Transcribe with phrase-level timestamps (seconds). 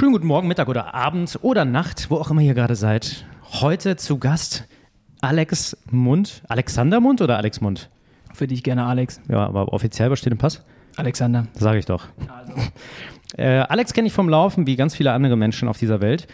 [0.00, 3.26] Schönen guten Morgen, Mittag oder Abend oder Nacht, wo auch immer ihr gerade seid.
[3.60, 4.66] Heute zu Gast
[5.20, 6.40] Alex Mund.
[6.48, 7.90] Alexander Mund oder Alex Mund?
[8.32, 9.20] Für dich gerne Alex.
[9.28, 10.64] Ja, aber offiziell, was steht im Pass?
[10.96, 11.48] Alexander.
[11.52, 12.06] Sage ich doch.
[12.34, 12.54] Also.
[13.36, 16.26] Äh, Alex kenne ich vom Laufen, wie ganz viele andere Menschen auf dieser Welt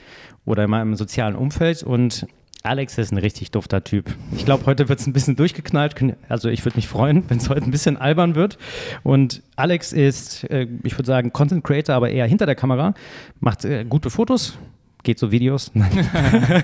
[0.47, 1.83] oder in meinem sozialen Umfeld.
[1.83, 2.27] Und
[2.67, 4.13] Alex ist ein richtig dufter Typ.
[4.37, 5.95] Ich glaube, heute wird es ein bisschen durchgeknallt.
[6.29, 8.59] Also ich würde mich freuen, wenn es heute ein bisschen albern wird.
[9.03, 12.95] Und Alex ist, äh, ich würde sagen, Content Creator, aber eher hinter der Kamera,
[13.41, 14.59] macht äh, gute Fotos,
[15.05, 15.71] geht so Videos.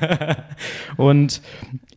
[0.96, 1.40] und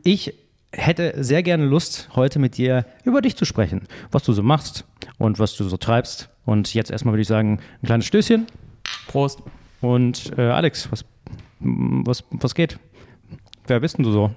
[0.04, 0.34] ich
[0.72, 4.86] hätte sehr gerne Lust, heute mit dir über dich zu sprechen, was du so machst
[5.18, 6.30] und was du so treibst.
[6.46, 8.46] Und jetzt erstmal würde ich sagen, ein kleines Stößchen.
[9.08, 9.42] Prost.
[9.82, 11.06] Und äh, Alex, was,
[11.60, 12.78] was, was geht?
[13.68, 14.32] Wer bist denn du so?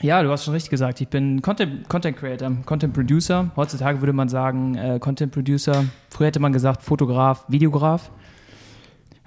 [0.00, 1.00] Ja, du hast schon richtig gesagt.
[1.00, 3.50] Ich bin Content, Content Creator, Content Producer.
[3.56, 5.84] Heutzutage würde man sagen äh, Content Producer.
[6.08, 8.10] Früher hätte man gesagt Fotograf, Videograf.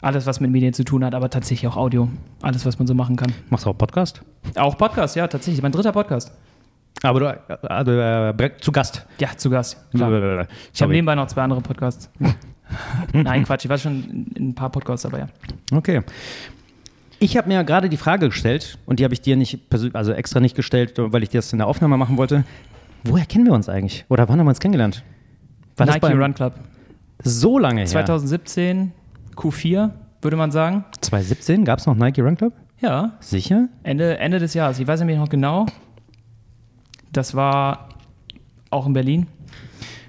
[0.01, 2.09] Alles, was mit Medien zu tun hat, aber tatsächlich auch Audio.
[2.41, 3.31] Alles, was man so machen kann.
[3.49, 4.21] Machst du auch Podcast?
[4.55, 5.61] Auch Podcast, ja, tatsächlich.
[5.61, 6.31] Mein dritter Podcast.
[7.03, 9.05] Aber du, also, äh, zu Gast?
[9.19, 9.77] Ja, zu Gast.
[9.91, 10.47] Klar.
[10.73, 12.09] Ich habe nebenbei noch zwei andere Podcasts.
[13.13, 15.27] Nein, Quatsch, ich war schon in ein paar Podcasts dabei, ja.
[15.71, 16.01] Okay.
[17.19, 19.59] Ich habe mir gerade die Frage gestellt und die habe ich dir nicht
[19.93, 22.43] also extra nicht gestellt, weil ich dir das in der Aufnahme machen wollte.
[23.03, 24.05] Woher kennen wir uns eigentlich?
[24.09, 25.03] Oder wann haben wir uns kennengelernt?
[25.77, 26.55] War Nike Run Club.
[27.23, 27.87] So lange her.
[27.87, 28.91] 2017,
[29.35, 30.85] Q4, würde man sagen.
[31.01, 32.53] 2017 gab es noch Nike Run Club?
[32.81, 33.13] Ja.
[33.19, 33.69] Sicher?
[33.83, 34.79] Ende, Ende des Jahres.
[34.79, 35.65] Ich weiß nämlich noch genau.
[37.11, 37.89] Das war
[38.69, 39.27] auch in Berlin.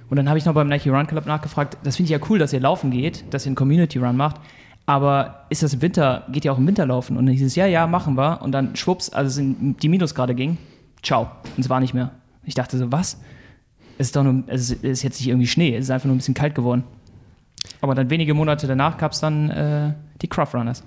[0.08, 1.76] Und dann habe ich noch beim Nike Run Club nachgefragt.
[1.84, 4.40] Das finde ich ja cool, dass ihr laufen geht, dass ihr einen Community Run macht.
[4.86, 7.16] Aber ist das im Winter, geht ja auch im Winter laufen?
[7.16, 8.40] Und dann hieß es, ja, ja, machen wir.
[8.42, 10.58] Und dann schwupps, als es in die Minusgrade ging,
[11.02, 11.30] ciao.
[11.56, 12.12] Und es war nicht mehr.
[12.44, 13.20] Ich dachte so, was?
[13.98, 16.18] Es ist doch nur, es ist jetzt nicht irgendwie Schnee, es ist einfach nur ein
[16.18, 16.84] bisschen kalt geworden.
[17.80, 20.84] Aber dann wenige Monate danach gab es dann äh, die Craft Runners.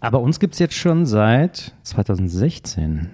[0.00, 3.08] Aber uns gibt es jetzt schon seit 2016.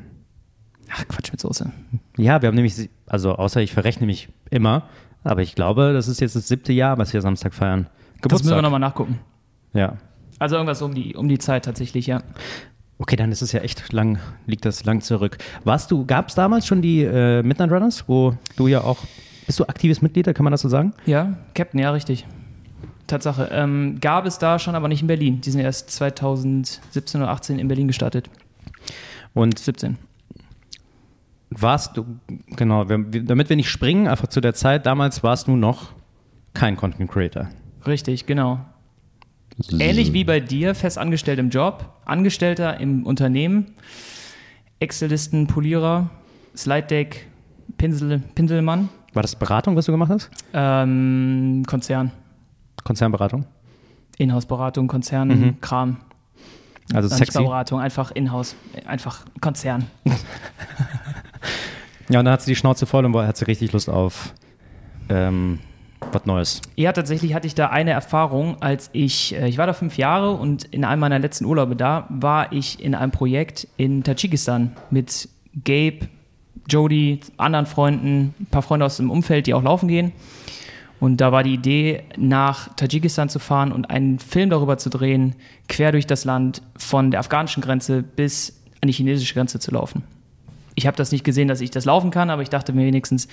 [0.91, 1.71] Ach, Quatsch mit Soße.
[2.17, 4.89] Ja, wir haben nämlich, also außer ich verrechne mich immer,
[5.23, 7.89] aber ich glaube, das ist jetzt das siebte Jahr, was wir Samstag feiern.
[8.23, 8.31] Geburtstag.
[8.31, 9.19] Das müssen wir nochmal nachgucken.
[9.73, 9.97] Ja.
[10.39, 12.23] Also irgendwas um die, um die Zeit tatsächlich, ja.
[12.99, 15.39] Okay, dann ist es ja echt lang, liegt das lang zurück.
[15.65, 18.99] Warst du, gab es damals schon die äh, Midnight Runners, wo du ja auch,
[19.47, 20.95] bist du aktives Mitglied, kann man das so sagen?
[21.05, 22.27] Ja, Captain, ja, richtig.
[23.07, 23.51] Tatsache.
[23.53, 25.41] Ähm, gab es da schon, aber nicht in Berlin.
[25.41, 28.31] Die sind erst 2017 oder 18 in Berlin gestartet.
[29.35, 29.99] Und 17.
[31.51, 32.05] Warst du,
[32.57, 35.93] genau, damit wir nicht springen, einfach zu der Zeit, damals warst du noch
[36.55, 37.49] kein Content Creator.
[37.87, 38.65] Richtig, genau.
[39.79, 43.75] Ähnlich wie bei dir, fest angestellt im Job, Angestellter im Unternehmen,
[44.81, 46.11] Excel-Listen, Polierer,
[46.55, 47.27] Slide Deck,
[47.79, 48.91] Pinsel, Pinselmann.
[49.15, 50.31] War das Beratung, was du gemacht hast?
[50.53, 52.13] Ähm, Konzern.
[52.85, 53.47] Konzernberatung?
[54.19, 55.61] Inhouse-Beratung, Konzern, mhm.
[55.61, 55.99] Kram.
[56.93, 57.43] Also sexy.
[57.43, 58.57] Beratung, einfach Inhouse,
[58.87, 59.87] einfach Konzern.
[62.09, 64.35] ja, und dann hat sie die Schnauze voll und hat sie richtig Lust auf
[65.09, 65.61] ähm,
[66.13, 66.61] was Neues?
[66.77, 70.33] Ja, tatsächlich hatte ich da eine Erfahrung, als ich, äh, ich war da fünf Jahre
[70.33, 75.29] und in einem meiner letzten Urlaube da war ich in einem Projekt in Tadschikistan mit
[75.65, 76.09] Gabe,
[76.69, 80.13] Jody, anderen Freunden, ein paar Freunde aus dem Umfeld, die auch laufen gehen.
[80.99, 85.35] Und da war die Idee, nach Tadschikistan zu fahren und einen Film darüber zu drehen,
[85.69, 90.05] quer durch das Land von der afghanischen Grenze bis an die chinesische Grenze zu laufen.
[90.75, 93.29] Ich habe das nicht gesehen, dass ich das laufen kann, aber ich dachte mir wenigstens,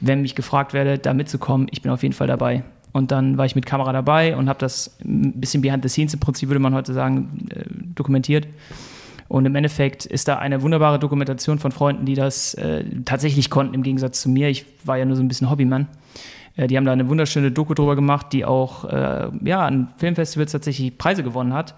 [0.00, 2.62] wenn mich gefragt werde, da mitzukommen, ich bin auf jeden Fall dabei.
[2.92, 6.14] Und dann war ich mit Kamera dabei und habe das ein bisschen behind the scenes
[6.14, 7.64] im Prinzip, würde man heute sagen, äh,
[7.94, 8.48] dokumentiert.
[9.28, 13.74] Und im Endeffekt ist da eine wunderbare Dokumentation von Freunden, die das äh, tatsächlich konnten,
[13.74, 14.48] im Gegensatz zu mir.
[14.48, 15.88] Ich war ja nur so ein bisschen Hobbymann.
[16.56, 20.52] Äh, die haben da eine wunderschöne Doku drüber gemacht, die auch äh, ja, an Filmfestivals
[20.52, 21.74] tatsächlich Preise gewonnen hat.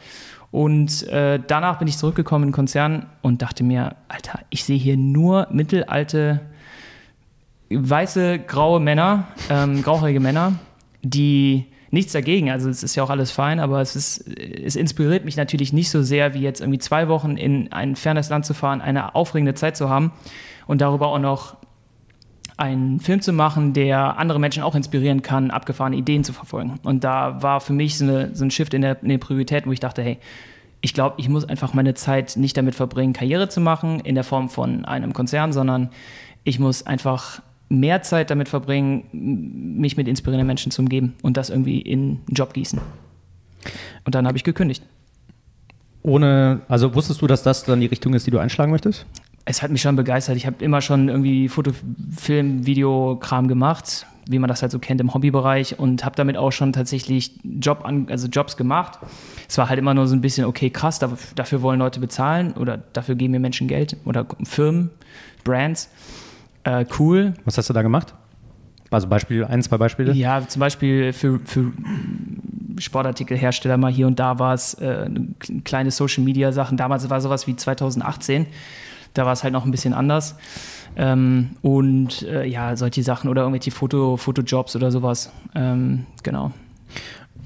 [0.50, 4.78] Und äh, danach bin ich zurückgekommen in den Konzern und dachte mir, Alter, ich sehe
[4.78, 6.40] hier nur mittelalte
[7.70, 10.54] weiße, graue Männer, ähm, grauhaarige Männer,
[11.02, 15.24] die nichts dagegen, also es ist ja auch alles fein, aber es, ist, es inspiriert
[15.24, 18.52] mich natürlich nicht so sehr, wie jetzt irgendwie zwei Wochen in ein fernes Land zu
[18.52, 20.12] fahren, eine aufregende Zeit zu haben
[20.66, 21.56] und darüber auch noch
[22.58, 26.74] einen Film zu machen, der andere Menschen auch inspirieren kann, abgefahrene Ideen zu verfolgen.
[26.82, 29.66] Und da war für mich so, eine, so ein Shift in der, in der Priorität,
[29.66, 30.18] wo ich dachte, hey,
[30.80, 34.24] ich glaube, ich muss einfach meine Zeit nicht damit verbringen, Karriere zu machen in der
[34.24, 35.90] Form von einem Konzern, sondern
[36.44, 41.50] ich muss einfach mehr Zeit damit verbringen, mich mit inspirierenden Menschen zu umgeben und das
[41.50, 42.80] irgendwie in einen Job gießen.
[44.04, 44.82] Und dann habe ich gekündigt.
[46.02, 49.04] Ohne, also wusstest du, dass das dann die Richtung ist, die du einschlagen möchtest?
[49.44, 50.36] Es hat mich schon begeistert.
[50.36, 51.72] Ich habe immer schon irgendwie Foto,
[52.16, 54.06] Film, Video, Kram gemacht.
[54.28, 57.84] wie man das halt so kennt im Hobbybereich und habe damit auch schon tatsächlich Job
[57.84, 58.98] an, also Jobs gemacht.
[59.48, 62.76] Es war halt immer nur so ein bisschen, okay, krass, dafür wollen Leute bezahlen oder
[62.76, 64.90] dafür geben mir Menschen Geld oder Firmen,
[65.44, 65.88] Brands.
[66.68, 67.32] Äh, cool.
[67.44, 68.14] Was hast du da gemacht?
[68.90, 70.12] Also Beispiel, ein, zwei Beispiele?
[70.12, 71.72] Ja, zum Beispiel für, für
[72.78, 75.08] Sportartikelhersteller mal hier und da war es äh,
[75.64, 76.76] kleine Social Media Sachen.
[76.76, 78.46] Damals war sowas wie 2018.
[79.14, 80.36] Da war es halt noch ein bisschen anders.
[80.96, 85.32] Ähm, und äh, ja, solche Sachen oder irgendwelche Foto, Fotojobs oder sowas.
[85.54, 86.52] Ähm, genau.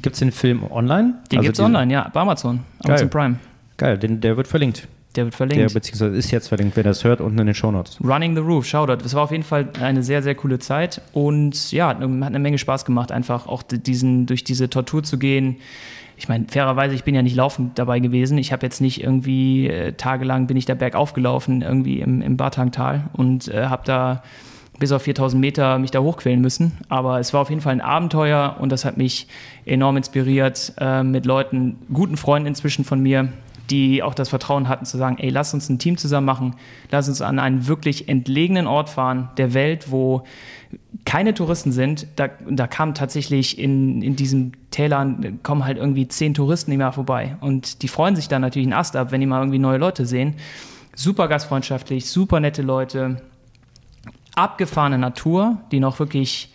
[0.00, 1.14] Gibt es den Film online?
[1.30, 2.60] Den also gibt es online, ja, bei Amazon.
[2.84, 3.36] Amazon Prime.
[3.76, 4.88] Geil, den, der wird verlinkt.
[5.16, 5.60] Der wird verlinkt.
[5.60, 7.98] Der beziehungsweise ist jetzt verlinkt, wer das hört, unten in den Shownotes.
[8.02, 9.02] Running the Roof, Shoutout.
[9.02, 12.58] Das war auf jeden Fall eine sehr, sehr coole Zeit und ja, hat eine Menge
[12.58, 15.56] Spaß gemacht, einfach auch diesen, durch diese Tortur zu gehen.
[16.16, 18.38] Ich meine, fairerweise, ich bin ja nicht laufend dabei gewesen.
[18.38, 22.36] Ich habe jetzt nicht irgendwie äh, tagelang bin ich da bergauf gelaufen, irgendwie im, im
[22.36, 24.22] Bartangtal und äh, habe da
[24.78, 26.72] bis auf 4000 Meter mich da hochquälen müssen.
[26.88, 29.26] Aber es war auf jeden Fall ein Abenteuer und das hat mich
[29.64, 33.28] enorm inspiriert äh, mit Leuten, guten Freunden inzwischen von mir,
[33.72, 36.54] die auch das Vertrauen hatten zu sagen, ey, lass uns ein Team zusammen machen,
[36.90, 40.24] lass uns an einen wirklich entlegenen Ort fahren der Welt, wo
[41.06, 42.06] keine Touristen sind.
[42.16, 46.92] Da, da kamen tatsächlich in, in diesen Tälern, kommen halt irgendwie zehn Touristen im Jahr
[46.92, 47.36] vorbei.
[47.40, 50.04] Und die freuen sich dann natürlich einen Ast ab, wenn die mal irgendwie neue Leute
[50.04, 50.34] sehen.
[50.94, 53.22] Super gastfreundschaftlich, super nette Leute,
[54.34, 56.52] abgefahrene Natur, die noch wirklich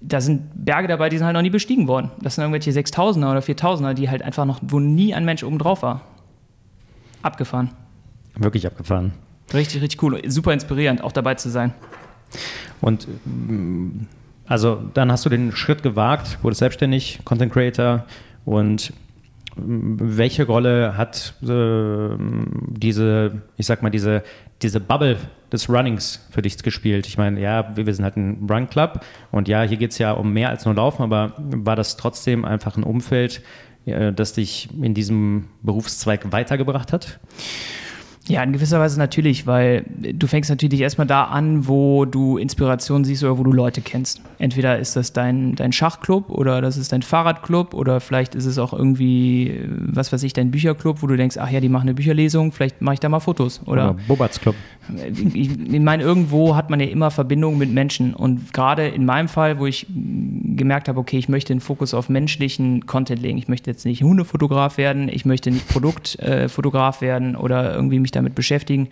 [0.00, 2.10] da sind Berge dabei, die sind halt noch nie bestiegen worden.
[2.22, 5.58] Das sind irgendwelche 6000er oder 4000er, die halt einfach noch, wo nie ein Mensch oben
[5.58, 6.00] drauf war.
[7.22, 7.70] Abgefahren.
[8.36, 9.12] Wirklich abgefahren.
[9.52, 10.20] Richtig, richtig cool.
[10.28, 11.74] Super inspirierend, auch dabei zu sein.
[12.80, 13.06] Und
[14.46, 18.04] also dann hast du den Schritt gewagt, wurdest selbstständig, Content Creator
[18.44, 18.92] und
[19.56, 22.16] welche Rolle hat äh,
[22.68, 24.22] diese, ich sag mal, diese,
[24.62, 25.16] diese Bubble
[25.52, 27.06] des Runnings für dich gespielt?
[27.06, 30.12] Ich meine, ja, wir sind halt ein Run Club und ja, hier geht es ja
[30.12, 33.42] um mehr als nur Laufen, aber war das trotzdem einfach ein Umfeld,
[33.86, 37.20] das dich in diesem Berufszweig weitergebracht hat?
[38.28, 43.04] Ja, in gewisser Weise natürlich, weil du fängst natürlich erstmal da an, wo du Inspiration
[43.04, 44.20] siehst oder wo du Leute kennst.
[44.38, 48.58] Entweder ist das dein, dein Schachclub oder das ist dein Fahrradclub oder vielleicht ist es
[48.58, 51.94] auch irgendwie, was weiß ich, dein Bücherclub, wo du denkst, ach ja, die machen eine
[51.94, 53.62] Bücherlesung, vielleicht mache ich da mal Fotos.
[53.64, 54.54] Oder, oder Bobarts Club.
[55.34, 59.28] Ich, ich meine, irgendwo hat man ja immer Verbindungen mit Menschen und gerade in meinem
[59.28, 63.38] Fall, wo ich gemerkt habe, okay, ich möchte den Fokus auf menschlichen Content legen.
[63.38, 68.09] Ich möchte jetzt nicht Hundefotograf werden, ich möchte nicht Produktfotograf äh, werden oder irgendwie mich
[68.10, 68.88] damit beschäftigen,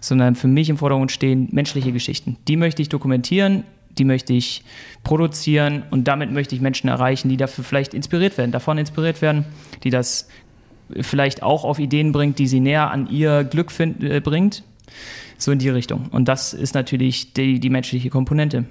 [0.00, 2.36] sondern für mich im Vordergrund stehen menschliche Geschichten.
[2.48, 3.64] Die möchte ich dokumentieren,
[3.98, 4.64] die möchte ich
[5.02, 9.44] produzieren und damit möchte ich Menschen erreichen, die dafür vielleicht inspiriert werden, davon inspiriert werden,
[9.82, 10.28] die das
[11.00, 14.62] vielleicht auch auf Ideen bringt, die sie näher an ihr Glück find, äh, bringt.
[15.38, 16.08] So in die Richtung.
[16.10, 18.66] Und das ist natürlich die, die menschliche Komponente.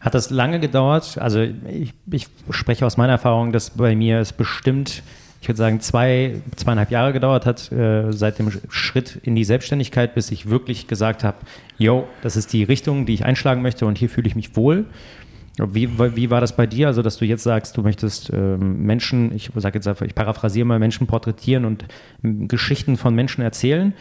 [0.00, 1.18] Hat das lange gedauert?
[1.18, 5.02] Also ich, ich spreche aus meiner Erfahrung, dass bei mir es bestimmt
[5.46, 10.12] ich würde sagen, zwei, zweieinhalb Jahre gedauert hat, äh, seit dem Schritt in die Selbstständigkeit,
[10.12, 11.36] bis ich wirklich gesagt habe,
[11.78, 14.86] yo, das ist die Richtung, die ich einschlagen möchte und hier fühle ich mich wohl.
[15.56, 16.88] Wie, wie war das bei dir?
[16.88, 20.66] Also, dass du jetzt sagst, du möchtest ähm, Menschen, ich sage jetzt einfach, ich paraphrasiere
[20.66, 21.84] mal, Menschen porträtieren und
[22.24, 23.94] ähm, Geschichten von Menschen erzählen.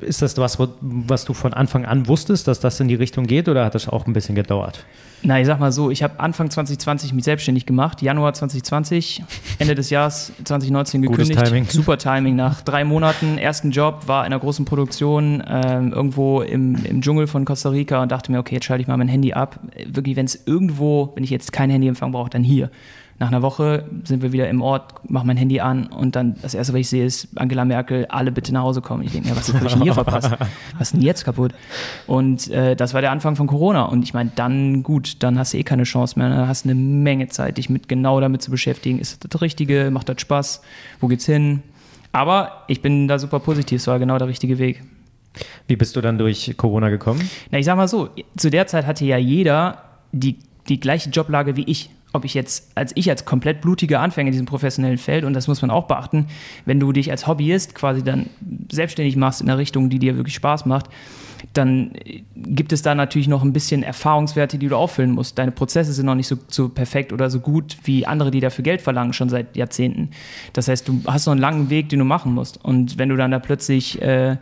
[0.00, 3.46] Ist das was, was du von Anfang an wusstest, dass das in die Richtung geht
[3.46, 4.86] oder hat das auch ein bisschen gedauert?
[5.22, 9.22] Na, ich sag mal so, ich habe Anfang 2020 mich selbstständig gemacht, Januar 2020,
[9.58, 11.32] Ende des Jahres 2019 gekündigt.
[11.32, 11.64] Gutes Timing.
[11.66, 12.36] Super Timing.
[12.36, 17.26] Nach drei Monaten, ersten Job, war in einer großen Produktion ähm, irgendwo im, im Dschungel
[17.26, 19.60] von Costa Rica und dachte mir, okay, jetzt schalte ich mal mein Handy ab.
[19.86, 22.70] Wirklich, wenn es irgendwo, wenn ich jetzt kein Handyempfang brauche, dann hier.
[23.18, 26.54] Nach einer Woche sind wir wieder im Ort, mache mein Handy an und dann das
[26.54, 29.04] erste, was ich sehe, ist Angela Merkel, alle bitte nach Hause kommen.
[29.04, 30.30] Ich denke mir, was habe ich denn hier verpasst?
[30.78, 31.52] Was ist denn jetzt kaputt?
[32.06, 33.84] Und äh, das war der Anfang von Corona.
[33.84, 36.28] Und ich meine, dann gut, dann hast du eh keine Chance mehr.
[36.28, 38.98] Dann hast du eine Menge Zeit, dich mit genau damit zu beschäftigen.
[38.98, 39.90] Ist das das Richtige?
[39.90, 40.60] Macht das Spaß?
[41.00, 41.62] Wo geht's hin?
[42.12, 43.80] Aber ich bin da super positiv.
[43.80, 44.82] Es war genau der richtige Weg.
[45.68, 47.28] Wie bist du dann durch Corona gekommen?
[47.50, 49.82] Na, ich sag mal so, zu der Zeit hatte ja jeder
[50.12, 50.36] die,
[50.68, 54.32] die gleiche Joblage wie ich ob ich jetzt, als ich als komplett blutiger Anfänger in
[54.32, 56.26] diesem professionellen Feld, und das muss man auch beachten,
[56.64, 58.30] wenn du dich als Hobbyist quasi dann
[58.70, 60.86] selbstständig machst in einer Richtung, die dir wirklich Spaß macht,
[61.52, 61.92] dann
[62.34, 65.38] gibt es da natürlich noch ein bisschen Erfahrungswerte, die du auffüllen musst.
[65.38, 68.62] Deine Prozesse sind noch nicht so, so perfekt oder so gut wie andere, die dafür
[68.62, 70.10] Geld verlangen, schon seit Jahrzehnten.
[70.52, 72.62] Das heißt, du hast noch einen langen Weg, den du machen musst.
[72.64, 74.36] Und wenn du dann da plötzlich äh,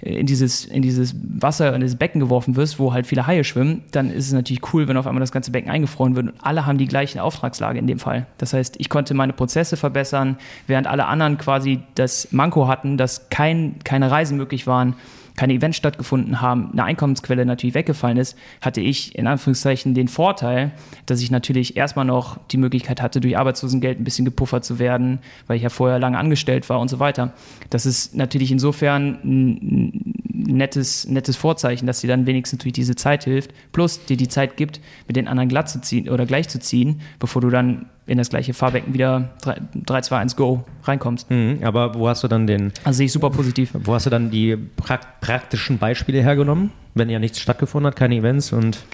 [0.00, 3.82] in, dieses, in dieses Wasser, in dieses Becken geworfen wirst, wo halt viele Haie schwimmen,
[3.92, 6.66] dann ist es natürlich cool, wenn auf einmal das ganze Becken eingefroren wird und alle
[6.66, 8.26] haben die gleiche Auftragslage in dem Fall.
[8.38, 10.36] Das heißt, ich konnte meine Prozesse verbessern,
[10.66, 14.94] während alle anderen quasi das Manko hatten, dass kein, keine Reisen möglich waren
[15.38, 20.72] keine Events stattgefunden haben, eine Einkommensquelle natürlich weggefallen ist, hatte ich in Anführungszeichen den Vorteil,
[21.06, 25.20] dass ich natürlich erstmal noch die Möglichkeit hatte, durch Arbeitslosengeld ein bisschen gepuffert zu werden,
[25.46, 27.34] weil ich ja vorher lange angestellt war und so weiter.
[27.70, 33.22] Das ist natürlich insofern ein nettes, nettes Vorzeichen, dass dir dann wenigstens durch diese Zeit
[33.22, 36.58] hilft, plus dir die Zeit gibt, mit den anderen glatt zu ziehen oder gleich zu
[36.58, 41.30] ziehen, bevor du dann in das gleiche Fahrbecken wieder 3, 2, 1, Go reinkommst.
[41.30, 42.72] Mhm, aber wo hast du dann den.
[42.84, 43.70] Also sehe ich super positiv.
[43.74, 48.16] Wo hast du dann die pra praktischen Beispiele hergenommen, wenn ja nichts stattgefunden hat, keine
[48.16, 48.84] Events und.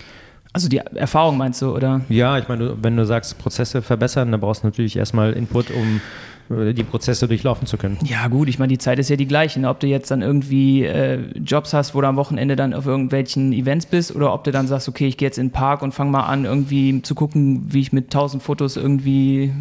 [0.54, 2.02] Also die Erfahrung meinst du, oder?
[2.08, 6.00] Ja, ich meine, wenn du sagst, Prozesse verbessern, dann brauchst du natürlich erstmal Input, um
[6.48, 7.98] äh, die Prozesse durchlaufen zu können.
[8.04, 9.58] Ja, gut, ich meine, die Zeit ist ja die gleiche.
[9.58, 9.68] Ne?
[9.68, 13.52] Ob du jetzt dann irgendwie äh, Jobs hast, wo du am Wochenende dann auf irgendwelchen
[13.52, 15.92] Events bist oder ob du dann sagst, okay, ich gehe jetzt in den Park und
[15.92, 19.52] fange mal an, irgendwie zu gucken, wie ich mit tausend Fotos irgendwie,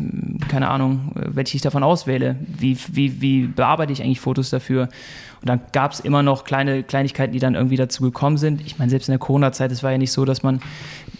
[0.47, 2.35] keine Ahnung, welche ich davon auswähle.
[2.59, 4.89] Wie, wie, wie bearbeite ich eigentlich Fotos dafür?
[5.43, 8.61] Und dann gab es immer noch kleine Kleinigkeiten, die dann irgendwie dazu gekommen sind.
[8.61, 10.61] Ich meine, selbst in der Corona-Zeit, es war ja nicht so, dass man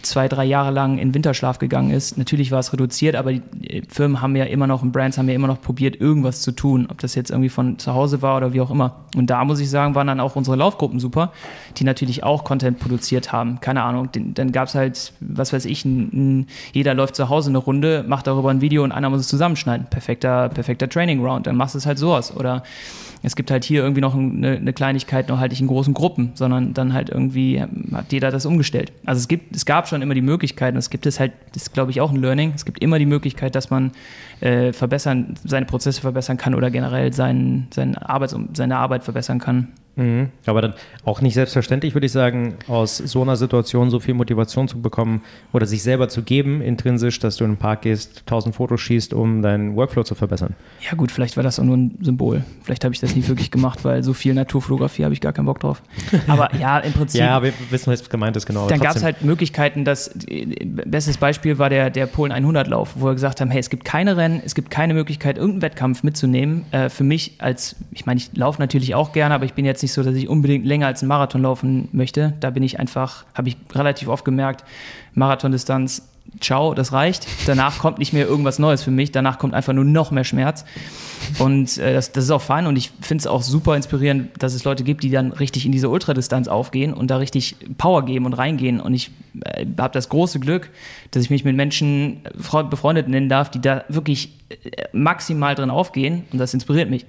[0.06, 2.18] zwei, drei Jahre lang in Winterschlaf gegangen ist.
[2.18, 5.34] Natürlich war es reduziert, aber die Firmen haben ja immer noch und Brands haben ja
[5.34, 8.52] immer noch probiert, irgendwas zu tun, ob das jetzt irgendwie von zu Hause war oder
[8.52, 9.04] wie auch immer.
[9.16, 11.32] Und da muss ich sagen, waren dann auch unsere Laufgruppen super,
[11.76, 13.60] die natürlich auch Content produziert haben.
[13.60, 17.50] Keine Ahnung, dann gab es halt, was weiß ich, ein, ein, jeder läuft zu Hause
[17.50, 19.86] eine Runde, macht darüber ein Video und einer muss es zusammenschneiden.
[19.90, 22.36] Perfekter, perfekter Training Round, dann machst du es halt sowas.
[22.36, 22.62] Oder
[23.24, 26.32] es gibt halt hier irgendwie noch eine, eine Kleinigkeit, noch halt nicht in großen Gruppen,
[26.34, 28.92] sondern dann halt irgendwie hat jeder das umgestellt.
[29.06, 31.64] Also es gibt, es gab schon immer die Möglichkeit, und es gibt es halt, das
[31.64, 33.92] ist glaube ich auch ein Learning, es gibt immer die Möglichkeit, dass man
[34.40, 39.72] äh, verbessern, seine Prozesse verbessern kann oder generell seinen, seinen Arbeits, seine Arbeit verbessern kann.
[39.96, 40.30] Mhm.
[40.46, 40.74] Aber dann
[41.04, 45.22] auch nicht selbstverständlich, würde ich sagen, aus so einer Situation so viel Motivation zu bekommen
[45.52, 49.14] oder sich selber zu geben, intrinsisch, dass du in den Park gehst, tausend Fotos schießt,
[49.14, 50.54] um deinen Workflow zu verbessern.
[50.80, 52.44] Ja gut, vielleicht war das auch nur ein Symbol.
[52.62, 55.46] Vielleicht habe ich das nie wirklich gemacht, weil so viel Naturfotografie habe ich gar keinen
[55.46, 55.82] Bock drauf.
[56.26, 57.20] Aber ja, im Prinzip.
[57.20, 58.68] ja, wir wissen, was gemeint ist, genau.
[58.68, 60.10] Dann gab es halt Möglichkeiten, dass,
[60.86, 63.84] bestes Beispiel war der, der Polen 100 Lauf, wo wir gesagt haben, hey, es gibt
[63.84, 66.64] keine Rennen, es gibt keine Möglichkeit, irgendeinen Wettkampf mitzunehmen.
[66.72, 69.83] Äh, für mich als, ich meine, ich laufe natürlich auch gerne, aber ich bin jetzt
[69.84, 72.34] nicht so, dass ich unbedingt länger als einen Marathon laufen möchte.
[72.40, 74.64] Da bin ich einfach, habe ich relativ oft gemerkt,
[75.14, 76.08] Marathondistanz,
[76.40, 77.26] ciao, das reicht.
[77.46, 79.12] Danach kommt nicht mehr irgendwas Neues für mich.
[79.12, 80.64] Danach kommt einfach nur noch mehr Schmerz.
[81.38, 84.54] Und äh, das, das ist auch fein und ich finde es auch super inspirierend, dass
[84.54, 88.26] es Leute gibt, die dann richtig in diese Ultradistanz aufgehen und da richtig Power geben
[88.26, 88.80] und reingehen.
[88.80, 89.10] Und ich
[89.44, 90.70] äh, habe das große Glück,
[91.12, 92.20] dass ich mich mit Menschen
[92.70, 97.06] befreundet nennen darf, die da wirklich äh, maximal drin aufgehen und das inspiriert mich.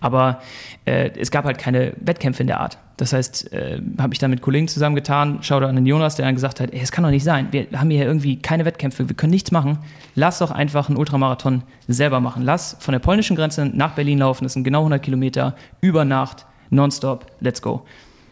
[0.00, 0.40] Aber
[0.88, 2.78] äh, es gab halt keine Wettkämpfe in der Art.
[2.96, 6.24] Das heißt, äh, habe ich dann mit Kollegen zusammengetan, schau da an den Jonas, der
[6.24, 9.14] dann gesagt hat, es kann doch nicht sein, wir haben hier irgendwie keine Wettkämpfe, wir
[9.14, 9.78] können nichts machen.
[10.14, 12.42] Lass doch einfach einen Ultramarathon selber machen.
[12.42, 16.46] Lass von der polnischen Grenze nach Berlin laufen, das sind genau 100 Kilometer, über Nacht,
[16.70, 17.82] nonstop, let's go.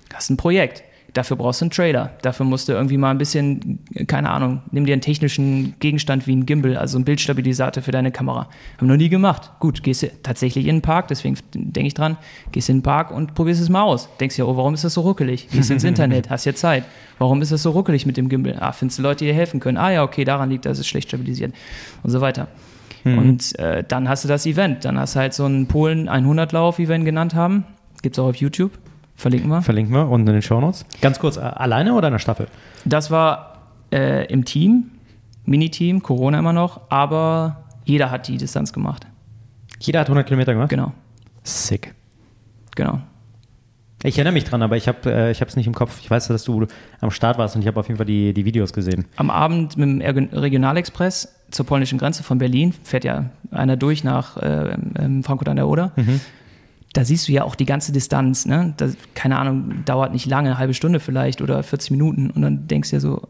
[0.09, 0.83] Das ist ein Projekt.
[1.17, 2.11] Dafür brauchst du einen Trailer.
[2.21, 6.37] Dafür musst du irgendwie mal ein bisschen, keine Ahnung, nimm dir einen technischen Gegenstand wie
[6.37, 8.41] ein Gimbal, also ein Bildstabilisator für deine Kamera.
[8.41, 9.53] Haben wir noch nie gemacht.
[9.59, 12.19] Gut, gehst du tatsächlich in den Park, deswegen denke ich dran,
[12.53, 14.11] gehst in den Park und probierst es mal aus.
[14.21, 15.49] Denkst dir, oh, warum ist das so ruckelig?
[15.49, 16.85] Gehst ins Internet, hast ja Zeit.
[17.19, 18.59] Warum ist das so ruckelig mit dem Gimbal?
[18.61, 19.79] Ah, findest du Leute, die dir helfen können?
[19.79, 21.55] Ah ja, okay, daran liegt, dass es schlecht stabilisiert
[22.03, 22.49] und so weiter.
[23.05, 23.19] Mhm.
[23.19, 24.85] Und äh, dann hast du das Event.
[24.85, 27.65] Dann hast du halt so einen Polen 100-Lauf, wie wir ihn genannt haben.
[28.03, 28.73] Gibt es auch auf YouTube.
[29.17, 29.63] Verlinken wir.
[29.63, 30.85] Verlinken wir unten in den Show Notes.
[31.01, 32.49] Ganz kurz, äh, alleine oder in der Staffel?
[32.85, 34.91] Das war äh, im Team,
[35.45, 39.07] Miniteam, Corona immer noch, aber jeder hat die Distanz gemacht.
[39.81, 40.69] Jeder hat 100 Kilometer gemacht?
[40.69, 40.93] Genau.
[41.45, 41.95] Sick.
[42.75, 43.01] Genau.
[44.03, 45.99] Ich erinnere mich dran, aber ich habe äh, es nicht im Kopf.
[46.03, 46.67] Ich weiß, dass du
[47.01, 49.07] am Start warst und ich habe auf jeden Fall die, die Videos gesehen.
[49.17, 54.37] Am Abend mit dem Regionalexpress zur polnischen Grenze von Berlin fährt ja einer durch nach
[54.37, 54.77] äh,
[55.23, 55.93] Frankfurt an der Oder.
[55.97, 56.21] Mhm
[56.97, 58.73] da siehst du ja auch die ganze Distanz, ne?
[58.79, 62.69] Das, keine Ahnung, dauert nicht lange, eine halbe Stunde vielleicht oder 40 Minuten und dann
[62.69, 63.29] denkst du ja so,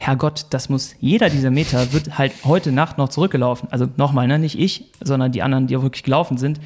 [0.00, 3.68] Herrgott, das muss, jeder dieser Meter wird halt heute Nacht noch zurückgelaufen.
[3.72, 4.38] Also nochmal, ne?
[4.38, 6.60] nicht ich, sondern die anderen, die auch wirklich gelaufen sind.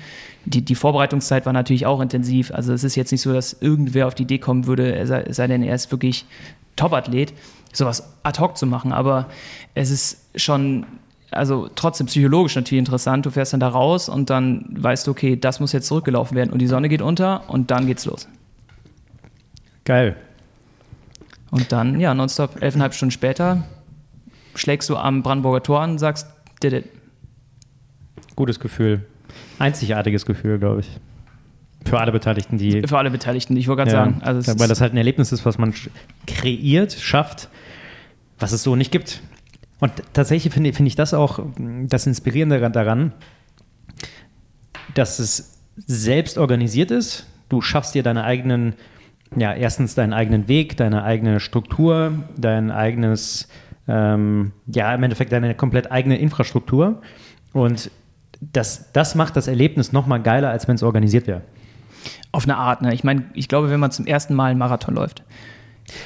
[0.44, 2.50] Die, die Vorbereitungszeit war natürlich auch intensiv.
[2.50, 5.46] Also es ist jetzt nicht so, dass irgendwer auf die Idee kommen würde, sei, sei
[5.46, 6.26] denn, er ist wirklich
[6.76, 7.32] Top-Athlet,
[7.72, 8.92] sowas ad hoc zu machen.
[8.92, 9.28] Aber
[9.74, 10.84] es ist schon
[11.32, 13.26] also trotzdem psychologisch natürlich interessant.
[13.26, 16.50] Du fährst dann da raus und dann weißt du, okay, das muss jetzt zurückgelaufen werden
[16.50, 18.28] und die Sonne geht unter und dann geht's los.
[19.84, 20.16] Geil.
[21.50, 23.64] Und dann, ja, nonstop, elfeinhalb Stunden später,
[24.54, 26.26] schlägst du am Brandenburger Tor an und sagst,
[26.62, 26.84] did it.
[28.36, 29.04] Gutes Gefühl.
[29.58, 30.88] Einzigartiges Gefühl, glaube ich.
[31.84, 32.82] Für alle Beteiligten, die.
[32.86, 34.22] Für alle Beteiligten, ich wollte gerade ja, sagen.
[34.22, 35.74] Also weil das halt ein Erlebnis ist, was man
[36.26, 37.48] kreiert, schafft,
[38.38, 39.20] was es so nicht gibt.
[39.82, 43.12] Und tatsächlich finde find ich das auch das Inspirierende daran,
[44.94, 47.26] dass es selbst organisiert ist.
[47.48, 48.76] Du schaffst dir deine eigenen
[49.36, 53.48] ja, erstens deinen eigenen Weg, deine eigene Struktur, dein eigenes,
[53.88, 57.02] ähm, ja, im Endeffekt deine komplett eigene Infrastruktur.
[57.52, 57.90] Und
[58.40, 61.42] das, das macht das Erlebnis nochmal geiler, als wenn es organisiert wäre.
[62.30, 62.94] Auf eine Art, ne?
[62.94, 65.24] Ich meine, ich glaube, wenn man zum ersten Mal einen Marathon läuft,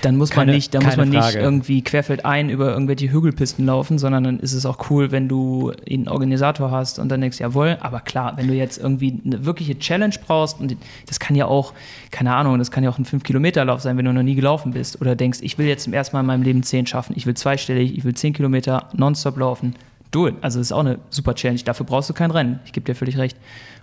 [0.03, 3.99] dann muss Keine- man nicht, dann muss man nicht irgendwie querfeldein über irgendwelche Hügelpisten laufen,
[3.99, 7.77] sondern dann ist es auch cool, wenn du einen Organisator hast und dann denkst, jawohl,
[7.81, 11.73] aber klar, wenn du jetzt irgendwie eine wirkliche Challenge brauchst und das kann ja auch,
[12.11, 15.01] keine Ahnung, das kann ja auch ein 5-Kilometer-Lauf sein, wenn du noch nie gelaufen bist.
[15.01, 17.35] Oder denkst, ich will jetzt zum ersten Mal in meinem Leben 10 schaffen, ich will
[17.35, 19.75] zweistellig, ich will 10 Kilometer nonstop laufen,
[20.11, 20.35] do it.
[20.41, 22.95] Also das ist auch eine super Challenge, dafür brauchst du kein Rennen, ich gebe dir
[22.95, 23.37] völlig recht.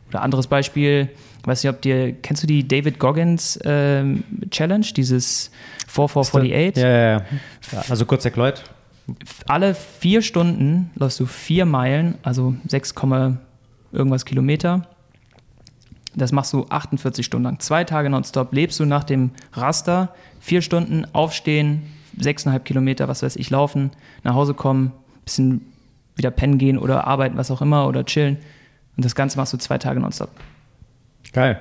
[0.10, 1.10] Oder anderes Beispiel,
[1.46, 5.50] weiß nicht, ob dir, kennst du die David Goggins ähm, Challenge, dieses
[5.94, 6.82] 4448?
[6.82, 7.84] Ja, ja, ja.
[7.88, 8.64] also kurz erklärt.
[9.48, 13.38] Alle vier Stunden läufst du vier Meilen, also 6, Komma
[13.92, 14.88] irgendwas Kilometer.
[16.16, 17.60] Das machst du 48 Stunden lang.
[17.60, 20.16] Zwei Tage nonstop lebst du nach dem Raster.
[20.40, 21.84] Vier Stunden aufstehen,
[22.18, 23.92] sechseinhalb Kilometer, was weiß ich, laufen,
[24.24, 24.94] nach Hause kommen,
[25.26, 25.62] bisschen
[26.16, 28.38] wieder pennen gehen oder arbeiten, was auch immer, oder chillen.
[28.96, 30.30] Und das Ganze machst du zwei Tage nonstop.
[31.34, 31.60] Geil.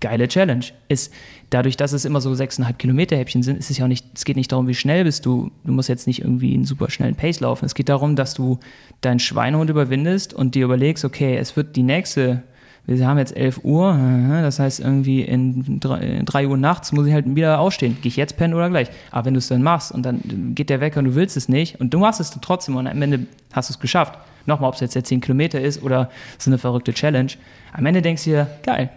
[0.00, 0.64] Geile Challenge.
[0.88, 1.12] Ist,
[1.54, 4.24] dadurch, dass es immer so sechseinhalb Kilometer Häppchen sind, ist es ja auch nicht, es
[4.24, 5.52] geht nicht darum, wie schnell bist du.
[5.62, 7.64] Du musst jetzt nicht irgendwie einen super schnellen Pace laufen.
[7.64, 8.58] Es geht darum, dass du
[9.02, 12.42] deinen Schweinehund überwindest und dir überlegst, okay, es wird die nächste,
[12.86, 16.90] wir haben jetzt 11 Uhr, äh, das heißt irgendwie in drei, in drei Uhr nachts
[16.90, 17.98] muss ich halt wieder aufstehen.
[18.02, 18.88] Gehe ich jetzt pennen oder gleich?
[19.12, 20.20] Aber wenn du es dann machst und dann
[20.56, 23.00] geht der Wecker und du willst es nicht und du machst es trotzdem und am
[23.00, 24.18] Ende hast du es geschafft.
[24.46, 27.30] Nochmal, ob es jetzt der 10 Kilometer ist oder so eine verrückte Challenge.
[27.72, 28.90] Am Ende denkst du dir, geil.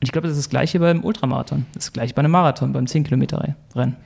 [0.00, 1.66] Und ich glaube, das ist das Gleiche beim Ultramarathon.
[1.72, 3.96] Das ist das Gleiche bei einem Marathon, beim 10 Kilometer Rennen.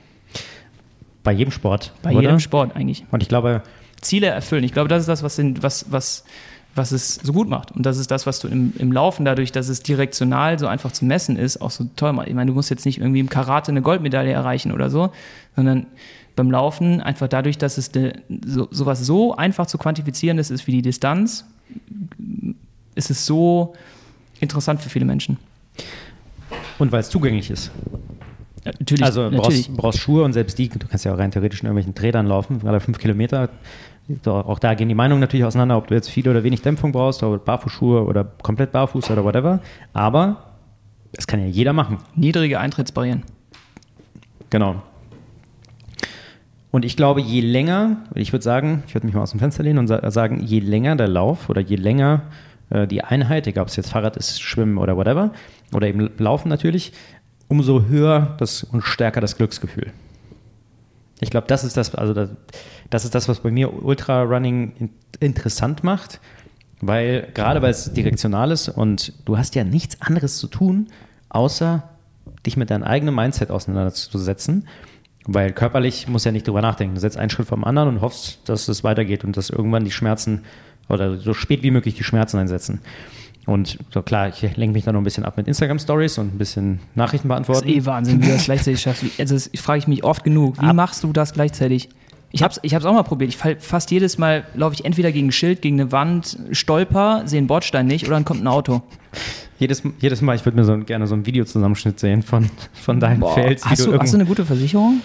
[1.23, 1.93] Bei jedem Sport.
[2.01, 2.21] Bei oder?
[2.21, 3.05] jedem Sport eigentlich.
[3.11, 3.61] Und ich glaube,
[4.01, 4.63] Ziele erfüllen.
[4.63, 6.25] Ich glaube, das ist das, was, was, was,
[6.75, 7.71] was es so gut macht.
[7.71, 10.91] Und das ist das, was du im, im Laufen, dadurch, dass es direktional so einfach
[10.91, 12.27] zu messen ist, auch so toll macht.
[12.27, 15.11] Ich meine, du musst jetzt nicht irgendwie im Karate eine Goldmedaille erreichen oder so,
[15.55, 15.85] sondern
[16.35, 18.13] beim Laufen einfach dadurch, dass es de,
[18.45, 21.45] so, sowas so einfach zu quantifizieren ist, ist wie die Distanz,
[22.95, 23.73] ist es so
[24.39, 25.37] interessant für viele Menschen.
[26.79, 27.71] Und weil es zugänglich ist.
[28.65, 29.67] Natürlich, Also du natürlich.
[29.67, 32.27] brauchst, brauchst Schuhe und selbst die, du kannst ja auch rein theoretisch in irgendwelchen Trädern
[32.27, 33.49] laufen, gerade fünf Kilometer.
[34.23, 36.91] So, auch da gehen die Meinungen natürlich auseinander, ob du jetzt viel oder wenig Dämpfung
[36.91, 39.59] brauchst, oder Barfußschuhe oder komplett barfuß oder whatever.
[39.93, 40.53] Aber
[41.13, 41.97] das kann ja jeder machen.
[42.15, 43.23] Niedrige Eintrittsbarrieren.
[44.49, 44.81] Genau.
[46.71, 49.63] Und ich glaube, je länger, ich würde sagen, ich würde mich mal aus dem Fenster
[49.63, 52.23] lehnen und sa sagen, je länger der Lauf oder je länger
[52.73, 55.31] äh, die Einheit, egal ob es jetzt Fahrrad ist, Schwimmen oder whatever,
[55.73, 56.91] oder eben Laufen natürlich,
[57.47, 59.91] umso höher das und stärker das Glücksgefühl.
[61.19, 62.29] Ich glaube, das ist das, also das,
[62.89, 66.19] das ist das, was bei mir Ultra-Running in, interessant macht,
[66.81, 70.87] weil gerade weil es direktional ist und du hast ja nichts anderes zu tun,
[71.29, 71.83] außer
[72.45, 74.67] dich mit deinem eigenen Mindset auseinanderzusetzen,
[75.25, 76.95] weil körperlich muss ja nicht drüber nachdenken.
[76.95, 79.91] Du setzt einen Schritt vom anderen und hoffst, dass es weitergeht und dass irgendwann die
[79.91, 80.43] Schmerzen
[80.93, 82.79] oder so spät wie möglich die Schmerzen einsetzen.
[83.45, 86.37] Und so klar, ich lenke mich da noch ein bisschen ab mit Instagram-Stories und ein
[86.37, 87.69] bisschen Nachrichten Das ist beantworten.
[87.69, 89.03] eh Wahnsinn, wie du das gleichzeitig schaffst.
[89.19, 90.61] Also das frage ich mich oft genug.
[90.61, 91.89] Wie Ab- machst du das gleichzeitig?
[92.31, 93.29] Ich habe es ich hab's auch mal probiert.
[93.29, 97.23] Ich fall fast jedes Mal, laufe ich entweder gegen ein Schild, gegen eine Wand, stolper,
[97.25, 98.81] sehe einen Bordstein nicht oder dann kommt ein Auto.
[99.59, 103.21] Jedes, jedes Mal, ich würde mir so, gerne so einen Videozusammenschnitt sehen von, von deinen
[103.21, 103.63] Fails.
[103.65, 105.01] wie hast, du, hast du eine gute Versicherung?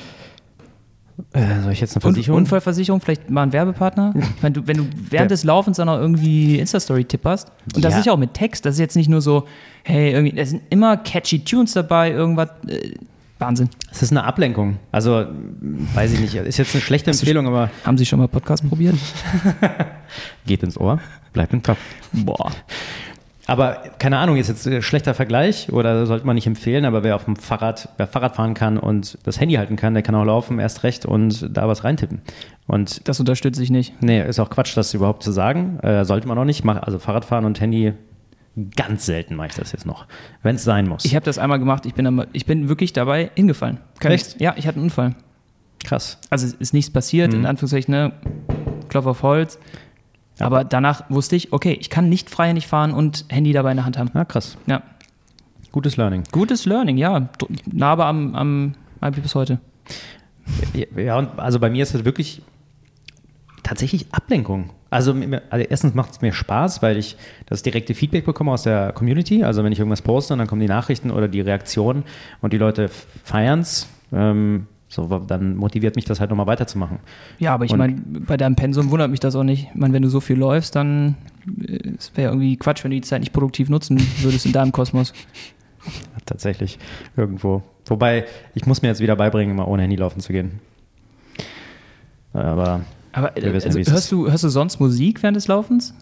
[1.33, 2.39] Äh, soll ich jetzt eine Versicherung?
[2.41, 4.15] Unfallversicherung, vielleicht mal ein Werbepartner?
[4.37, 7.93] Ich meine, du, wenn du während des Laufens dann auch irgendwie Insta-Story tipperst, und das
[7.95, 7.99] Ja.
[8.01, 9.47] ist ja auch mit Text, das ist jetzt nicht nur so,
[9.85, 12.95] hey, irgendwie, da sind immer catchy Tunes dabei, irgendwas, äh,
[13.41, 13.69] Wahnsinn.
[13.93, 14.79] Es ist eine Ablenkung.
[14.91, 15.27] Also,
[15.95, 18.69] weiß ich nicht, ist jetzt eine schlechte Hast Empfehlung, aber Haben Sie schon mal Podcast
[18.69, 18.97] probiert?
[20.47, 20.99] geht ins Ohr,
[21.33, 21.79] bleibt im Kopf.
[22.13, 22.51] Boah.
[23.49, 27.17] Aber keine Ahnung, ist jetzt ein schlechter Vergleich oder sollte man nicht empfehlen, aber wer
[27.17, 30.25] auf dem Fahrrad, wer Fahrrad fahren kann und das Handy halten kann, der kann auch
[30.25, 32.21] laufen, erst recht und da was reintippen.
[32.67, 34.01] Und Das unterstütze ich nicht.
[34.03, 35.81] nee, ist auch Quatsch, das überhaupt zu sagen.
[35.81, 36.63] Äh, sollte man auch nicht.
[36.67, 37.95] Also Fahrradfahren und Handy,
[38.77, 40.07] ganz selten mache ich das jetzt noch,
[40.43, 41.07] wenn es sein muss.
[41.07, 43.79] Ich habe das einmal gemacht, ich bin, am- ich bin wirklich dabei hingefallen.
[43.99, 44.35] Kann Echt?
[44.35, 45.15] Ich, ja, ich hatte einen Unfall.
[45.85, 46.19] Krass.
[46.29, 47.41] Also ist nichts passiert, Mhm.
[47.41, 48.13] in Anführungszeichen, ne?
[48.91, 49.59] Klopf auf Holz.
[50.41, 53.87] Aber danach wusste ich, okay, ich kann nicht freihändig fahren und Handy dabei in der
[53.87, 54.11] Hand haben.
[54.15, 54.57] Ja, krass.
[54.67, 54.83] Ja.
[55.73, 56.25] Gutes Learning.
[56.33, 57.29] Gutes Learning, ja.
[57.67, 59.59] Narbe am, am, am bis heute.
[60.97, 62.43] Ja, und also bei mir ist es wirklich
[63.63, 64.71] tatsächlich Ablenkung.
[64.91, 65.15] Also,
[65.51, 69.45] also erstens macht es mir Spaß, weil ich das direkte Feedback bekomme aus der Community.
[69.45, 72.05] Also wenn ich irgendwas poste, dann kommen die Nachrichten oder die Reaktionen
[72.41, 73.89] und die Leute feiern es.
[74.11, 76.99] Ähm, so, dann motiviert mich das halt nochmal weiterzumachen.
[77.39, 79.69] Ja, aber ich meine, bei deinem Pensum wundert mich das auch nicht.
[79.69, 81.17] Ich meine, wenn du so viel läufst, dann
[81.61, 84.73] äh, es wäre irgendwie Quatsch, wenn du die Zeit nicht produktiv nutzen würdest in deinem
[84.73, 85.13] Kosmos.
[86.27, 86.79] tatsächlich
[87.17, 87.63] irgendwo.
[87.87, 90.61] Wobei, ich muss mir jetzt wieder beibringen, immer ohne Handy laufen zu gehen.
[92.33, 95.95] Aber, Aber wissen, also, hörst, du, hörst du sonst Musik während des Laufens?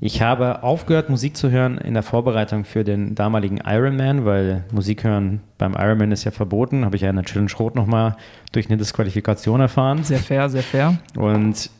[0.00, 5.04] Ich habe aufgehört, Musik zu hören in der Vorbereitung für den damaligen Ironman, weil Musik
[5.04, 6.84] hören beim Ironman ist ja verboten.
[6.84, 8.16] Habe ich ja in der Challenge Rot nochmal
[8.52, 10.04] durch eine Disqualifikation erfahren.
[10.04, 10.98] Sehr fair, sehr fair.
[11.16, 11.70] Und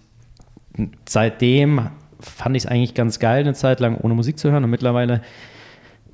[1.07, 1.88] seitdem
[2.20, 4.64] fand ich es eigentlich ganz geil, eine Zeit lang ohne Musik zu hören.
[4.64, 5.20] Und mittlerweile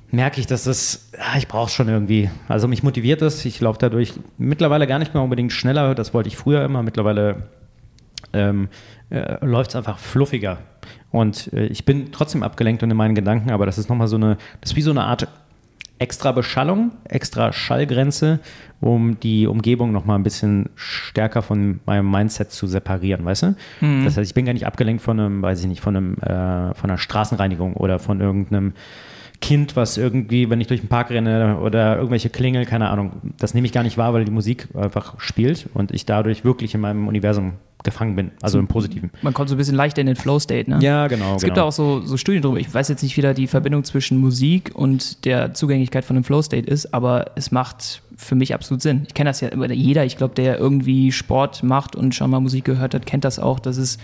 [0.09, 2.29] merke ich, dass das, ja, ich brauche es schon irgendwie.
[2.47, 3.45] Also mich motiviert es.
[3.45, 5.95] Ich laufe dadurch mittlerweile gar nicht mehr unbedingt schneller.
[5.95, 6.83] Das wollte ich früher immer.
[6.83, 7.43] Mittlerweile
[8.33, 8.69] ähm,
[9.09, 10.57] äh, läuft es einfach fluffiger.
[11.11, 14.15] Und äh, ich bin trotzdem abgelenkt und in meinen Gedanken, aber das ist nochmal so
[14.15, 15.27] eine, das ist wie so eine Art
[15.99, 18.39] extra Beschallung, extra Schallgrenze,
[18.79, 23.55] um die Umgebung nochmal ein bisschen stärker von meinem Mindset zu separieren, weißt du?
[24.05, 26.73] Das heißt, ich bin gar nicht abgelenkt von einem, weiß ich nicht, von einem, äh,
[26.73, 28.73] von einer Straßenreinigung oder von irgendeinem
[29.41, 33.53] Kind, was irgendwie, wenn ich durch den Park renne oder irgendwelche Klingel, keine Ahnung, das
[33.53, 36.81] nehme ich gar nicht wahr, weil die Musik einfach spielt und ich dadurch wirklich in
[36.81, 39.11] meinem Universum gefangen bin, also im Positiven.
[39.21, 40.79] Man kommt so ein bisschen leichter in den Flow-State, ne?
[40.81, 41.35] Ja, genau.
[41.35, 41.67] Es gibt genau.
[41.67, 42.57] auch so, so Studien drüber.
[42.57, 46.23] Ich weiß jetzt nicht, wie da die Verbindung zwischen Musik und der Zugänglichkeit von dem
[46.23, 49.03] Flow-State ist, aber es macht für mich absolut Sinn.
[49.07, 52.65] Ich kenne das ja, jeder, ich glaube, der irgendwie Sport macht und schon mal Musik
[52.65, 53.97] gehört hat, kennt das auch, dass es,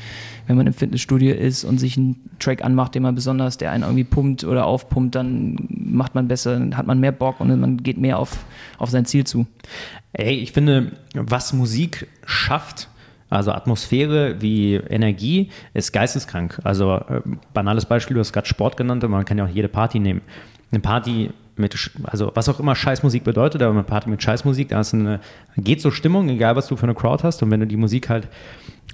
[0.47, 3.83] wenn man im Fitnessstudio ist und sich einen Track anmacht, den man besonders, der einen
[3.83, 7.77] irgendwie pumpt oder aufpumpt, dann macht man besser, dann hat man mehr Bock und man
[7.77, 8.45] geht mehr auf,
[8.79, 9.45] auf sein Ziel zu.
[10.13, 12.89] Ey, ich finde, was Musik schafft,
[13.29, 16.59] also Atmosphäre wie Energie, ist geisteskrank.
[16.63, 17.21] Also äh,
[17.53, 20.21] banales Beispiel, du hast gerade Sport genannt, aber man kann ja auch jede Party nehmen.
[20.71, 24.79] Eine Party mit, also was auch immer Scheißmusik bedeutet, aber eine Party mit Scheißmusik, da
[24.79, 25.19] ist eine,
[25.57, 27.41] geht so Stimmung, egal was du für eine Crowd hast.
[27.43, 28.27] Und wenn du die Musik halt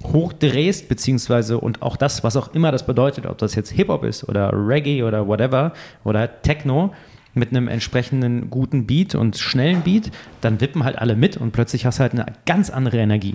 [0.02, 4.28] hochdrehst, beziehungsweise und auch das, was auch immer das bedeutet, ob das jetzt Hip-Hop ist
[4.28, 5.72] oder Reggae oder whatever
[6.04, 6.92] oder Techno,
[7.36, 11.84] mit einem entsprechenden guten Beat und schnellen Beat, dann wippen halt alle mit und plötzlich
[11.84, 13.34] hast du halt eine ganz andere Energie.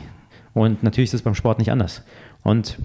[0.60, 2.04] Und natürlich ist es beim Sport nicht anders.
[2.44, 2.78] Und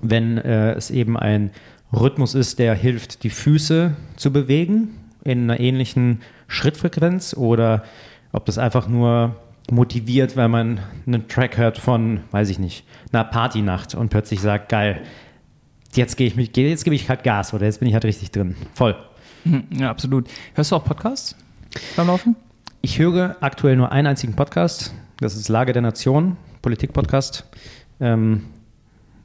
[0.00, 1.50] wenn äh, es eben ein
[1.92, 7.84] Rhythmus ist, der hilft, die Füße zu bewegen in einer ähnlichen Schrittfrequenz oder
[8.32, 9.36] ob das einfach nur
[9.70, 14.70] motiviert, weil man einen Track hört von, weiß ich nicht, einer Partynacht und plötzlich sagt,
[14.70, 15.02] geil,
[15.94, 18.30] jetzt gehe ich mich, jetzt gebe ich halt Gas oder jetzt bin ich halt richtig
[18.30, 18.56] drin.
[18.72, 18.96] Voll.
[19.44, 20.28] Mhm, Ja, absolut.
[20.54, 21.36] Hörst du auch Podcasts
[21.94, 22.36] beim Laufen?
[22.80, 24.94] Ich höre aktuell nur einen einzigen Podcast.
[25.20, 27.44] Das ist Lage der Nation, Politik-Podcast.
[28.00, 28.42] Ähm,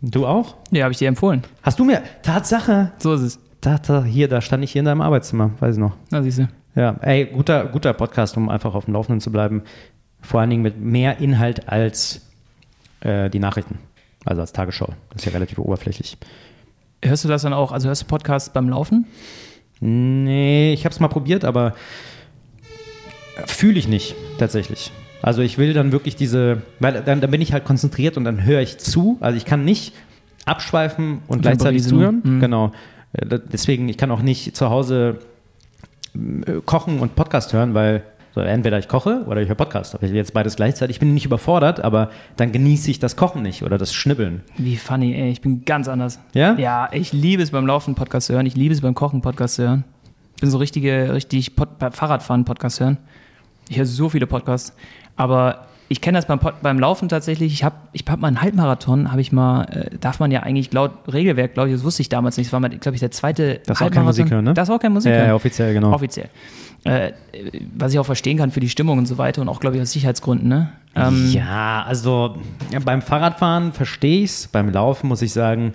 [0.01, 0.57] du auch?
[0.69, 1.41] Ja, habe ich dir empfohlen.
[1.63, 3.39] Hast du mir, Tatsache, So ist es.
[3.61, 5.93] da, da, hier, da stand ich hier in deinem Arbeitszimmer, weiß ich noch.
[6.11, 6.47] Na, siehst du.
[6.75, 9.63] Ja, ey, guter, guter Podcast, um einfach auf dem Laufenden zu bleiben.
[10.21, 12.21] Vor allen Dingen mit mehr Inhalt als
[12.99, 13.79] äh, die Nachrichten.
[14.23, 14.93] Also als Tagesschau.
[15.09, 16.19] Das ist ja relativ oberflächlich.
[17.03, 19.07] Hörst du das dann auch, also hörst du Podcasts beim Laufen?
[19.79, 21.73] Nee, ich habe es mal probiert, aber
[23.47, 24.91] fühle ich nicht tatsächlich.
[25.21, 28.43] Also ich will dann wirklich diese, weil dann, dann bin ich halt konzentriert und dann
[28.43, 29.17] höre ich zu.
[29.21, 29.93] Also ich kann nicht
[30.45, 32.21] abschweifen und gleichzeitig Berieselung.
[32.21, 32.35] zuhören.
[32.37, 32.39] Mhm.
[32.39, 32.71] Genau.
[33.13, 35.19] Äh, Deswegen, ich kann auch nicht zu Hause
[36.15, 38.03] äh, kochen und Podcast hören, weil
[38.33, 39.93] so, entweder ich koche oder ich höre Podcast.
[39.93, 40.95] Aber ich will jetzt beides gleichzeitig.
[40.95, 44.41] Ich bin nicht überfordert, aber dann genieße ich das Kochen nicht oder das Schnibbeln.
[44.57, 45.29] Wie funny, ey.
[45.31, 46.19] Ich bin ganz anders.
[46.33, 46.55] Ja?
[46.57, 48.45] Ja, ich liebe es beim Laufen Podcast zu hören.
[48.45, 49.83] Ich liebe es beim Kochen Podcast zu hören.
[50.35, 52.97] Ich bin so richtige, richtig Pod Fahrradfahren Podcast hören.
[53.67, 54.73] Ich höre so viele Podcasts.
[55.15, 57.51] Aber ich kenne das beim, beim Laufen tatsächlich.
[57.51, 60.71] Ich habe ich hab mal einen Halbmarathon, habe ich mal, äh, darf man ja eigentlich
[60.71, 62.47] laut Regelwerk, glaube ich, das wusste ich damals nicht.
[62.47, 64.05] Das war mal, glaube ich, der zweite Das ist auch kein Halbmarathon.
[64.05, 64.53] Musik hören, ne?
[64.53, 65.91] Das ist auch kein Musik Ja, ja, offiziell, genau.
[65.91, 66.29] Offiziell.
[66.85, 67.11] Äh,
[67.75, 69.81] was ich auch verstehen kann für die Stimmung und so weiter und auch, glaube ich,
[69.81, 70.71] aus Sicherheitsgründen, ne?
[70.95, 72.37] Ähm, ja, also
[72.71, 75.73] ja, beim Fahrradfahren verstehe ich es, beim Laufen muss ich sagen,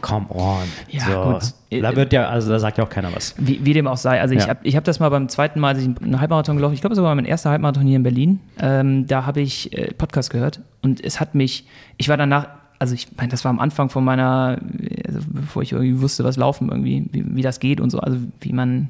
[0.00, 0.62] come on.
[0.90, 1.32] Ja, so,
[1.70, 1.82] gut.
[1.82, 3.34] Da wird ja, also da sagt ja auch keiner was.
[3.38, 4.20] Wie, wie dem auch sei.
[4.20, 4.48] Also ich Ja.
[4.48, 6.96] habe ich hab das mal beim zweiten Mal, als ich einen Halbmarathon gelaufen ich glaube
[6.96, 11.04] sogar mein erster Halbmarathon hier in Berlin, ähm, da habe ich äh, Podcast gehört und
[11.04, 14.58] es hat mich, ich war danach, also ich meine, das war am Anfang von meiner,
[15.06, 18.16] also bevor ich irgendwie wusste, was Laufen irgendwie, wie, wie das geht und so, also
[18.40, 18.88] wie man,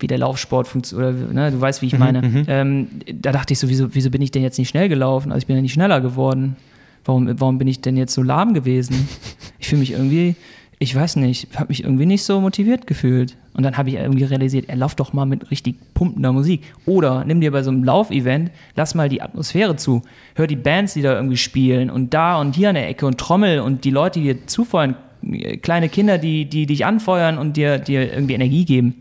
[0.00, 2.44] wie der Laufsport funktioniert, oder ne, du weißt, wie ich meine.
[2.48, 5.30] Ähm, da dachte ich so, wieso, wieso bin ich denn jetzt nicht schnell gelaufen?
[5.32, 6.56] Also ich bin ja nicht schneller geworden.
[7.04, 9.08] Warum, warum bin ich denn jetzt so lahm gewesen?
[9.60, 10.34] Ich fühle mich irgendwie,
[10.78, 13.34] ich weiß nicht, habe mich irgendwie nicht so motiviert gefühlt.
[13.54, 16.62] Und dann habe ich irgendwie realisiert, er lauft doch mal mit richtig pumpender Musik.
[16.84, 20.02] Oder nimm dir bei so einem Laufevent, lass mal die Atmosphäre zu.
[20.34, 23.16] Hör die Bands, die da irgendwie spielen und da und hier an der Ecke und
[23.16, 27.56] Trommel und die Leute, die dir zufeuern, äh, kleine Kinder, die, die dich anfeuern und
[27.56, 28.96] dir, dir irgendwie Energie geben.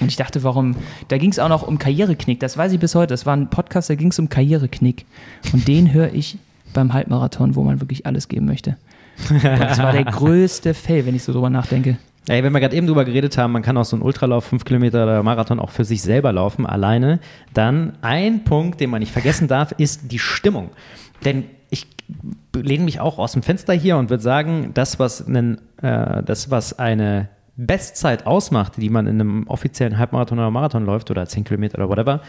[0.00, 0.76] Und ich dachte, warum?
[1.08, 2.38] Da ging es auch noch um Karriereknick.
[2.38, 3.08] Das weiß ich bis heute.
[3.08, 5.04] Das war ein Podcast, da ging es um Karriereknick.
[5.52, 6.38] Und den höre ich
[6.72, 8.76] beim Halbmarathon, wo man wirklich alles geben möchte.
[9.42, 11.96] Das war der größte Fail, wenn ich so drüber nachdenke.
[12.28, 14.64] Ey, wenn wir gerade eben drüber geredet haben, man kann auch so einen Ultralauf, 5
[14.64, 17.20] Kilometer oder Marathon auch für sich selber laufen, alleine,
[17.54, 20.70] dann ein Punkt, den man nicht vergessen darf, ist die Stimmung.
[21.24, 21.86] Denn ich
[22.54, 26.50] lehne mich auch aus dem Fenster hier und würde sagen, das, was, einen, äh, das,
[26.50, 31.44] was eine Bestzeit ausmacht, die man in einem offiziellen Halbmarathon oder Marathon läuft oder 10
[31.44, 32.20] Kilometer oder whatever,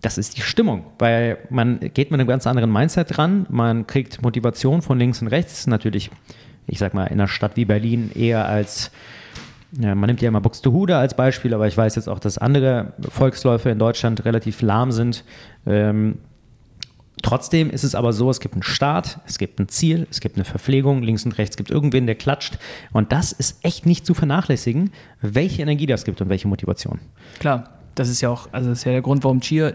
[0.00, 4.22] das ist die Stimmung, weil man geht mit einem ganz anderen Mindset dran, man kriegt
[4.22, 6.10] Motivation von links und rechts, natürlich,
[6.66, 8.92] ich sag mal, in einer Stadt wie Berlin eher als,
[9.72, 12.92] ja, man nimmt ja immer Buxtehude als Beispiel, aber ich weiß jetzt auch, dass andere
[13.08, 15.24] Volksläufe in Deutschland relativ lahm sind.
[15.66, 16.18] Ähm,
[17.22, 20.36] Trotzdem ist es aber so, es gibt einen Start, es gibt ein Ziel, es gibt
[20.36, 22.58] eine Verpflegung, links und rechts gibt irgendwen, der klatscht.
[22.92, 27.00] Und das ist echt nicht zu vernachlässigen, welche Energie das gibt und welche Motivation.
[27.40, 29.74] Klar, das ist ja auch, also das ist ja der Grund, warum Cheer,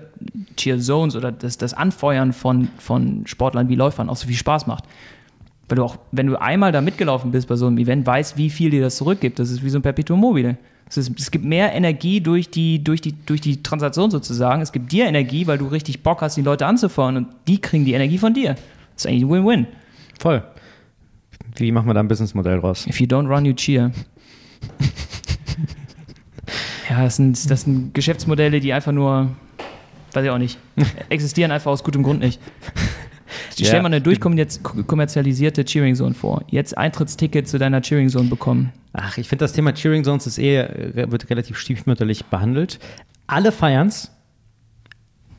[0.56, 4.66] Cheer Zones oder das, das Anfeuern von, von Sportlern wie Läufern auch so viel Spaß
[4.68, 4.86] macht.
[5.68, 8.50] Weil du auch, wenn du einmal da mitgelaufen bist bei so einem Event, weißt, wie
[8.50, 9.40] viel dir das zurückgibt.
[9.40, 10.58] Das ist wie so ein Perpetuum mobile.
[10.90, 14.62] Es, ist, es gibt mehr Energie durch die, durch, die, durch die Transaktion sozusagen.
[14.62, 17.86] Es gibt dir Energie, weil du richtig Bock hast, die Leute anzufahren und die kriegen
[17.86, 18.54] die Energie von dir.
[18.54, 19.68] Das ist eigentlich ein Win-Win.
[20.20, 20.44] Voll.
[21.56, 22.86] Wie machen wir da ein Businessmodell raus?
[22.88, 23.92] If you don't run, you cheer.
[26.93, 29.29] ja, das sind, das sind Geschäftsmodelle, die einfach nur,
[30.13, 30.58] weiß ich auch nicht,
[31.10, 32.39] existieren einfach aus gutem Grund nicht.
[33.56, 33.65] Ich Ja.
[33.67, 36.43] stell mal eine durchkommerzialisierte Cheering Zone vor.
[36.49, 38.71] Jetzt Eintrittsticket zu deiner Cheering Zone bekommen.
[38.93, 42.79] Ach, ich finde das Thema Cheering Zones ist eh, wird relativ stiefmütterlich behandelt.
[43.25, 44.12] Alle feiern's.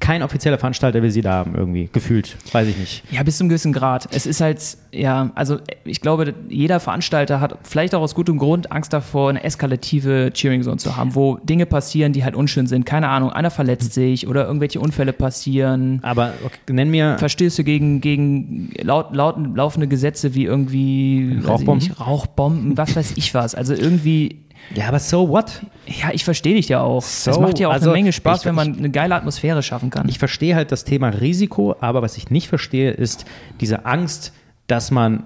[0.05, 1.89] Kein offizieller Veranstalter will sie da haben, irgendwie.
[1.91, 2.37] Gefühlt.
[2.53, 3.03] Weiß ich nicht.
[3.11, 4.07] Ja, bis zum gewissen Grad.
[4.15, 4.61] Es ist halt,
[4.93, 9.43] ja, also ich glaube, jeder Veranstalter hat vielleicht auch aus gutem Grund Angst davor, eine
[9.43, 12.85] eskalative Cheering Zone zu haben, wo Dinge passieren, die halt unschön sind.
[12.85, 16.01] Keine Ahnung, einer verletzt sich oder irgendwelche Unfälle passieren.
[16.03, 17.17] Aber okay, nenn mir.
[17.19, 21.89] Verstöße gegen, gegen laut, laut, laufende Gesetze wie irgendwie Rauchbomben?
[21.89, 23.55] nicht, Rauchbomben, was weiß ich was.
[23.55, 24.44] Also irgendwie,
[24.75, 25.61] Ja, aber so what?
[25.87, 27.03] ja, ich verstehe dich ja auch.
[27.03, 29.63] So, es macht ja auch also eine Menge Spaß, ich- wenn man eine geile Atmosphäre
[29.63, 30.09] schaffen kann.
[30.09, 33.25] Ich verstehe halt das Thema Risiko, aber was ich nicht verstehe, ist
[33.61, 34.33] diese Angst,
[34.67, 35.25] dass man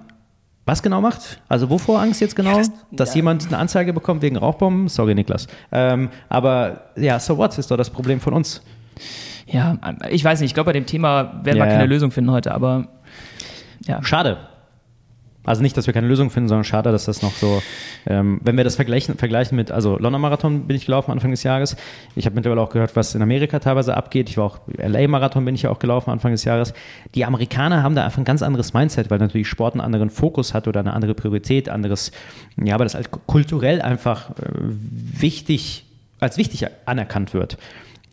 [0.67, 1.41] was genau macht?
[1.49, 2.59] Also wovor Angst jetzt genau?
[2.59, 3.17] das- dass ja.
[3.17, 4.89] jemand eine Anzeige bekommt wegen Rauchbomben?
[4.89, 5.47] Sorry, Niklas.
[5.73, 8.61] Ähm, aber ja, so what ist doch das Problem von uns.
[9.47, 9.79] ja,
[10.11, 11.89] ich weiß nicht, ich glaube, bei dem Thema werden Ja, wir keine ja.
[11.89, 12.89] Lösung finden heute, aber
[13.87, 14.03] ja.
[14.03, 14.37] Schade.
[15.45, 17.63] Also nicht, dass wir keine Lösung finden, sondern schade, dass das noch so,
[18.07, 21.43] ähm, wenn wir das vergleichen, vergleichen mit, also London Marathon bin ich gelaufen Anfang des
[21.43, 21.77] Jahres.
[22.15, 24.29] Ich habe mittlerweile auch gehört, was in Amerika teilweise abgeht.
[24.29, 26.75] Ich war auch LA Marathon bin ich ja auch gelaufen Anfang des Jahres.
[27.15, 30.55] Die Amerikaner haben da einfach ein ganz anderes Mindset, weil natürlich Sport einen anderen Fokus
[30.55, 32.13] hat oder eine andere Priorität, anderes,
[32.57, 35.85] ja, aber das halt kulturell einfach äh, wichtig,
[36.21, 37.59] als wichtig anerkannt wird.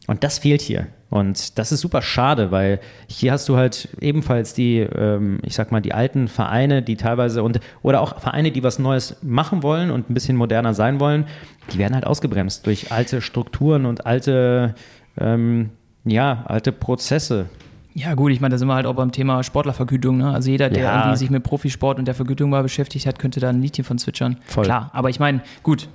[0.08, 0.88] Und das fehlt hier.
[1.10, 5.72] Und das ist super schade, weil hier hast du halt ebenfalls die, ähm, ich sag
[5.72, 9.92] mal, die alten Vereine, die teilweise und oder auch Vereine, die was Neues machen wollen
[9.92, 11.26] und ein bisschen moderner sein wollen,
[11.72, 14.74] die werden halt ausgebremst durch alte Strukturen und alte,
[15.18, 15.70] ähm,
[16.06, 17.46] ja, alte Prozesse.
[17.94, 20.18] Ja, gut, ich meine, da sind wir halt auch beim Thema Sportlervergütung.
[20.18, 20.34] Ne?
[20.34, 21.00] Also jeder, der Ja.
[21.02, 23.98] irgendwie sich mit Profisport und der Vergütung mal beschäftigt hat, könnte da ein Liedchen von
[23.98, 24.38] zwitschern.
[24.48, 24.66] Voll.
[24.66, 25.88] Klar, aber ich meine, gut,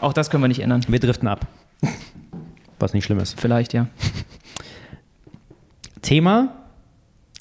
[0.00, 0.80] auch das können wir nicht ändern.
[0.88, 1.46] Wir driften ab.
[2.78, 3.40] Was nicht schlimm ist.
[3.40, 3.86] Vielleicht, ja.
[6.02, 6.54] Thema,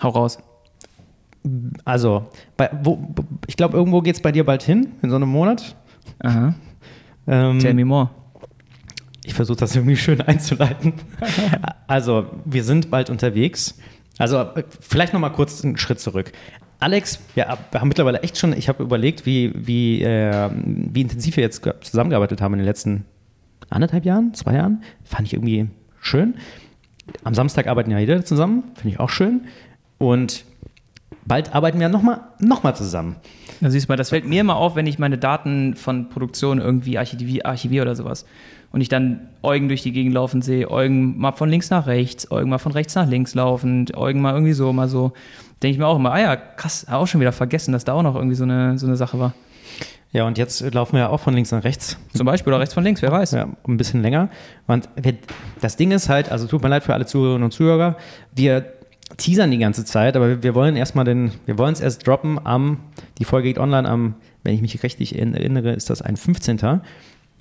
[0.01, 0.37] Hau raus.
[1.85, 3.13] also, bei, wo,
[3.47, 5.75] ich glaube, irgendwo geht es bei dir bald hin, in so einem Monat.
[6.19, 6.53] Aha.
[7.27, 8.11] Ähm, Tell me more.
[9.25, 10.93] Ich versuche das irgendwie schön einzuleiten.
[11.87, 13.79] Also, wir sind bald unterwegs.
[14.19, 14.45] Also,
[14.79, 16.31] vielleicht noch mal kurz einen Schritt zurück.
[16.79, 21.35] Alex, ja, wir haben mittlerweile echt schon, ich habe überlegt, wie, wie, äh, wie intensiv
[21.37, 23.05] wir jetzt ge- zusammengearbeitet haben in den letzten
[23.69, 24.81] anderthalb Jahren, zwei Jahren.
[25.03, 25.67] Fand ich irgendwie
[25.99, 26.35] schön.
[27.23, 29.41] Am Samstag arbeiten ja jeder zusammen, finde ich auch schön.
[29.97, 30.45] Und
[31.25, 33.17] bald arbeiten wir nochmal noch mal zusammen.
[33.61, 36.59] Da siehst du mal, das fällt mir immer auf, wenn ich meine Daten von Produktion
[36.59, 38.25] irgendwie archiviere, archiviere oder sowas.
[38.71, 42.29] Und ich dann Eugen durch die Gegend laufen sehe, Eugen mal von links nach rechts,
[42.29, 45.13] Eugen mal von rechts nach links laufend, Eugen mal irgendwie so, mal so.
[45.63, 48.03] Denke ich mir auch immer, ah ja, krass, auch schon wieder vergessen, dass da auch
[48.03, 49.33] noch irgendwie so eine, so eine Sache war.
[50.11, 51.97] Ja, und jetzt laufen wir ja auch von links nach rechts.
[52.13, 53.31] Zum Beispiel oder rechts von links, wer weiß.
[53.31, 54.29] Ja, ein bisschen länger.
[54.65, 54.87] Und
[55.61, 57.97] das Ding ist halt, also tut mir leid für alle Zuhörerinnen und Zuhörer,
[58.33, 58.65] wir
[59.17, 62.79] teasern die ganze Zeit, aber wir, wollen erstmal den, wir wollen es erst droppen am,
[63.19, 66.81] die Folge geht online am, wenn ich mich richtig erinnere, ist das ein 15.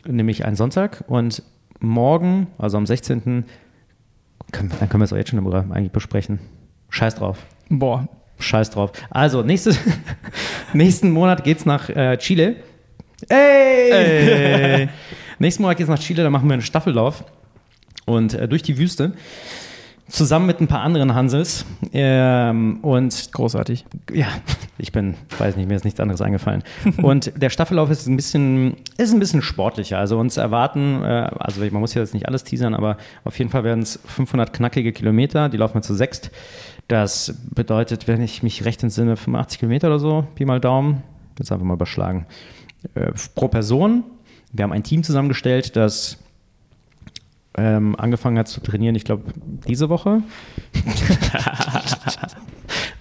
[0.06, 1.04] Nämlich ein Sonntag.
[1.06, 1.42] Und
[1.80, 3.44] morgen, also am 16.
[4.52, 6.38] Können, dann können wir es auch jetzt schon eigentlich besprechen.
[6.90, 7.38] Scheiß drauf.
[7.68, 8.92] Boah, Scheiß drauf.
[9.10, 9.78] Also, nächstes,
[10.72, 12.56] nächsten Monat geht's nach äh, Chile.
[13.28, 14.88] Ey!
[15.38, 17.24] nächsten Monat geht's nach Chile, da machen wir einen Staffellauf
[18.06, 19.12] und äh, durch die Wüste.
[20.08, 21.64] zusammen mit ein paar anderen Hansels.
[21.92, 23.84] Ähm, und Großartig.
[24.12, 24.26] ja,
[24.78, 26.62] ich bin, weiß nicht, mir ist nichts anderes eingefallen.
[26.98, 29.98] Und der Staffellauf ist ein bisschen, ist ein bisschen sportlicher.
[29.98, 33.64] Also uns erwarten, äh, also man muss jetzt nicht alles teasern, aber auf jeden Fall
[33.64, 35.48] werden es 500 knackige Kilometer.
[35.48, 36.30] Die laufen wir zu sechst.
[36.88, 41.02] Das bedeutet, wenn ich mich recht entsinne, 85 Kilometer oder so, Pi mal Daumen.
[41.38, 42.26] Jetzt einfach mal überschlagen.
[42.94, 44.04] Äh, pro Person.
[44.52, 46.18] Wir haben ein Team zusammengestellt, das
[47.56, 49.32] ähm, angefangen hat zu trainieren, ich glaube,
[49.66, 50.22] diese Woche.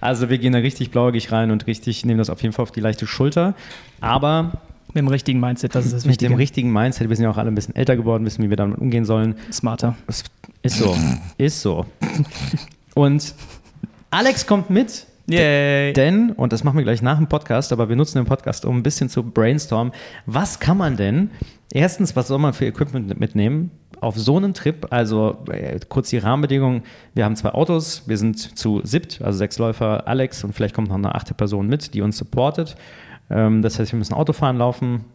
[0.00, 2.72] also wir gehen da richtig blauäugig rein und richtig nehmen das auf jeden Fall auf
[2.72, 3.54] die leichte Schulter.
[4.00, 4.52] Aber
[4.88, 6.38] Mit dem richtigen Mindset, das ist das mit dem Wichtige.
[6.38, 8.78] richtigen Mindset, wir sind ja auch alle ein bisschen älter geworden, wissen, wie wir damit
[8.78, 9.36] umgehen sollen.
[9.52, 9.96] Smarter.
[10.62, 10.96] Ist so.
[11.36, 11.86] Ist so.
[12.94, 13.34] Und
[14.14, 15.08] Alex kommt mit.
[15.26, 15.92] Yay.
[15.92, 18.76] Denn, und das machen wir gleich nach dem Podcast, aber wir nutzen den Podcast, um
[18.76, 19.92] ein bisschen zu brainstormen.
[20.24, 21.32] Was kann man denn,
[21.72, 24.86] erstens, was soll man für Equipment mitnehmen auf so einen Trip?
[24.90, 26.84] Also äh, kurz die Rahmenbedingungen.
[27.14, 30.90] Wir haben zwei Autos, wir sind zu siebt, also sechs Läufer, Alex und vielleicht kommt
[30.90, 32.76] noch eine achte Person mit, die uns supportet.
[33.30, 35.06] Ähm, das heißt, wir müssen Auto fahren, laufen,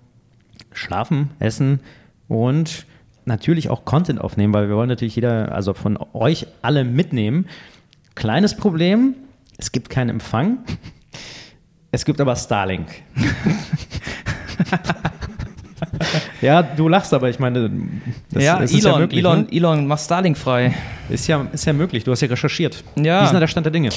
[0.74, 1.80] schlafen, essen
[2.28, 2.86] und
[3.24, 7.46] natürlich auch Content aufnehmen, weil wir wollen natürlich jeder, also von euch alle mitnehmen.
[8.16, 9.16] Kleines Problem,
[9.58, 10.60] es gibt keinen Empfang.
[11.92, 12.88] Es gibt aber Starlink.
[16.42, 17.70] ja, du lachst, aber ich meine,
[18.32, 19.20] das, ja, das Elon, ist ja möglich.
[19.20, 19.48] Elon, ne?
[19.52, 20.76] Elon, mach Starlink frei.
[21.10, 22.84] ist, ja, ist ja möglich, du hast ja recherchiert.
[22.96, 23.22] Ja.
[23.22, 23.90] Wie ist denn der Stand der Dinge?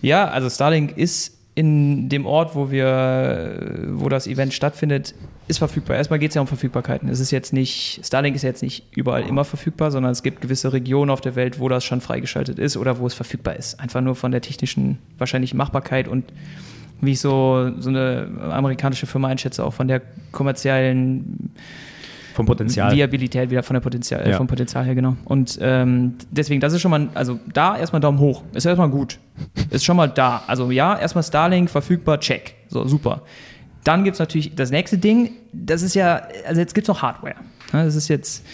[0.00, 5.14] Ja, also Starlink ist in dem Ort, wo wir, wo das Event stattfindet,
[5.48, 5.96] ist verfügbar.
[5.96, 7.08] Erstmal geht es ja um Verfügbarkeiten.
[7.08, 10.74] Es ist jetzt nicht, Starlink ist jetzt nicht überall immer verfügbar, sondern es gibt gewisse
[10.74, 13.80] Regionen auf der Welt, wo das schon freigeschaltet ist oder wo es verfügbar ist.
[13.80, 16.24] Einfach nur von der technischen wahrscheinlich Machbarkeit und
[17.00, 21.54] wie ich so, so eine amerikanische Firma einschätze, auch von der kommerziellen
[22.36, 22.92] Vom Potenzial.
[22.94, 24.36] Viabilität wieder von der Potenzial, äh, Ja.
[24.36, 25.16] vom Potenzial her, genau.
[25.24, 28.42] Und ähm, deswegen, das ist schon mal, also da erstmal Daumen hoch.
[28.52, 29.18] Ist erstmal gut.
[29.70, 30.42] Ist schon mal da.
[30.46, 32.54] Also ja, erstmal Starlink verfügbar, check.
[32.68, 33.22] So, super.
[33.84, 37.00] Dann gibt es natürlich das nächste Ding, das ist ja, also jetzt gibt es noch
[37.02, 37.36] Hardware.
[37.72, 38.44] Das ist jetzt,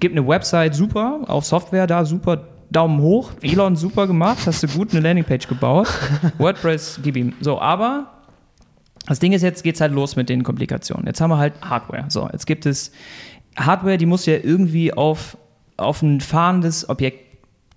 [0.00, 3.30] gibt eine Website, super, auch Software da, super, Daumen hoch.
[3.40, 5.88] Elon, super gemacht, hast du gut eine Landingpage gebaut.
[6.38, 7.32] WordPress, gib ihm.
[7.40, 8.06] So, aber
[9.06, 11.06] das Ding ist, jetzt geht's halt los mit den Komplikationen.
[11.06, 12.04] Jetzt haben wir halt Hardware.
[12.08, 12.92] So, jetzt gibt es
[13.56, 15.36] Hardware, die muss ja irgendwie auf,
[15.76, 17.30] auf ein fahrendes Objekt,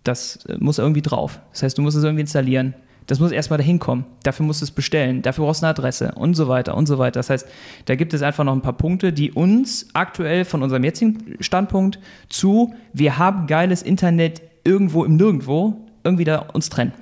[0.04, 1.40] das äh, muss irgendwie drauf.
[1.52, 2.74] Das heißt, du musst es irgendwie installieren.
[3.08, 4.06] Das muss erstmal dahin kommen.
[4.24, 5.22] Dafür musst du es bestellen.
[5.22, 7.20] Dafür brauchst du eine Adresse und so weiter und so weiter.
[7.20, 7.48] Das heißt,
[7.86, 12.00] da gibt es einfach noch ein paar Punkte, die uns aktuell von unserem jetzigen Standpunkt
[12.30, 16.94] zu, wir haben geiles Internet irgendwo im Nirgendwo, irgendwie da uns trennen.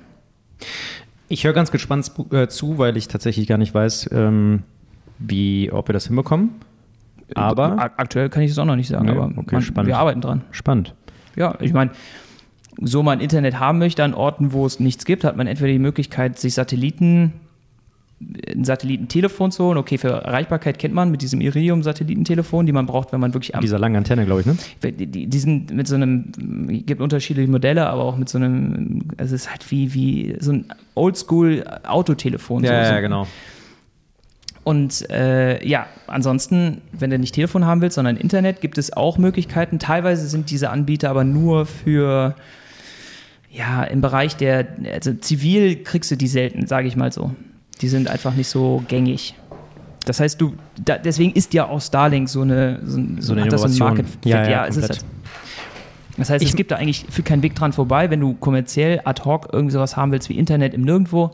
[1.28, 4.64] Ich höre ganz gespannt äh, zu, weil ich tatsächlich gar nicht weiß, ähm,
[5.18, 6.50] wie, ob wir das hinbekommen.
[7.36, 9.88] Aber Ak- aktuell kann ich es auch noch nicht sagen, Nee, aber okay, man, spannend.
[9.88, 10.42] wir arbeiten dran.
[10.50, 10.94] spannend.
[11.36, 11.90] Ja, ich meine,
[12.80, 15.78] so man Internet haben möchte an Orten, wo es nichts gibt, hat man entweder die
[15.78, 17.32] Möglichkeit, sich Satelliten,
[18.54, 19.78] ein Satellitentelefon zu holen.
[19.78, 23.60] Okay, für Erreichbarkeit kennt man mit diesem Iridium-Satellitentelefon, die man braucht, wenn man wirklich am
[23.62, 24.56] Dieser langen Antenne, glaube ich, ne?
[24.92, 26.26] die, die sind mit so einem,
[26.86, 30.66] gibt unterschiedliche Modelle, aber auch mit so einem, es ist halt wie, wie so ein
[30.94, 32.64] Oldschool-Autotelefon.
[32.64, 33.00] so, so.
[33.00, 33.26] genau.
[34.64, 39.18] Und äh, ja, ansonsten, wenn du nicht Telefon haben willst, sondern Internet, gibt es auch
[39.18, 39.78] Möglichkeiten.
[39.80, 42.36] Teilweise sind diese Anbieter aber nur für,
[43.50, 47.32] ja, im Bereich der, also zivil kriegst du die selten, sage ich mal so.
[47.80, 49.34] Die sind einfach nicht so gängig.
[50.06, 53.42] Das heißt, du, da, deswegen ist ja auch Starlink so eine, so, ein- So eine
[53.42, 53.88] hat das Innovation.
[53.88, 54.26] Market Fit.
[54.26, 55.02] Ja, ja, es ist komplett.
[55.02, 55.06] halt.
[56.18, 59.00] Das heißt, es Ich- gibt da eigentlich für keinen Weg dran vorbei, wenn du kommerziell
[59.04, 61.32] ad hoc irgendwie sowas haben willst wie Internet im Nirgendwo.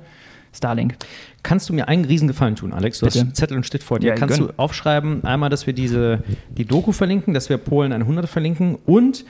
[0.52, 0.96] Starlink.
[1.42, 2.98] Kannst du mir einen Riesengefallen tun, Alex?
[2.98, 3.20] Du Bitte.
[3.26, 4.08] hast Zettel und Stift vor dir.
[4.08, 4.48] Ja, Kannst gönn.
[4.48, 9.24] du aufschreiben, einmal, dass wir diese, die Doku verlinken, dass wir Polen 100 verlinken und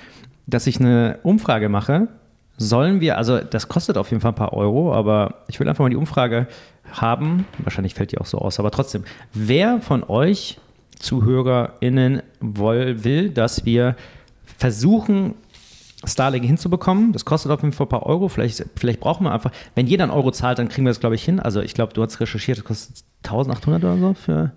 [0.47, 2.09] dass ich eine Umfrage mache.
[2.57, 5.85] Sollen wir, also das kostet auf jeden Fall ein paar Euro, aber ich will einfach
[5.85, 6.49] mal die Umfrage
[6.91, 7.47] haben.
[7.59, 9.05] Wahrscheinlich fällt die auch so aus, aber trotzdem.
[9.33, 10.59] Wer von euch
[10.99, 13.95] ZuhörerInnen will, dass wir
[14.57, 15.35] versuchen,
[16.05, 17.13] Starlink hinzubekommen.
[17.13, 18.29] Das kostet auf jeden Fall ein paar Euro.
[18.29, 21.17] Vielleicht, vielleicht brauchen wir einfach, wenn jeder einen Euro zahlt, dann kriegen wir das, glaube
[21.17, 21.41] ich, hin.
[21.41, 24.53] Also ich glaube, du hast recherchiert, das kostet 1800 oder so für.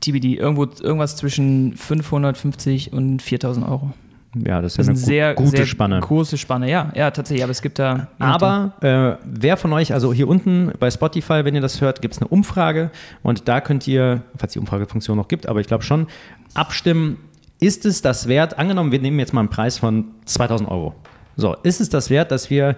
[0.00, 3.92] TBD, irgendwo, irgendwas zwischen 550 und 4000 Euro.
[4.34, 6.00] Ja, das ist Das ist ja eine eine sehr, gu- gute sehr Spanne.
[6.00, 8.08] große Spanne, ja, ja, tatsächlich, aber es gibt da.
[8.18, 12.14] Aber äh, wer von euch, also hier unten bei Spotify, wenn ihr das hört, gibt
[12.14, 12.90] es eine Umfrage
[13.22, 16.06] und da könnt ihr, falls die Umfragefunktion noch gibt, aber ich glaube schon,
[16.54, 17.18] abstimmen,
[17.62, 20.94] ist es das wert, angenommen, wir nehmen jetzt mal einen Preis von 2000 Euro.
[21.36, 22.76] So, ist es das wert, dass wir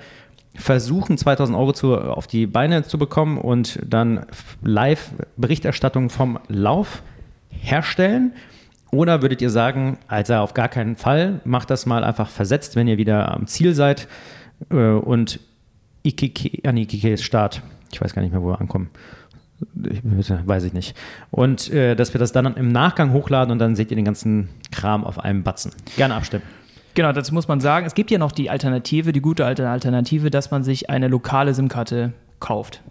[0.55, 4.27] versuchen, 2000 Euro zu, auf die Beine zu bekommen und dann
[4.63, 7.03] Live-Berichterstattung vom Lauf
[7.49, 8.35] herstellen?
[8.91, 12.87] Oder würdet ihr sagen, also auf gar keinen Fall, macht das mal einfach versetzt, wenn
[12.87, 14.07] ihr wieder am Ziel seid?
[14.71, 15.41] Äh, und
[16.05, 17.63] IKK, ah nee, IKK ist Start.
[17.91, 18.91] Ich weiß gar nicht mehr, wo wir ankommen.
[19.91, 20.97] Ich, weiß ich nicht.
[21.31, 24.49] Und äh, dass wir das dann im Nachgang hochladen und dann seht ihr den ganzen
[24.73, 25.73] Kram auf einem Batzen.
[25.97, 26.43] Gerne abstimmen.
[26.95, 30.31] Genau, dazu muss man sagen, es gibt ja noch die Alternative, die gute alte Alternative,
[30.31, 32.83] dass man sich eine lokale SIM-Karte kauft.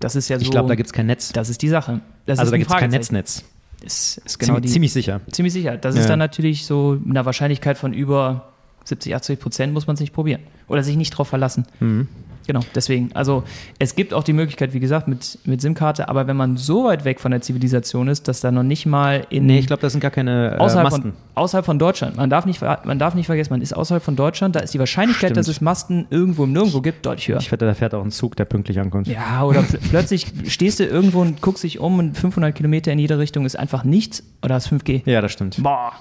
[0.00, 0.42] Das ist ja so.
[0.42, 1.32] Ich glaube, da gibt es kein Netz.
[1.32, 2.00] Das ist die Sache.
[2.26, 2.90] Das also da gibt es kein.
[2.90, 3.44] Netznetz.
[3.82, 5.20] Ist, ist genau ziemlich, die, ziemlich sicher.
[5.30, 5.76] ziemlich sicher.
[5.76, 6.02] Das Ja.
[6.02, 8.48] ist dann natürlich so mit einer Wahrscheinlichkeit von über
[8.84, 10.42] 70, 80 Prozent muss man es nicht probieren.
[10.68, 11.66] Oder sich nicht drauf verlassen.
[11.80, 12.08] Mhm.
[12.46, 13.10] Genau, deswegen.
[13.14, 13.44] Also
[13.78, 17.04] es gibt auch die Möglichkeit, wie gesagt, mit, mit SIM-Karte, aber wenn man so weit
[17.04, 19.92] weg von der Zivilisation ist, dass da noch nicht mal in Nee, ich glaube, das
[19.92, 21.02] sind gar keine äh, außerhalb, Masten.
[21.02, 24.16] von, außerhalb von Deutschland, man darf, nicht, man darf nicht vergessen, man ist außerhalb von
[24.16, 25.36] Deutschland, da ist die Wahrscheinlichkeit, Stimmt.
[25.36, 27.38] dass es Masten irgendwo im Nirgendwo gibt, deutlich höher.
[27.38, 29.06] Ich wette, da fährt auch ein Zug, der pünktlich ankommt.
[29.06, 32.98] Ja, oder pl plötzlich stehst du irgendwo und guckst dich um und 500 Kilometer in
[32.98, 35.02] jede Richtung ist einfach nichts oder ist 5G.
[35.04, 35.62] Ja, das stimmt.
[35.62, 35.92] Boah,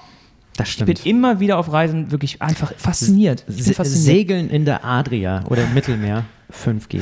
[0.60, 1.06] Das ich bin stimmt.
[1.06, 3.46] immer wieder auf Reisen wirklich einfach fasziniert.
[3.48, 3.88] Fasziniert.
[3.88, 7.02] Segeln in der Adria oder im Mittelmeer 5G.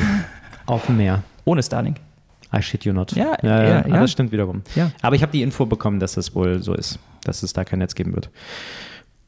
[0.68, 1.24] Auf dem Meer.
[1.44, 1.98] Ohne Starlink.
[2.56, 3.14] I shit you not.
[3.14, 4.00] Ja, ja, ja, ja.
[4.00, 4.62] das stimmt wiederum.
[4.76, 4.92] Ja.
[5.02, 7.80] Aber ich habe die Info bekommen, dass es wohl so ist, dass es da kein
[7.80, 8.30] Netz geben wird.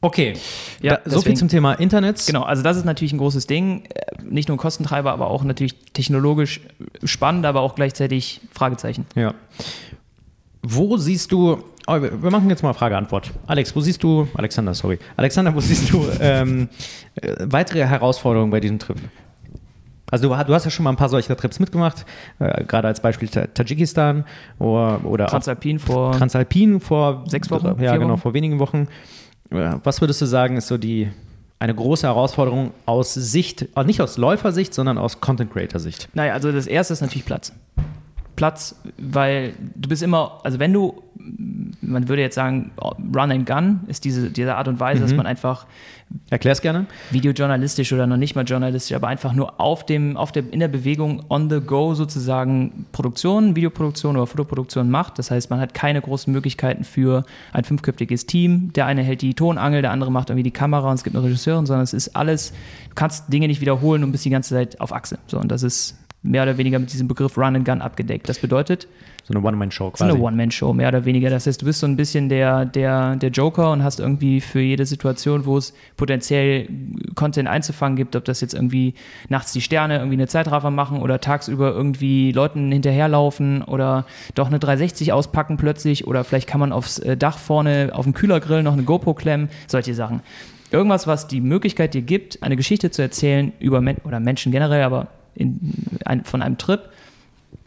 [0.02, 0.34] Okay,
[0.82, 2.24] Ja, da, so viel zum Thema Internet.
[2.26, 3.84] Genau, also das ist natürlich ein großes Ding.
[3.86, 6.62] Äh, Nicht nur ein Kostentreiber, aber auch natürlich technologisch
[7.04, 9.06] spannend, aber auch gleichzeitig Fragezeichen.
[9.16, 9.34] Ja.
[10.62, 13.32] Wo siehst du, oh, wir wir machen jetzt mal Frage-Antwort.
[13.48, 15.00] Alex, wo siehst du, Alexander, sorry.
[15.18, 16.70] Alexander, wo siehst du ähm,
[17.16, 18.98] äh, weitere Herausforderungen bei diesem Trip?
[20.12, 22.06] Also du, du hast ja schon mal ein paar solcher Trips mitgemacht,
[22.40, 24.26] äh, gerade als Beispiel Ta- Tadschikistan
[24.58, 27.80] oder, oder Transalpin vor Transalpin vor Sechs Wochen?
[27.82, 28.88] Ja, genau, vor wenigen Wochen.
[29.52, 31.10] Äh, Was würdest du sagen, ist so die
[31.60, 36.08] eine große Herausforderung aus Sicht, nicht aus Läufersicht, sondern aus Content Creator Sicht?
[36.14, 37.52] Naja, also das erste ist natürlich Platz.
[38.40, 41.04] Platz, weil du bist immer, also wenn du,
[41.82, 45.26] man würde jetzt sagen, Run and Gun ist diese, diese Art und Weise, dass man
[45.26, 45.66] einfach
[46.30, 46.86] Erklär's gerne.
[47.12, 50.70] videojournalistisch oder noch nicht mal journalistisch, aber einfach nur auf dem, auf der, in der
[50.70, 55.20] Bewegung on the go sozusagen Produktion, Videoproduktion oder Fotoproduktion macht.
[55.20, 58.72] Das heißt, man hat keine großen Möglichkeiten für ein fünfköpfiges Team.
[58.72, 61.26] Der eine hält die Tonangel, der andere macht irgendwie die Kamera und es gibt eine
[61.26, 62.54] Regisseurin, sondern es ist alles,
[62.88, 65.20] du kannst Dinge nicht wiederholen und bist die ganze Zeit auf Achse.
[65.28, 68.28] So, und das ist mehr oder weniger mit diesem Begriff Run and Gun abgedeckt.
[68.28, 68.88] Das bedeutet,
[69.24, 70.04] So eine One-Man-Show quasi.
[70.12, 71.30] eine One-Man-Show, mehr oder weniger.
[71.30, 74.60] Das heißt, du bist so ein bisschen der, der, der Joker und hast irgendwie für
[74.60, 76.68] jede Situation, wo es potenziell
[77.16, 78.96] Content einzufangen gibt, ob das jetzt irgendwie
[79.30, 84.06] nachts die Sterne irgendwie eine Zeitraffer machen oder tagsüber irgendwie Leuten hinterherlaufen oder
[84.36, 88.14] doch eine 360 auspacken plötzlich oder vielleicht kann man aufs äh, Dach vorne auf dem
[88.14, 90.22] Kühlergrill noch eine GoPro klemmen, solche Sachen.
[90.72, 94.84] Irgendwas, was die Möglichkeit dir gibt, eine Geschichte zu erzählen über Men oder Menschen generell,
[94.84, 95.74] aber in,
[96.06, 96.90] ein, von einem Trip,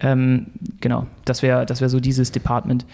[0.01, 0.47] ähm,
[0.81, 2.85] genau, das wäre das wär so dieses Department.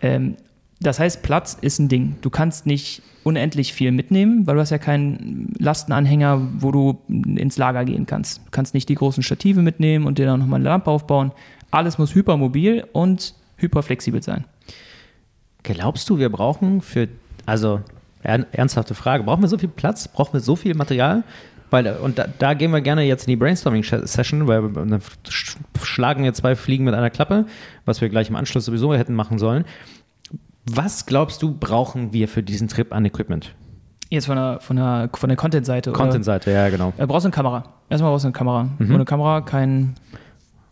[0.00, 0.36] Ähm,
[0.80, 2.16] das heißt, Platz ist ein Ding.
[2.22, 7.56] Du kannst nicht unendlich viel mitnehmen, weil du hast ja keinen Lastenanhänger, wo du ins
[7.56, 8.38] Lager gehen kannst.
[8.38, 11.30] Du kannst nicht die großen Stative mitnehmen und dir dann nochmal eine Lampe aufbauen.
[11.70, 14.44] Alles muss hypermobil und hyperflexibel sein.
[15.62, 17.08] Glaubst du, wir brauchen für,
[17.46, 17.80] also
[18.22, 20.08] ern, ernsthafte Frage, brauchen wir so viel Platz?
[20.08, 21.22] Brauchen wir so viel Material?
[21.72, 25.00] Weil, äh, und da, da gehen wir gerne jetzt in die Brainstorming-Session, weil wir dann
[25.28, 27.46] sch- schlagen wir zwei Fliegen mit einer Klappe,
[27.84, 29.64] was wir gleich im Anschluss sowieso hätten machen sollen.
[30.66, 33.54] Was glaubst du, brauchen wir für diesen Trip an Equipment?
[34.10, 35.92] Jetzt von der, von der, von der Content-Seite.
[35.92, 36.92] Content-Seite, ja, genau.
[36.98, 37.64] Äh, brauchst du eine Kamera.
[37.88, 38.68] Erstmal brauchst du eine Kamera.
[38.78, 38.94] Mhm.
[38.94, 39.94] Ohne Kamera kein,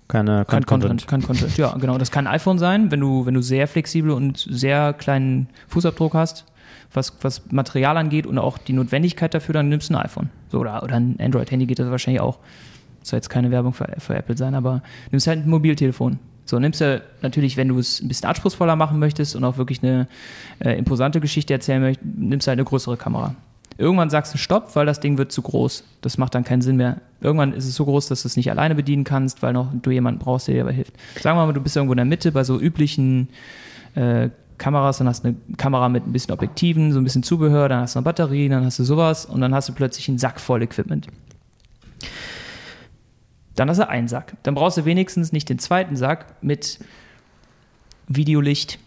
[0.09, 1.07] Keine, kein kein Content.
[1.09, 1.57] Kein Content.
[1.57, 1.97] Ja, genau.
[1.97, 6.13] Das kann ein iPhone sein, wenn du, wenn du sehr flexibel und sehr kleinen Fußabdruck
[6.15, 6.45] hast,
[6.93, 10.31] was, was Material angeht und auch die Notwendigkeit dafür, dann nimmst du ein iPhone.
[10.51, 12.39] So, oder, oder ein Android-Handy geht das wahrscheinlich auch.
[13.03, 16.19] Soll jetzt keine Werbung für, für Apple sein, aber nimmst halt ein Mobiltelefon.
[16.45, 19.83] So, nimmst du natürlich, wenn du es ein bisschen anspruchsvoller machen möchtest und auch wirklich
[19.83, 20.09] eine
[20.59, 23.37] äh, imposante Geschichte erzählen möchtest, nimmst du halt eine größere Kamera.
[23.79, 25.85] Irgendwann sagst du Stopp, weil das Ding wird zu groß.
[26.03, 27.01] Das macht dann keinen Sinn mehr.
[27.21, 29.91] Irgendwann ist es so groß, dass du es nicht alleine bedienen kannst, weil noch du
[29.91, 30.95] jemanden brauchst, der dir dabei hilft.
[31.21, 33.29] Sagen wir mal, du bist irgendwo in der Mitte bei so üblichen
[33.95, 34.29] äh,
[34.61, 37.81] Kameras, dann hast du eine Kamera mit ein bisschen Objektiven, so ein bisschen Zubehör, dann
[37.81, 40.39] hast du eine Batterie, dann hast du sowas und dann hast du plötzlich einen Sack
[40.39, 41.09] voll Equipment.
[43.57, 44.35] Dann hast du einen Sack.
[44.43, 46.79] Dann brauchst du wenigstens nicht den zweiten Sack mit
[48.07, 48.79] Videolicht,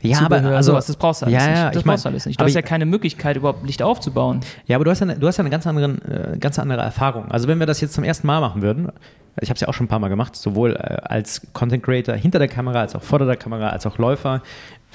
[0.00, 0.86] Ja, Zubehör, aber also, sowas.
[0.86, 1.74] Das brauchst du alles ja, nicht.
[1.74, 2.40] Das ich mein, brauchst du alles nicht.
[2.40, 4.40] Du hast ja keine Möglichkeit, überhaupt Licht aufzubauen.
[4.66, 6.82] Ja, aber du hast ja eine, du hast ja eine ganz, anderen, äh, ganz andere
[6.82, 7.30] Erfahrung.
[7.30, 8.92] Also wenn wir das jetzt zum ersten Mal machen würden,
[9.40, 12.14] ich habe es ja auch schon ein paar Mal gemacht, sowohl äh, als Content Creator
[12.14, 14.42] hinter der Kamera, als auch vor der Kamera, als auch Läufer.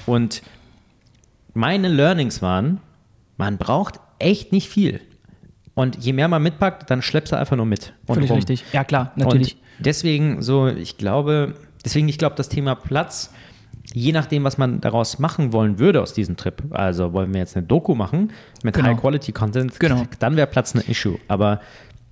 [0.06, 0.42] Und
[1.54, 2.80] meine Learnings waren,
[3.36, 5.00] man braucht echt nicht viel.
[5.74, 7.94] Und je mehr man mitpackt, dann schleppst du einfach nur mit.
[8.06, 8.36] Und Völlig rum.
[8.36, 8.64] richtig.
[8.72, 9.54] Ja, klar, natürlich.
[9.54, 13.32] Und deswegen so, ich glaube, deswegen, ich glaube, das Thema Platz,
[13.92, 17.56] je nachdem, was man daraus machen wollen würde aus diesem Trip, also wollen wir jetzt
[17.56, 18.30] eine Doku machen
[18.62, 18.88] mit Genau.
[18.88, 20.04] High-Quality-Content, Genau.
[20.20, 21.18] dann wäre Platz ein Issue.
[21.28, 21.60] Aber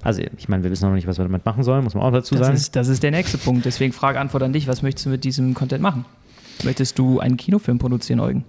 [0.05, 2.11] Also ich meine, wir wissen noch nicht, was wir damit machen sollen, muss man auch
[2.11, 2.57] dazu Das sagen.
[2.57, 3.65] ist, das ist der nächste Punkt.
[3.65, 4.67] Deswegen Frage, Antwort an dich.
[4.67, 6.05] Was möchtest du mit diesem Content machen?
[6.63, 8.45] Möchtest du einen Kinofilm produzieren, Eugen?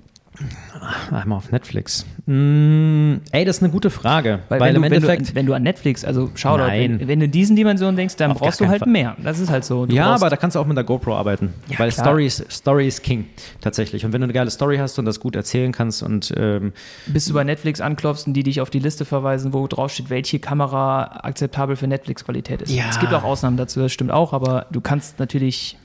[1.11, 2.05] Einmal auf Netflix.
[2.25, 4.39] Mm, ey, das ist eine gute Frage.
[4.49, 5.29] Weil, Weil, wenn, im du, Endeffekt.
[5.29, 6.99] du, wenn du an Netflix, also schau Nein.
[6.99, 8.89] wenn, wenn du in diesen Dimensionen denkst, dann Auf brauchst du halt Fall.
[8.91, 9.15] mehr.
[9.23, 9.85] Das ist halt so.
[9.85, 11.53] Du ja, aber da kannst du auch mit der GoPro arbeiten.
[11.69, 12.07] Ja, weil klar.
[12.07, 13.25] Story ist, Story ist King,
[13.61, 14.05] tatsächlich.
[14.05, 16.73] Und wenn du eine geile Story hast und das gut erzählen kannst und ähm,
[17.05, 20.09] bis du bei Netflix anklopfst und die dich auf die Liste verweisen, wo drauf steht,
[20.09, 22.71] welche Kamera akzeptabel für Netflix-Qualität ist.
[22.73, 22.85] Ja.
[22.89, 25.77] Es gibt auch Ausnahmen dazu, das stimmt auch, aber du kannst natürlich.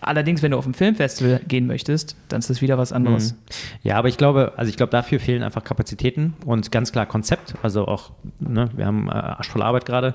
[0.00, 3.34] Allerdings, wenn du auf ein Filmfestival gehen möchtest, dann ist das wieder was anderes.
[3.82, 7.54] Ja, aber ich glaube, also ich glaube, dafür fehlen einfach Kapazitäten und ganz klar Konzept.
[7.62, 10.14] Also auch, ne, wir haben äh, arschvolle Arbeit gerade,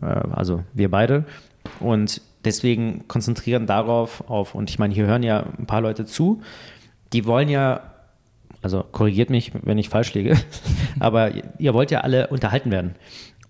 [0.00, 1.24] äh, also wir beide.
[1.80, 6.42] Und deswegen konzentrieren darauf auf, und ich meine, hier hören ja ein paar Leute zu,
[7.12, 7.80] die wollen ja,
[8.62, 10.36] also korrigiert mich, wenn ich falsch liege,
[11.00, 12.94] aber ihr wollt ja alle unterhalten werden.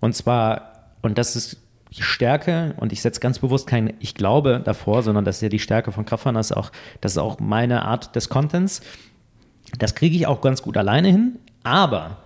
[0.01, 1.62] Und zwar, und das ist
[1.93, 5.49] die Stärke, und ich setze ganz bewusst kein Ich glaube davor, sondern das ist ja
[5.49, 8.81] die Stärke von Kraftfahren, das ist auch, das ist auch meine Art des Contents.
[9.79, 12.19] Das kriege ich auch ganz gut alleine hin, aber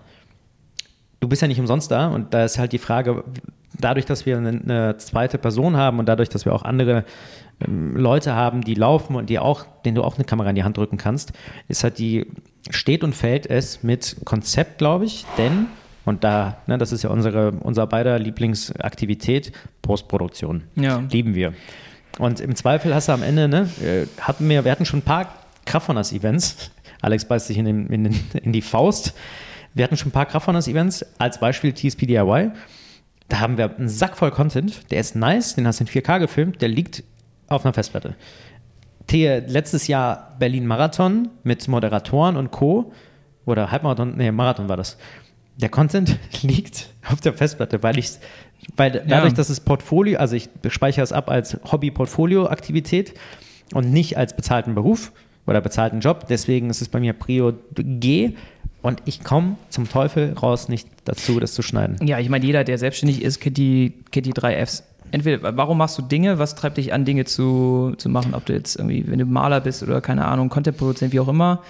[1.19, 3.23] du bist ja nicht umsonst da und da ist halt die Frage,
[3.79, 7.05] dadurch, dass wir eine, zweite Person haben und dadurch, dass wir auch andere
[7.65, 10.63] ähm, Leute haben, die laufen und die auch, denen du auch eine Kamera in die
[10.63, 11.33] Hand drücken kannst,
[11.67, 12.27] ist halt die,
[12.69, 15.67] steht und fällt es mit Konzept, glaube ich, denn,
[16.07, 19.51] und da, ne, das ist ja unsere, unser beider Lieblingsaktivität,
[19.81, 20.63] Postproduktion.
[20.75, 21.03] Ja.
[21.11, 21.53] Lieben wir.
[22.17, 25.03] Und im Zweifel hast du am Ende, ne, äh, hatten wir, wir hatten schon ein
[25.03, 25.33] paar
[25.65, 26.71] Kraftrunners-Events.
[27.01, 29.13] Alex beißt sich in, den, in, den, in die Faust.
[29.73, 32.51] Wir hatten schon ein paar Kraftrunners-Events, als Beispiel TSP DIY.
[33.29, 36.19] Da haben wir einen Sack voll Content, der ist nice, den hast du in 4K
[36.19, 37.03] gefilmt, der liegt
[37.49, 38.15] auf einer Festplatte.
[39.11, 42.93] The- Letztes Jahr Berlin Marathon mit Moderatoren und Co.
[43.45, 44.97] Oder Halbmarathon, nee, Marathon war das.
[45.57, 48.11] Der Content liegt auf der Festplatte, weil ich,
[48.75, 53.13] weil dadurch, dass es Portfolio, also ich speichere es ab als Hobby-Portfolio-Aktivität
[53.73, 55.11] und nicht als bezahlten Beruf
[55.45, 56.27] oder bezahlten Job.
[56.29, 58.33] Deswegen ist es bei mir Prio G
[58.81, 61.97] und ich komme zum Teufel raus nicht dazu, das zu schneiden.
[62.05, 64.83] Ja, ich meine, jeder, der selbstständig ist, kennt die, kennt die drei Fs.
[65.11, 66.37] Entweder, warum machst du Dinge?
[66.37, 68.33] Was treibt dich an, Dinge zu, zu machen?
[68.33, 71.63] Ob du jetzt irgendwie, wenn du Maler bist oder keine Ahnung, Content-Produzent, wie auch immer.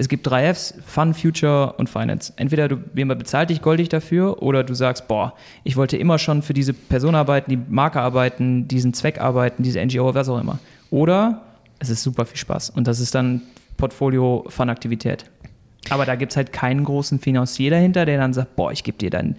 [0.00, 2.32] Es gibt drei Fs, Fun, Future und Finance.
[2.36, 6.40] Entweder du, jemand bezahlt dich goldig dafür oder du sagst, boah, ich wollte immer schon
[6.40, 10.58] für diese Person arbeiten, die Marke arbeiten, diesen Zweck arbeiten, diese NGO, was auch immer.
[10.90, 11.42] Oder
[11.80, 13.42] es ist super viel Spaß und das ist dann
[13.76, 15.26] Portfolio Fun-Aktivität.
[15.90, 18.96] Aber da gibt es halt keinen großen Financier dahinter, der dann sagt, boah, ich gebe
[18.96, 19.36] dir dann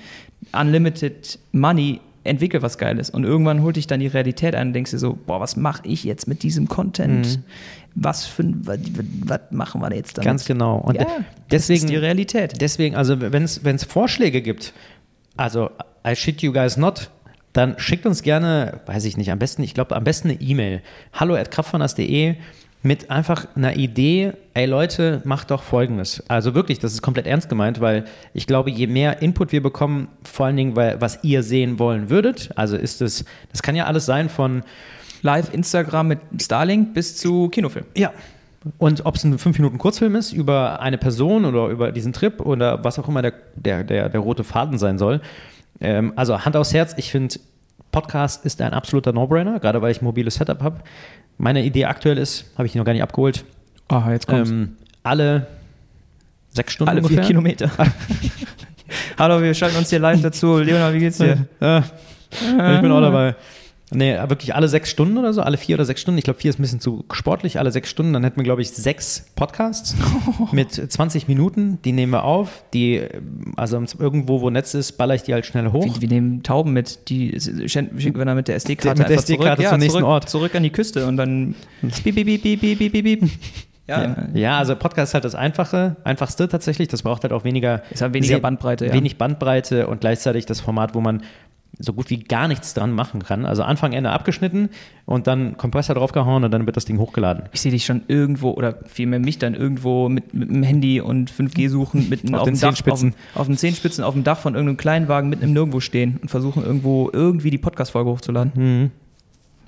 [0.53, 3.09] unlimited money, entwickel was Geiles.
[3.09, 5.81] Und irgendwann holt dich dann die Realität ein und denkst dir so, boah, was mache
[5.85, 7.39] ich jetzt mit diesem Content?
[7.95, 8.79] Was für was,
[9.25, 10.25] was machen wir jetzt damit?
[10.25, 10.77] Ganz genau.
[10.77, 11.05] Und ja,
[11.49, 12.61] deswegen, das ist die Realität.
[12.61, 14.73] Deswegen, also wenn es Vorschläge gibt,
[15.35, 15.71] also
[16.07, 17.09] I shit you guys not,
[17.53, 20.81] dann schickt uns gerne, weiß ich nicht, am besten, ich glaube, am besten eine E-Mail.
[21.13, 22.35] Hallo at kraftfanders.de
[22.83, 26.23] mit einfach einer Idee, ey Leute, macht doch folgendes.
[26.27, 30.07] Also wirklich, das ist komplett ernst gemeint, weil ich glaube, je mehr Input wir bekommen,
[30.23, 33.85] vor allen Dingen, weil, was ihr sehen wollen würdet, also ist es, das kann ja
[33.85, 34.63] alles sein von,
[35.21, 37.85] Live Instagram mit Starlink bis zu Kinofilm.
[37.95, 38.11] ja.
[38.77, 42.39] Und ob es ein 5 Minuten Kurzfilm ist über eine Person oder über diesen Trip
[42.41, 45.19] oder was auch immer der, der, der, der rote Faden sein soll.
[45.79, 47.39] Ähm, also Hand aufs Herz, ich finde,
[47.91, 50.81] Podcast ist ein absoluter No-Brainer, gerade weil ich mobiles Setup habe.
[51.37, 53.43] Meine Idee aktuell ist, habe ich die noch gar nicht abgeholt,
[53.87, 55.47] Ah, jetzt ähm, alle
[56.51, 57.23] sechs Stunden Alle ungefähr.
[57.23, 57.69] vier Kilometer.
[59.17, 60.59] Hallo, wir schalten uns hier live dazu.
[60.59, 61.45] Leonard, wie geht's dir?
[61.59, 61.79] Ja,
[62.31, 63.35] ich bin auch dabei.
[63.93, 66.17] Nee, wirklich alle sechs Stunden oder so, alle vier oder sechs Stunden.
[66.17, 68.13] Ich glaube, vier ist ein bisschen zu sportlich, alle sechs Stunden.
[68.13, 69.95] Dann hätten wir, glaube ich, sechs Podcasts
[70.53, 71.79] mit 20 Minuten.
[71.83, 72.63] Die nehmen wir auf.
[72.73, 73.01] Die,
[73.57, 75.83] also irgendwo, wo Netz ist, baller ich die halt schnell hoch.
[75.95, 77.37] Wir, wir nehmen Tauben mit, die
[77.67, 80.29] schicken wir dann mit der SD-Karte Mit der SD-Karte zurück, zum nächsten zurück, Ort.
[80.29, 83.29] zurück an die Küste und dann piep, piep, piep, piep, piep, piep, piep.
[83.87, 86.87] Ja, Ja, also Podcast ist halt das Einfache, einfachste tatsächlich.
[86.87, 88.93] Das braucht halt auch weniger, Ist halt weniger Bandbreite, ja.
[88.93, 91.23] Wenig Bandbreite und gleichzeitig das Format, wo man
[91.79, 93.45] so gut wie gar nichts dran machen kann.
[93.45, 94.69] Also Anfang, Ende abgeschnitten
[95.05, 97.45] und dann Kompressor draufgehauen und dann wird das Ding hochgeladen.
[97.53, 101.31] ich sehe dich schon irgendwo oder vielmehr mich dann irgendwo mit, mit dem Handy und
[101.31, 103.11] 5G suchen, mitten Auf auf, den dem Dach, auf, Zehenspitzen.
[103.11, 106.29] dem- auf den Zehenspitzen, auf dem Dach von irgendeinem Kleinwagen mitten im Nirgendwo stehen und
[106.29, 108.91] versuchen irgendwo irgendwie die Podcast-Folge hochzuladen.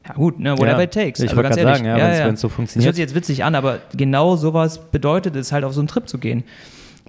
[0.07, 0.79] Ja gut, ne, whatever Mhm.
[0.79, 1.19] Ja, it takes.
[1.21, 1.87] ich Also wollte ganz gerade ehrlich.
[1.87, 2.85] sagen, ja, wenn's- wenn's so Das funktioniert.
[2.87, 6.07] hört sich jetzt witzig an, aber genau sowas bedeutet es halt auf so einen Trip
[6.07, 6.43] zu gehen.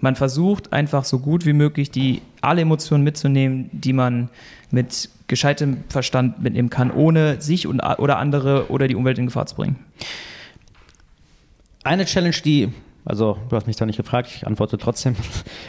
[0.01, 4.29] Man versucht einfach so gut wie möglich die alle Emotionen mitzunehmen, die man
[4.71, 9.47] mit gescheitem Verstand mitnehmen kann, ohne sich und, oder andere oder die Umwelt in Gefahr
[9.47, 9.77] zu bringen.
[11.85, 12.69] Eine Challenge, die
[13.05, 15.15] Also, du hast mich da nicht gefragt, ich antworte trotzdem.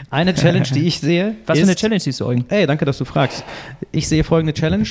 [0.10, 1.36] Eine Challenge, die ich sehe.
[1.46, 2.46] Was ist, für eine Challenge siehst du, Eugen?
[2.50, 3.44] Ey, danke, dass du fragst.
[3.92, 4.88] Ich sehe folgende Challenge.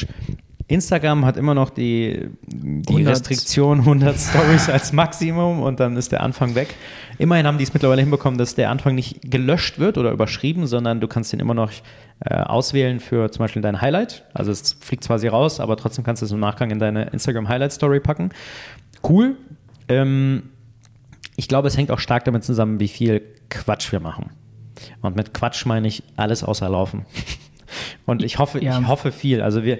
[0.67, 3.12] Instagram hat immer noch die, die 100.
[3.12, 6.75] Restriktion 100 Stories als Maximum und dann ist der Anfang weg.
[7.19, 11.01] Immerhin haben die es mittlerweile hinbekommen, dass der Anfang nicht gelöscht wird oder überschrieben, sondern
[11.01, 11.71] du kannst den immer noch
[12.21, 14.25] äh, auswählen für zum Beispiel dein Highlight.
[14.33, 17.05] Also es fliegt zwar sie raus, aber trotzdem kannst du es im Nachgang in deine
[17.11, 18.31] Instagram Highlight Story packen.
[19.07, 19.37] Cool.
[19.89, 20.45] Ähm,
[21.37, 24.31] ich glaube, es hängt auch stark damit zusammen, wie viel Quatsch wir machen.
[25.03, 27.05] Und mit Quatsch meine ich alles außer Laufen.
[28.07, 28.79] Und ich hoffe, Ja.
[28.81, 29.41] ich hoffe viel.
[29.43, 29.79] Also wir,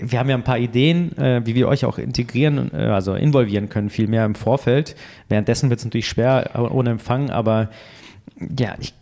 [0.00, 3.68] wir haben ja ein paar Ideen, äh, wie wir euch auch integrieren, äh, also involvieren
[3.68, 4.96] können, viel mehr im Vorfeld.
[5.28, 7.70] Währenddessen wird es natürlich schwer äh, ohne Empfang, aber
[8.56, 8.94] ja, ich,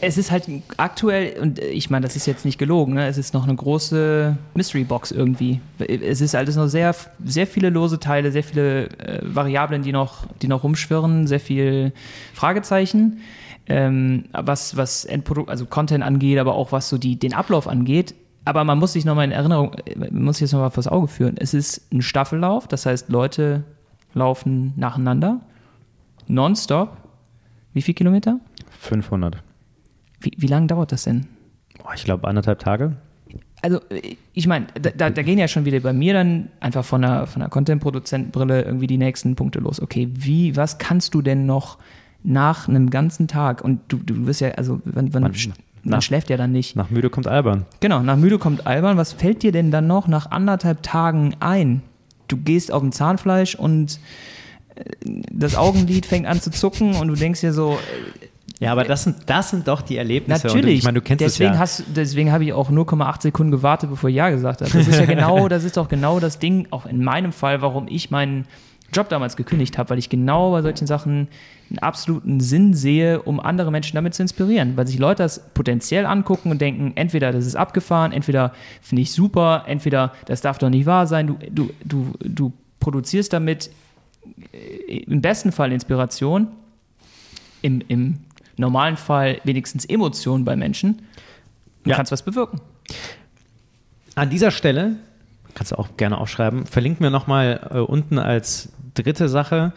[0.00, 0.44] Es ist halt
[0.76, 3.06] aktuell, und ich meine, das ist jetzt nicht gelogen, ne?
[3.06, 5.60] es ist noch eine große Mystery-Box irgendwie.
[5.78, 6.94] Es ist alles noch sehr,
[7.24, 11.92] sehr viele lose Teile, sehr viele äh, Variablen, die noch, die noch rumschwirren, sehr viel
[12.32, 13.20] Fragezeichen.
[13.68, 18.14] Ähm, was, was Endprodukt, also Content angeht, aber auch was so die, den Ablauf angeht.
[18.44, 21.36] Aber man muss sich nochmal in Erinnerung, man muss sich jetzt nochmal vors Auge führen.
[21.36, 23.64] Es ist ein Staffellauf, das heißt, Leute
[24.14, 25.40] laufen nacheinander,
[26.26, 26.96] nonstop.
[27.72, 28.40] Wie viel Kilometer?
[28.80, 29.42] 500.
[30.20, 31.26] Wie, wie lange dauert das denn?
[31.82, 32.96] Boah, ich glaube anderthalb Tage.
[33.62, 33.80] Also,
[34.32, 37.40] ich meine, da, da, gehen ja schon wieder bei mir dann einfach von der, von
[37.40, 39.80] der Content-Produzentenbrille irgendwie die nächsten Punkte los.
[39.80, 41.78] Okay, wie, was kannst du denn noch
[42.24, 43.62] nach einem ganzen Tag?
[43.62, 45.32] Und du, du wirst ja, also, wenn, wenn, Man-
[45.82, 46.76] man, nach- schläft ja dann nicht.
[46.76, 47.64] Nach müde kommt albern.
[47.80, 48.96] Genau, nach müde kommt albern.
[48.96, 51.82] Was fällt dir denn dann noch nach anderthalb Tagen ein?
[52.28, 53.98] Du gehst auf dem Zahnfleisch und
[54.74, 54.82] äh,
[55.30, 57.78] das Augenlid fängt an zu zucken und du denkst dir so,
[58.60, 60.46] Ja, aber das sind, das sind doch die Erlebnisse.
[60.48, 60.78] Und Natürlich.
[60.78, 61.60] ich meine, du kennst deswegen es ja.
[61.60, 64.70] Hast, deswegen habe ich auch 0,8 Sekunden gewartet, bevor ich Ja gesagt habe.
[64.70, 67.86] Das ist ja genau, das ist doch genau das Ding, auch in meinem Fall, warum
[67.88, 68.46] ich meinen
[68.92, 71.28] Job damals gekündigt habe, weil ich genau bei solchen Sachen
[71.70, 74.76] einen absoluten Sinn sehe, um andere Menschen damit zu inspirieren.
[74.76, 79.12] Weil sich Leute das potenziell angucken und denken, entweder das ist abgefahren, entweder finde ich
[79.12, 81.26] super, entweder das darf doch nicht wahr sein.
[81.26, 83.70] Du, du, du, du produzierst damit
[84.52, 86.48] äh, im besten Fall Inspiration,
[87.62, 88.18] im, im
[88.56, 91.02] normalen Fall wenigstens Emotionen bei Menschen
[91.84, 91.96] und Ja.
[91.96, 92.60] kannst was bewirken.
[94.14, 94.96] An dieser Stelle,
[95.54, 99.72] kannst du auch gerne aufschreiben, verlinken wir nochmal äh, unten als dritte Sache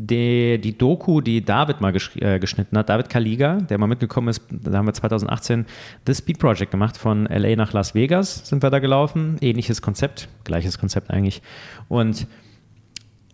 [0.00, 4.42] die, die Doku, die David mal äh, geschnitten hat, David Kaliga, der mal mitgekommen ist,
[4.48, 5.66] da haben wir 2018
[6.04, 10.28] das Speed Project gemacht, von LA nach Las Vegas sind wir da gelaufen, ähnliches Konzept,
[10.44, 11.42] gleiches Konzept eigentlich
[11.88, 12.28] und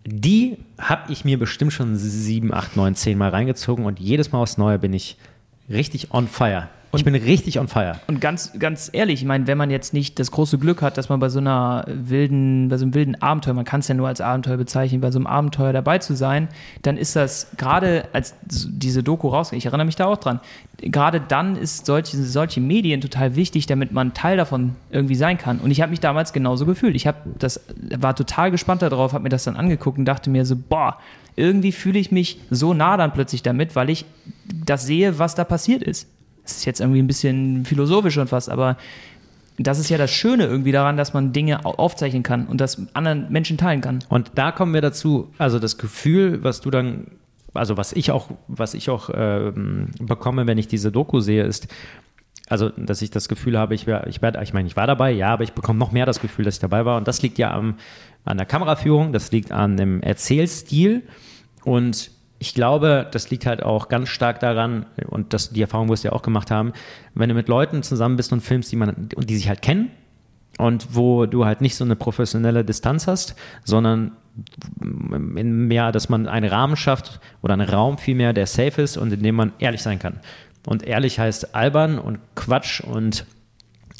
[0.07, 4.39] die habe ich mir bestimmt schon sieben, acht, neun, zehn Mal reingezogen und jedes Mal
[4.39, 5.17] aufs Neue bin ich
[5.69, 6.69] richtig on fire.
[6.95, 7.99] Ich bin richtig on fire.
[8.07, 11.09] Und ganz, ganz ehrlich, ich meine, wenn man jetzt nicht das große Glück hat, dass
[11.09, 14.07] man bei so einer wilden, bei so einem wilden Abenteuer, man kann es ja nur
[14.07, 16.47] als Abenteuer bezeichnen, bei so einem Abenteuer dabei zu sein,
[16.81, 20.39] dann ist das gerade als diese Doku rausgeht, ich erinnere mich da auch dran,
[20.81, 25.59] gerade dann ist solche, solche Medien total wichtig, damit man Teil davon irgendwie sein kann.
[25.59, 26.95] Und ich habe mich damals genauso gefühlt.
[26.95, 27.61] Ich habe das,
[27.97, 30.97] war total gespannt darauf, habe mir das dann angeguckt und dachte mir so, boah,
[31.35, 34.05] irgendwie fühle ich mich so nah dann plötzlich damit, weil ich
[34.65, 36.07] das sehe, was da passiert ist.
[36.45, 38.77] Das ist jetzt irgendwie ein bisschen philosophisch schon fast, aber
[39.57, 42.81] das ist ja das Schöne irgendwie daran, dass man Dinge au- aufzeichnen kann und das
[42.93, 43.99] anderen Menschen teilen kann.
[44.09, 47.07] Und da kommen wir dazu, also das Gefühl, was du dann,
[47.53, 51.67] also was ich auch, was ich auch ähm, bekomme, wenn ich diese Doku sehe, ist,
[52.47, 55.11] also dass ich das Gefühl habe, ich wäre, ich werde, ich meine, ich war dabei,
[55.11, 56.97] ja, aber ich bekomme noch mehr das Gefühl, dass ich dabei war.
[56.97, 57.75] Und das liegt ja am,
[58.23, 61.03] an der Kameraführung, das liegt an dem Erzählstil
[61.63, 66.03] und ich glaube, das liegt halt auch ganz stark daran, und das, die Erfahrung wirst
[66.03, 66.73] du ja auch gemacht haben,
[67.13, 69.91] wenn du mit Leuten zusammen bist und filmst, die man, die sich halt kennen,
[70.57, 74.13] und wo du halt nicht so eine professionelle Distanz hast, sondern
[74.79, 79.23] mehr, dass man einen Rahmen schafft oder einen Raum vielmehr, der safe ist und in
[79.23, 80.19] dem man ehrlich sein kann.
[80.65, 83.25] Und ehrlich heißt albern und Quatsch und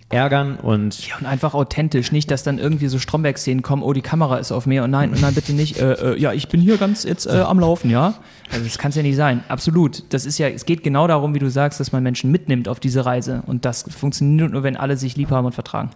[0.10, 4.01] ärgern und Ja, und einfach authentisch, nicht, dass dann irgendwie so Stromberg-Szenen kommen, oh, die
[4.01, 6.62] Kamera ist auf mir und nein, und nein, bitte nicht, äh, äh, ja, ich bin
[6.62, 8.14] hier ganz jetzt äh, am Laufen, ja.
[8.51, 9.43] Also das kann es ja nicht sein.
[9.47, 10.03] Absolut.
[10.14, 12.80] Das ist ja, es geht genau darum, wie du sagst, dass man Menschen mitnimmt auf
[12.80, 13.41] diese Reise.
[13.47, 15.89] Und das funktioniert nur, wenn alle sich lieb haben und vertragen.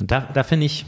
[0.00, 0.86] Und da, da finde ich,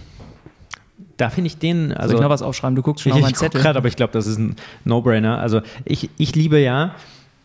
[1.19, 2.75] da finde ich den, Soll also ich noch was aufschreiben?
[2.75, 3.61] Du guckst schon auf ich meinen Zettel.
[3.61, 5.39] grad, aber ich glaube, das ist ein No-Brainer.
[5.39, 6.95] Also ich, ich liebe ja,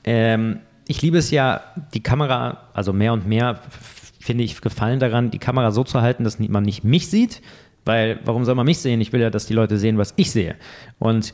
[0.05, 1.61] ähm, ich liebe es ja,
[1.93, 3.59] die Kamera, also mehr und mehr
[4.19, 7.41] finde ich gefallen daran, die Kamera so zu halten, dass man nicht mich sieht,
[7.85, 9.01] weil warum soll man mich sehen?
[9.01, 10.55] Ich will ja, dass die Leute sehen, was ich sehe.
[10.99, 11.33] Und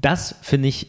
[0.00, 0.88] das finde ich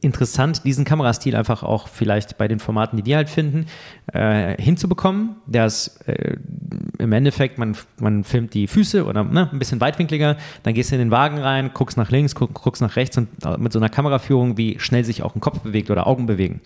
[0.00, 3.66] interessant, diesen Kamerastil einfach auch vielleicht bei den Formaten, die wir halt finden,
[4.12, 6.36] äh, hinzubekommen, dass äh,
[6.98, 10.96] im Endeffekt, man, man filmt die Füße oder ne, ein bisschen weitwinkliger, dann gehst du
[10.96, 13.28] in den Wagen rein, guckst nach links, guck, guckst nach rechts und
[13.58, 16.60] mit so einer Kameraführung, wie schnell sich auch ein Kopf bewegt oder Augen bewegen.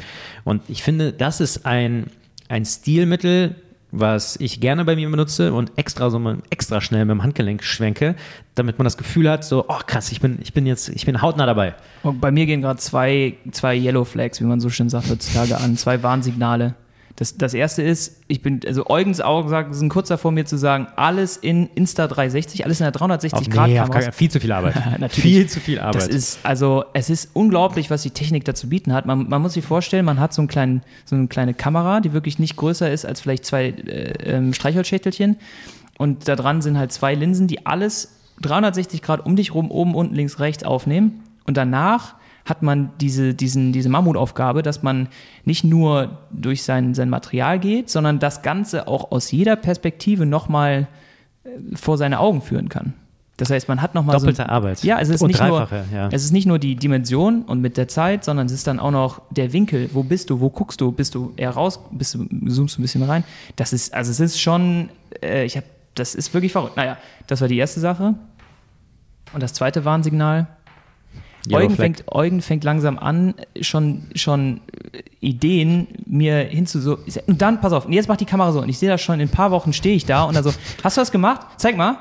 [0.45, 2.07] Und ich finde, das ist ein,
[2.49, 3.55] ein Stilmittel,
[3.97, 7.63] was ich gerne bei mir benutze und extra so mal extra schnell mit dem Handgelenk
[7.63, 8.17] schwenke,
[8.55, 11.23] damit man das Gefühl hat, so, oh krass, ich bin, ich bin jetzt, ich bin
[11.23, 11.75] hautnah dabei.
[12.03, 15.59] Und bei mir gehen gerade zwei, zwei Yellow Flags, wie man so schön sagt heutzutage,
[15.59, 16.75] an, zwei Warnsignale.
[17.17, 20.89] Das, das erste ist, ich bin, also Eugens Augen sind kurz davor, mir zu sagen,
[20.97, 24.11] alles in Insta 360, alles in der 360 Grad nee, Kamera.
[24.11, 24.75] Viel zu viel Arbeit.
[24.99, 25.15] Natürlich.
[25.15, 25.95] Viel zu viel Arbeit.
[25.95, 29.07] Das ist, also, es ist unglaublich, was die Technik dazu bieten hat.
[29.07, 32.13] Man, man muss sich vorstellen, man hat so, einen kleinen, so eine kleine Kamera, die
[32.13, 35.37] wirklich nicht größer ist als vielleicht zwei äh, ähm, Streichholzschächtelchen.
[35.99, 39.95] Und da dran sind halt zwei Linsen, die alles 360 Grad um dich rum, oben,
[39.95, 41.23] unten, links, rechts aufnehmen.
[41.47, 45.09] Und danach hat man diese, diesen, diese Mammutaufgabe, dass man
[45.45, 50.89] nicht nur durch sein, sein Material geht, sondern das Ganze auch aus jeder Perspektive nochmal
[51.45, 52.95] äh, vor seine Augen führen kann.
[53.37, 54.85] Das heißt, man hat nochmal Doppelte so, Arbeit.
[54.85, 56.09] Ja, es ist, und nicht nur, ja.
[56.13, 58.93] es ist nicht nur die Dimension und mit der Zeit, sondern es ist dann auch
[58.93, 59.91] noch der Winkel.
[59.93, 60.39] Wo bist du?
[60.39, 60.93] Wo guckst du?
[60.93, 61.81] Bist du eher raus?
[61.91, 63.25] Bist du, zoomst du ein bisschen rein?
[63.57, 64.89] Das ist, also es ist schon,
[65.21, 65.67] äh, ich habe,
[65.97, 66.77] das ist wirklich verrückt.
[66.77, 68.15] Naja, das war die erste Sache.
[69.33, 70.47] Und das zweite Warnsignal,
[71.53, 74.61] Eugen fängt, Eugen fängt langsam an, schon, schon
[75.21, 76.99] Ideen mir hinzu so.
[77.27, 78.61] Und dann, pass auf, jetzt macht die Kamera so.
[78.61, 80.53] Und ich sehe das schon, in ein paar Wochen stehe ich da und dann so,
[80.83, 81.47] hast du das gemacht?
[81.57, 81.97] Zeig mal.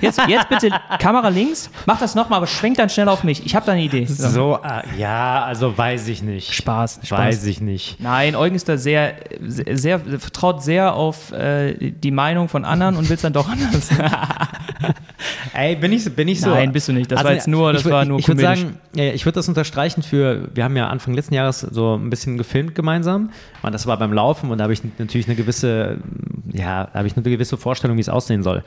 [0.00, 3.44] Jetzt, jetzt bitte Kamera links, mach das nochmal, aber schwenk dann schnell auf mich.
[3.46, 4.06] Ich habe da eine Idee.
[4.06, 6.52] So, so äh, ja, also weiß ich nicht.
[6.52, 7.18] Spaß, Spaß.
[7.18, 8.00] Weiß ich nicht.
[8.00, 12.96] Nein, Eugen ist da sehr, sehr, sehr vertraut sehr auf äh, die Meinung von anderen
[12.96, 13.90] und will es dann doch anders.
[15.54, 16.50] Ey, bin ich, bin ich so?
[16.50, 17.10] Nein, bist du nicht.
[17.10, 19.48] Das also, war jetzt nur, das ich, war nur Ich würde sagen, ich würde das
[19.48, 23.30] unterstreichen für, wir haben ja Anfang letzten Jahres so ein bisschen gefilmt gemeinsam.
[23.62, 25.98] Und das war beim Laufen und da habe ich natürlich eine gewisse,
[26.52, 28.62] ja, habe ich eine gewisse Vorstellung, wie es aussehen soll.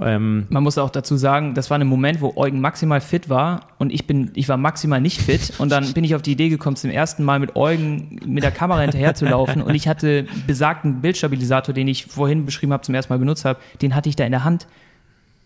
[0.00, 3.68] Ähm Man muss auch dazu sagen, das war ein Moment, wo Eugen maximal fit war
[3.78, 6.48] und ich bin, ich war maximal nicht fit und dann bin ich auf die Idee
[6.48, 10.26] gekommen, zum ersten Mal mit Eugen mit der Kamera hinterher zu laufen und ich hatte
[10.46, 14.16] besagten Bildstabilisator, den ich vorhin beschrieben habe, zum ersten Mal benutzt habe, den hatte ich
[14.16, 14.66] da in der Hand.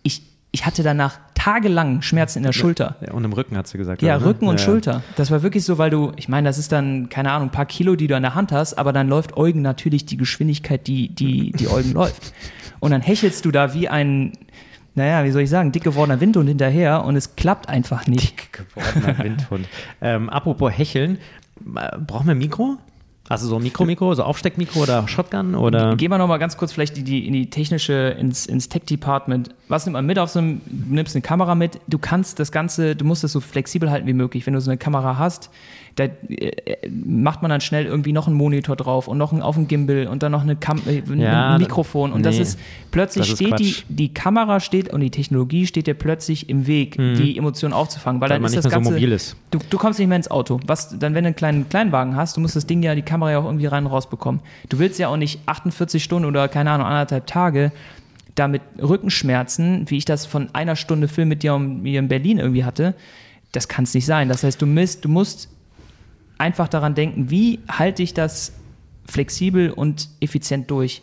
[0.02, 1.18] Ich, ich hatte danach
[1.48, 2.96] tagelang Schmerzen in der Schulter.
[3.00, 4.02] Ja, und im Rücken hat sie gesagt.
[4.02, 4.30] Ja, oder, ne?
[4.30, 5.02] Rücken und ja, Schulter.
[5.16, 7.66] Das war wirklich so, weil du, ich meine, das ist dann, keine Ahnung, ein paar
[7.66, 11.08] Kilo, die du an der Hand hast, aber dann läuft Eugen natürlich die Geschwindigkeit, die,
[11.08, 12.34] die, die Eugen läuft.
[12.80, 14.32] Und dann hechelst du da wie ein,
[14.94, 18.38] naja, wie soll ich sagen, dick gewordener Windhund hinterher und es klappt einfach nicht.
[18.40, 19.68] Dick gewordener Windhund.
[20.02, 21.18] ähm, apropos Hecheln,
[21.76, 22.38] äh, brauchen wir ein
[23.28, 23.34] Mikro?
[23.34, 25.96] Also so Mikro-Mikro, so Aufsteckmikro oder Shotgun oder?
[25.96, 29.50] Gehen wir nochmal ganz kurz vielleicht die, die, in die technische, ins, ins Tech-Department.
[29.68, 32.52] Was nimmt man mit auf so einem, du nimmst eine Kamera mit, du kannst das
[32.52, 34.46] Ganze, du musst es so flexibel halten wie möglich.
[34.46, 35.50] Wenn du so eine Kamera hast,
[35.96, 39.54] da äh, macht man dann schnell irgendwie noch einen Monitor drauf und noch einen, auf
[39.56, 42.12] dem Gimbal und dann noch eine Kam äh, ein ja, Mikrofon.
[42.12, 42.58] Und nee, das ist
[42.90, 46.66] plötzlich das ist steht die, die Kamera steht und die Technologie steht dir plötzlich im
[46.66, 47.14] Weg, mhm.
[47.14, 48.20] die Emotionen aufzufangen.
[48.20, 48.90] Weil, weil dann ist das Ganze.
[48.90, 49.36] So mobil ist.
[49.50, 50.60] Du, du kommst nicht mehr ins Auto.
[50.66, 53.32] Was, dann, wenn du einen kleinen Kleinwagen hast, du musst das Ding ja, die Kamera
[53.32, 54.40] ja auch irgendwie rein und raus bekommen.
[54.68, 57.72] Du willst ja auch nicht 48 Stunden oder keine Ahnung, anderthalb Tage
[58.38, 62.94] damit Rückenschmerzen, wie ich das von einer Stunde Film mit dir in Berlin irgendwie hatte,
[63.52, 64.28] das kann es nicht sein.
[64.28, 65.48] Das heißt, du, misst, du musst
[66.38, 68.52] einfach daran denken, wie halte ich das
[69.04, 71.02] flexibel und effizient durch.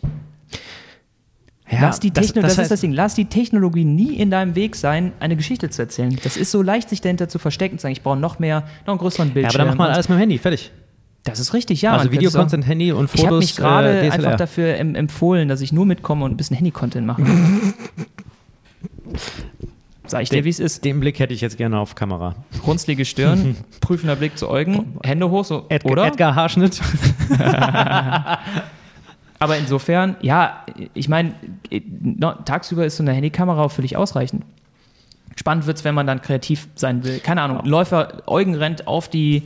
[1.68, 2.92] Ja, lass die das, das, das ist das Ding.
[2.92, 6.16] Lass die Technologie nie in deinem Weg sein, eine Geschichte zu erzählen.
[6.22, 8.92] Das ist so leicht, sich dahinter zu verstecken, zu sagen, ich brauche noch mehr, noch
[8.92, 9.58] einen größeren Bildschirm.
[9.58, 10.70] Ja, aber dann mach mal alles mit dem Handy, fertig.
[11.24, 11.96] Das ist richtig, ja.
[11.96, 13.20] Also Videocontent, Handy und Fotos.
[13.20, 16.56] Ich habe mich gerade äh, einfach dafür empfohlen, dass ich nur mitkomme und ein bisschen
[16.56, 17.22] Handy-Content mache.
[20.06, 20.84] Sag ich dir, wie es ist.
[20.84, 22.34] Den Blick hätte ich jetzt gerne auf Kamera.
[22.66, 26.06] Runzlige Stirn, prüfender Blick zu Eugen, Hände hoch, so, Edgar, oder?
[26.06, 26.80] Edgar Haarschnitt.
[29.38, 31.34] Aber insofern, ja, ich meine,
[32.44, 34.44] tagsüber ist so eine Handykamera auch völlig ausreichend.
[35.38, 37.18] Spannend wird es, wenn man dann kreativ sein will.
[37.20, 39.42] Keine Ahnung, Läufer, Eugen rennt auf die,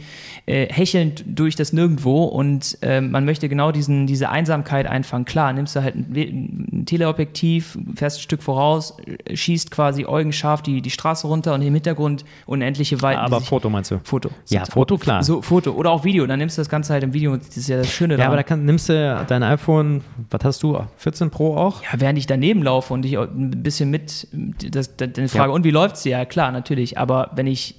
[0.46, 5.24] äh, hechelnd durch das Nirgendwo und äh, man möchte genau diesen, diese Einsamkeit einfangen.
[5.24, 8.96] Klar, nimmst du halt ein, ein Teleobjektiv, fährst ein Stück voraus,
[9.32, 13.20] schießt quasi Eugen scharf die, die Straße runter und im Hintergrund unendliche Weiten.
[13.20, 14.00] Aber Foto meinst du?
[14.02, 14.30] Foto.
[14.48, 15.22] Ja, Foto, klar.
[15.22, 15.72] So, Foto.
[15.72, 16.26] Oder auch Video.
[16.26, 17.36] Dann nimmst du das Ganze halt im Video.
[17.36, 18.32] Das ist ja das Schöne Ja, daran.
[18.32, 21.82] aber da kann, nimmst du dein iPhone, was hast du, 14 Pro auch?
[21.82, 25.54] Ja, während ich daneben laufe und ich ein bisschen mit, das, das, deine Frage, ja.
[25.54, 26.04] und wie läuft es?
[26.04, 26.98] Ja, klar, natürlich.
[26.98, 27.76] Aber wenn ich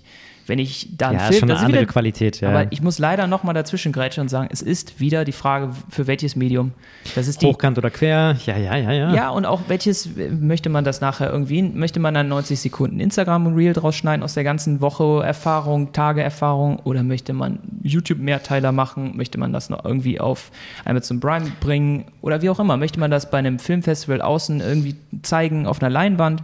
[0.48, 2.42] wenn ich da einen Ja, Film, ist schon eine andere wieder, Qualität.
[2.42, 2.50] Ja.
[2.50, 6.08] aber ich muss leider nochmal dazwischen grätschen und sagen, es ist wieder die Frage, für
[6.08, 6.74] welches Medium.
[7.16, 9.14] Das ist die, Hochkant oder quer, ja, ja, ja, ja.
[9.14, 13.74] ja, und auch welches möchte man das nachher irgendwie, möchte man dann 90 Sekunden Instagram-Reel
[13.74, 19.38] draus schneiden aus der ganzen Woche Erfahrung, Tage Erfahrung oder möchte man YouTube-Mehrteiler machen, möchte
[19.38, 20.52] man das noch irgendwie auf
[20.86, 24.96] Amazon Prime bringen oder wie auch immer, möchte man das bei einem Filmfestival außen irgendwie
[25.22, 26.44] zeigen auf einer Leinwand.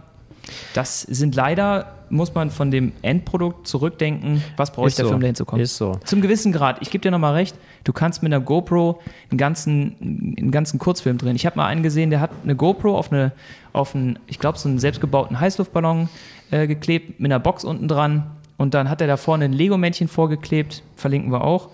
[0.74, 5.10] Das sind leider, muss man von dem Endprodukt zurückdenken, was braucht Ist der so.
[5.10, 5.62] Film dahin zu kommen.
[5.62, 5.98] Ist so.
[6.04, 6.78] Zum gewissen Grad.
[6.80, 11.18] Ich gebe dir nochmal recht, du kannst mit einer GoPro einen ganzen, einen ganzen Kurzfilm
[11.18, 11.36] drehen.
[11.36, 13.32] Ich habe mal einen gesehen, der hat eine GoPro auf, eine,
[13.72, 16.08] auf einen, ich glaube, so einen selbstgebauten Heißluftballon
[16.50, 18.30] äh, geklebt, mit einer Box unten dran.
[18.56, 21.70] Und dann hat er da vorne ein Lego-Männchen vorgeklebt, verlinken wir auch.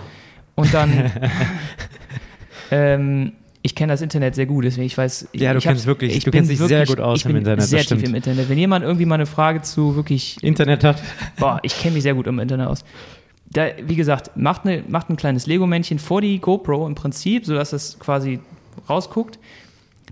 [0.55, 1.11] Und dann,
[2.71, 3.33] ähm,
[3.67, 5.29] ich kenne das Internet sehr gut, deswegen ich weiß.
[5.33, 7.39] Ja, du ich kennst wirklich- ich du kennst dich sehr gut aus ich im bin
[7.39, 8.51] Internet, Sehr tief im Internet.
[8.51, 11.03] Wenn jemand irgendwie mal eine Frage zu wirklich Internet hat.
[11.39, 12.85] Boah, ich kenne mich sehr gut im Internet aus.
[13.47, 17.73] Da, wie gesagt, macht, eine, macht ein kleines Lego-Männchen vor die GoPro im Prinzip, sodass
[17.73, 18.41] es quasi
[18.87, 19.39] rausguckt.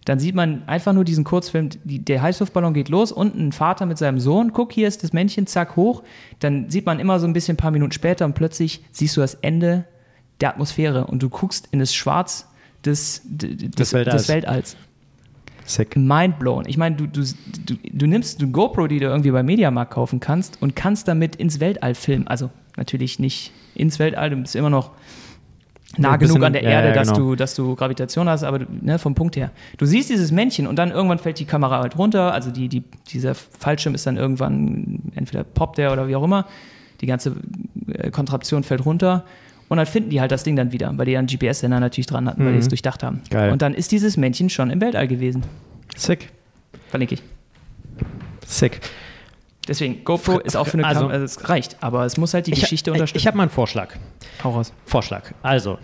[0.07, 3.85] Dann sieht man einfach nur diesen Kurzfilm, die, der Heißluftballon geht los und ein Vater
[3.85, 6.03] mit seinem Sohn, guck, hier ist das Männchen, zack, hoch.
[6.39, 9.21] Dann sieht man immer so ein bisschen ein paar Minuten später und plötzlich siehst du
[9.21, 9.85] das Ende
[10.41, 12.49] der Atmosphäre und du guckst in das Schwarz
[12.85, 14.23] des, d- d- des, Weltalls.
[14.23, 14.77] des Weltalls
[15.65, 15.97] Sick.
[15.97, 16.65] mindblown.
[16.67, 17.23] Ich meine, du, du,
[17.67, 21.37] du, du nimmst eine GoPro, die du irgendwie beim Mediamarkt kaufen kannst und kannst damit
[21.37, 22.27] ins Weltall filmen.
[22.27, 24.91] Also natürlich nicht ins Weltall, du bist immer noch
[25.99, 27.21] nah Ein bisschen- genug an der Erde, ja, dass, genau.
[27.31, 29.51] du, dass du Gravitation hast, aber ne, vom Punkt her.
[29.79, 32.83] Du siehst dieses Männchen und dann irgendwann fällt die Kamera halt runter, also die, die,
[33.13, 36.47] dieser Fallschirm ist dann irgendwann, entweder poppt der oder wie auch immer,
[37.03, 37.37] die ganze
[37.93, 39.25] äh, Kontraktion fällt runter
[39.69, 42.29] und dann finden die halt das Ding dann wieder, weil die einen GPS-Sender natürlich dran
[42.29, 43.17] hatten, weil die es durchdacht haben.
[43.25, 43.31] Mhm.
[43.31, 43.53] Geil.
[43.53, 45.43] Und dann ist dieses Männchen schon im Weltall gewesen.
[45.97, 46.31] Sick.
[46.89, 47.23] Verlinke ich.
[48.47, 48.81] Sick.
[49.69, 52.47] Deswegen, GoPro ist auch für eine Also- Kamera, also es reicht, aber es muss halt
[52.49, 53.19] die Ich, Geschichte ich, unterstützen.
[53.19, 53.95] ich habe mal einen Vorschlag.
[54.43, 54.73] Hau raus.
[54.87, 55.31] Vorschlag.
[55.43, 55.79] Also,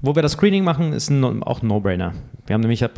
[0.00, 2.14] wo wir das Screening machen, ist ein, No- auch ein No-Brainer.
[2.46, 2.92] Wir haben nämlich ab,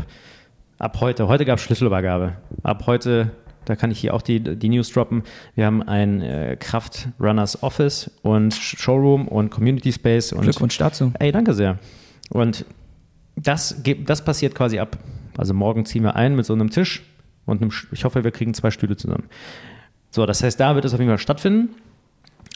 [0.79, 2.35] ab heute, heute gab es Schlüsselübergabe.
[2.63, 3.33] Ab heute,
[3.67, 5.23] da kann ich hier auch die, die News droppen.
[5.55, 11.13] Wir haben ein äh, Kraft Runners Office und Showroom und Community Space und Glückwunsch dazu.
[11.19, 11.79] Ey, danke sehr.
[12.31, 12.65] Und
[13.37, 14.99] das, das passiert quasi ab.
[15.37, 17.03] Also morgen ziehen wir ein mit so einem Tisch
[17.45, 19.25] und einem, ich hoffe, wir kriegen zwei Stühle zusammen.
[20.11, 21.75] So, das heißt, da wird es auf jeden Fall stattfinden.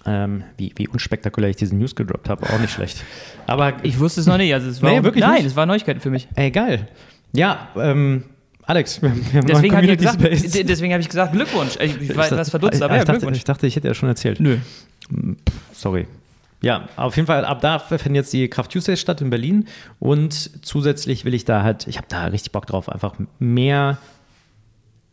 [0.07, 3.05] Ähm, wie, wie unspektakulär ich diese News gedroppt habe, auch nicht schlecht.
[3.47, 4.55] Aber Ich wusste es noch nicht.
[4.55, 5.45] Also es war Nee, wirklich Nein, nicht?
[5.47, 6.27] es war Neuigkeit für mich.
[6.37, 6.89] ey, geil.
[7.33, 8.25] Ja, ähm,
[8.71, 11.77] Alex, wir, wir haben Deswegen habe ich, Community gesagt, deswegen hab ich gesagt, Glückwunsch.
[11.81, 13.89] Ich, ich war Ich etwas verdutzt, dachte- aber ja, ich, dachte, ich dachte, ich hätte
[13.89, 14.39] ja schon erzählt.
[14.39, 14.59] Nö.
[15.73, 16.07] Sorry.
[16.63, 19.67] Ja, auf jeden Fall, ab da finden jetzt die Kraft Tuesdays statt in Berlin
[19.99, 23.99] und zusätzlich will ich da halt, ich habe da richtig Bock drauf, einfach mehr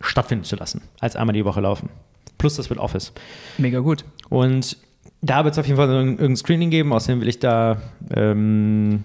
[0.00, 1.88] stattfinden zu lassen, als einmal die Woche laufen.
[2.36, 3.12] Plus das wird Office.
[3.56, 4.04] Mega gut.
[4.28, 4.76] Und
[5.20, 7.78] Da wird es auf jeden Fall irgendein Screening geben, außerdem will ich da
[8.14, 9.02] ähm,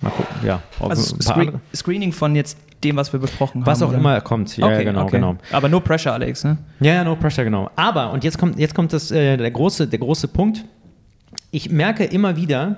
[0.00, 0.62] mal gucken, ja.
[0.80, 3.86] also ein paar Screen, Screening von jetzt dem, was wir besprochen was haben.
[3.86, 3.98] auch oder?
[3.98, 4.56] immer kommt.
[4.56, 5.16] Ja, okay, genau, okay.
[5.16, 5.36] genau.
[5.50, 6.58] Aber no pressure, Alex, ne?
[6.80, 7.70] Ja, ja, no pressure, genau.
[7.76, 10.64] Aber, und jetzt kommt, jetzt kommt das, äh, der, große, der große Punkt.
[11.50, 12.76] Ich merke immer wieder,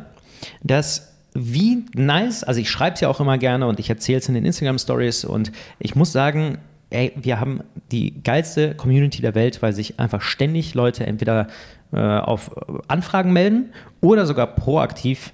[0.62, 4.28] dass wie nice, also ich schreibe es ja auch immer gerne und ich erzähle es
[4.28, 5.50] in den Instagram-Stories und
[5.80, 6.58] ich muss sagen,
[6.90, 11.48] ey, wir haben die geilste Community der Welt, weil sich einfach ständig Leute entweder
[11.92, 12.50] äh, auf
[12.88, 15.32] Anfragen melden oder sogar proaktiv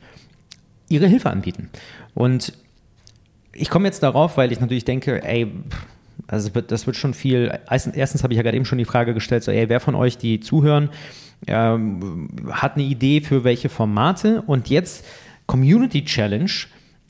[0.89, 1.69] ihre Hilfe anbieten.
[2.15, 2.55] Und
[3.53, 5.53] ich komme jetzt darauf, weil ich natürlich denke, ey,
[6.27, 7.59] also das wird schon viel.
[7.69, 9.95] Erstens, erstens habe ich ja gerade eben schon die Frage gestellt, so, ey, wer von
[9.95, 10.91] euch, die zuhören,
[11.47, 14.43] ähm, hat eine Idee für welche Formate?
[14.43, 15.05] Und jetzt
[15.47, 16.51] Community Challenge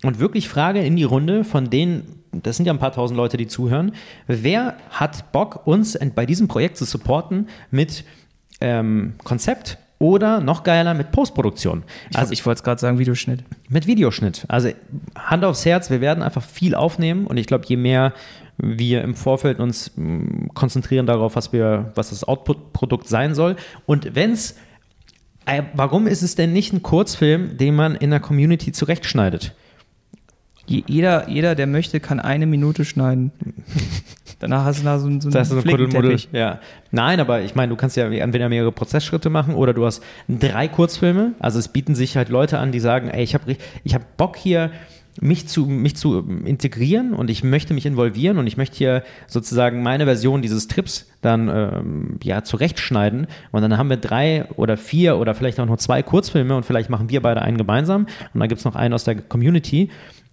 [0.02, 3.36] und wirklich Frage in die Runde von denen, das sind ja ein paar tausend Leute,
[3.36, 3.92] die zuhören,
[4.26, 8.04] wer hat Bock, uns bei diesem Projekt zu supporten mit
[8.60, 11.84] ähm, Konzept oder noch geiler mit Postproduktion?
[12.10, 13.44] Ich, also, ich wollte es gerade sagen, Videoschnitt.
[13.68, 14.46] Mit Videoschnitt.
[14.48, 14.70] Also
[15.16, 18.14] Hand aufs Herz, wir werden einfach viel aufnehmen und ich glaube, je mehr
[18.56, 23.56] wir im Vorfeld uns mh, konzentrieren darauf, was wir, was das Output-Produkt sein soll.
[23.86, 24.56] Und wenn es,
[25.46, 29.54] äh, warum ist es denn nicht ein Kurzfilm, den man in der Community zurechtschneidet?
[30.70, 33.32] Je- Jeder, jeder, der möchte, kann eine Minute schneiden.
[34.38, 35.64] Danach hast du da so, so einen Das ist
[36.32, 36.38] ein.
[36.38, 36.60] Ja.
[36.92, 40.68] Nein, aber ich meine, du kannst ja entweder mehrere Prozessschritte machen oder du hast drei
[40.68, 41.32] Kurzfilme.
[41.40, 44.36] Also es bieten sich halt Leute an, die sagen, ey, ich habe ich hab Bock
[44.36, 44.70] hier,
[45.20, 49.82] mich zu, mich zu integrieren und ich möchte mich involvieren und ich möchte hier sozusagen
[49.82, 53.26] meine Version dieses Trips dann ähm, ja zurechtschneiden.
[53.50, 56.88] Und dann haben wir drei oder vier oder vielleicht auch nur zwei Kurzfilme und vielleicht
[56.90, 59.90] machen wir beide einen gemeinsam und dann gibt es noch einen aus der Community.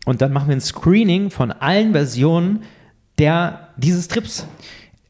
[0.08, 2.64] Und dann machen wir ein Screening von allen Versionen
[3.18, 4.48] der, dieses Trips.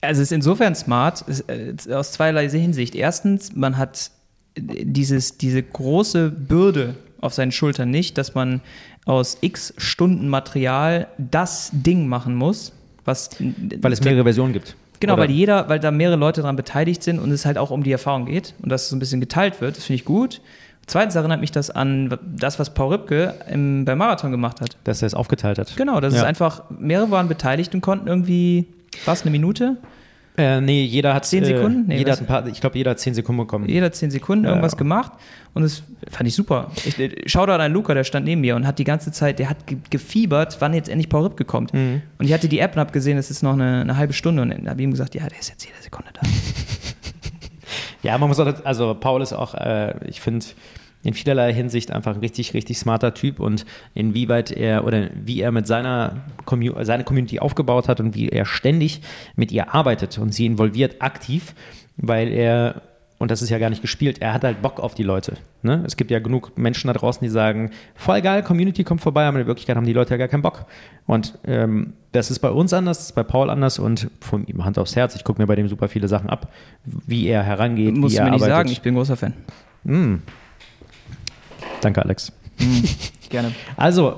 [0.02, 2.95] Also es ist insofern smart, äh, aus zweierlei Hinsicht.
[2.95, 4.10] Erstens, man hat
[4.58, 8.62] dieses, diese große Bürde auf seinen Schultern nicht, dass man
[9.06, 12.74] aus x Stunden Material das Ding machen muss,
[13.06, 13.30] was.
[13.39, 14.76] Weil es mehrere Versionen gibt.
[15.00, 15.24] Genau, Oder?
[15.24, 17.91] weil jeder, weil da mehrere Leute daran beteiligt sind und es halt auch um die
[17.91, 20.41] Erfahrung geht und dass es so ein bisschen geteilt wird, das finde ich gut.
[20.88, 24.77] Zweitens erinnert mich das an das, was Paul Ripke im, beim Marathon gemacht hat.
[24.85, 25.75] Dass er es aufgeteilt hat.
[25.75, 26.21] Genau, das Ja.
[26.21, 28.67] ist einfach, mehrere waren beteiligt und konnten irgendwie,
[29.05, 29.75] was, eine Minute?
[30.39, 31.85] Äh, nee, jeder hat Zehn Sekunden?
[31.88, 32.21] Nee, jeder was?
[32.21, 33.67] hat ein paar, ich glaube, jeder hat zehn Sekunden bekommen.
[33.67, 34.77] Jeder zehn Sekunden Ja, irgendwas ja.
[34.77, 35.13] gemacht
[35.55, 35.81] und das
[36.11, 36.69] fand ich super.
[36.85, 39.49] Ich, äh, Shoutout an Luca, der stand neben mir und hat die ganze Zeit, der
[39.49, 41.73] hat ge gefiebert, wann jetzt endlich Paul Ripke kommt.
[41.73, 42.03] Mhm.
[42.19, 44.43] Und ich hatte die App und habe gesehen, es ist noch eine, eine halbe Stunde
[44.43, 46.21] und habe ich ihm gesagt, ja, der ist jetzt jede Sekunde da.
[48.08, 50.45] Ja, man muss auch, also Paul ist auch, äh, ich finde,
[51.03, 55.51] in vielerlei Hinsicht einfach ein richtig, richtig smarter Typ und inwieweit er oder wie er
[55.51, 59.01] mit seiner Commu seine Community aufgebaut hat und wie er ständig
[59.36, 61.53] mit ihr arbeitet und sie involviert aktiv,
[61.97, 62.82] weil er,
[63.20, 65.38] und das ist ja gar nicht gespielt, er hat halt Bock auf die Leute.
[65.63, 65.84] Ne?
[65.86, 69.39] Es gibt ja genug Menschen da draußen, die sagen, voll geil, Community kommt vorbei, aber
[69.39, 70.65] in Wirklichkeit haben die Leute ja gar keinen Bock.
[71.07, 74.63] Und ähm, das ist bei uns anders, das ist bei Paul anders und von ihm
[74.63, 76.51] Hand aufs Herz, ich gucke mir bei dem super viele Sachen ab,
[76.86, 78.47] wie er herangeht, wie du er mir nicht arbeitet.
[78.47, 79.34] sagen, ich bin großer Fan.
[79.84, 80.15] Mm.
[81.82, 82.32] Danke, Alex.
[83.30, 83.51] Gerne.
[83.76, 84.16] Also,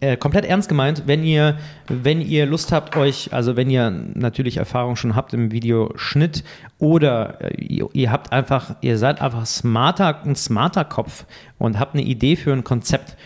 [0.00, 3.90] äh, äh, komplett ernst gemeint, wenn ihr, wenn ihr Lust habt, euch, also wenn ihr
[3.90, 6.44] natürlich Erfahrung schon habt im Videoschnitt
[6.78, 11.24] oder äh, ihr, ihr habt einfach, ihr seid einfach smarter, ein smarter Kopf
[11.58, 13.16] und habt eine Idee für ein Konzept,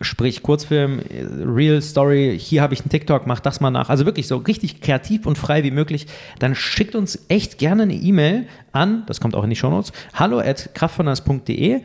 [0.00, 3.90] sprich Kurzfilm, äh, Real Story, hier habe ich einen TikTok, mach das mal nach.
[3.90, 6.06] Also wirklich so richtig kreativ und frei wie möglich.
[6.38, 10.38] Dann schickt uns echt gerne eine E-Mail an, das kommt auch in die Shownotes, hallo
[10.38, 11.82] at kraftvernas.de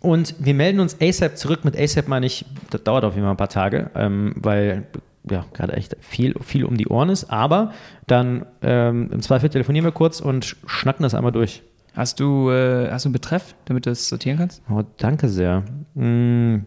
[0.00, 1.64] und wir melden uns ASAP zurück.
[1.64, 4.86] Mit ASAP meine ich, das dauert auf jeden Fall ein paar Tage, ähm, weil
[5.30, 7.30] ja gerade echt viel, viel um die Ohren ist.
[7.30, 7.72] Aber
[8.06, 11.62] dann ähm, im Zweifel telefonieren wir kurz und schnacken das einmal durch.
[11.94, 14.62] Hast du, äh, hast du einen Betreff, damit du es sortieren kannst?
[14.70, 15.64] Oh, danke sehr.
[15.94, 16.60] Mm.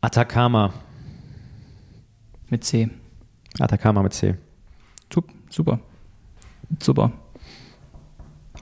[0.00, 0.72] Atacama.
[2.48, 2.88] Mit C.
[3.58, 4.34] Atacama mit C.
[5.12, 5.78] Sup- Super.
[6.80, 7.12] Super.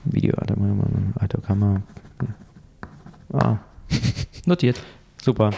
[0.05, 0.85] Video Atacama.
[1.21, 1.83] Atacama.
[3.33, 3.59] Ah,
[4.47, 4.81] Notiert.
[5.23, 5.51] super.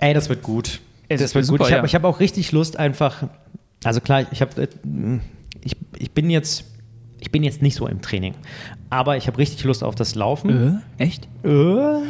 [0.00, 0.80] Ey, das wird gut.
[1.08, 1.68] Es das wird super, gut.
[1.68, 1.94] Ich habe ja.
[1.94, 3.28] hab auch richtig Lust einfach.
[3.84, 4.68] Also klar, ich habe,
[5.60, 6.64] ich, ich bin jetzt,
[7.20, 8.34] ich bin jetzt nicht so im Training,
[8.90, 10.82] aber ich habe richtig Lust auf das Laufen.
[10.98, 11.02] Äh?
[11.02, 11.28] Echt?
[11.44, 11.48] Äh.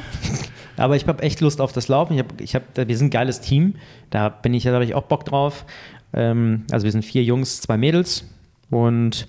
[0.76, 2.14] Aber ich habe echt Lust auf das Laufen.
[2.14, 3.76] Ich hab, ich hab, wir sind ein geiles Team.
[4.10, 5.64] Da bin ich, da habe ich auch Bock drauf.
[6.12, 8.24] Ähm, also wir sind vier Jungs, zwei Mädels
[8.70, 9.28] und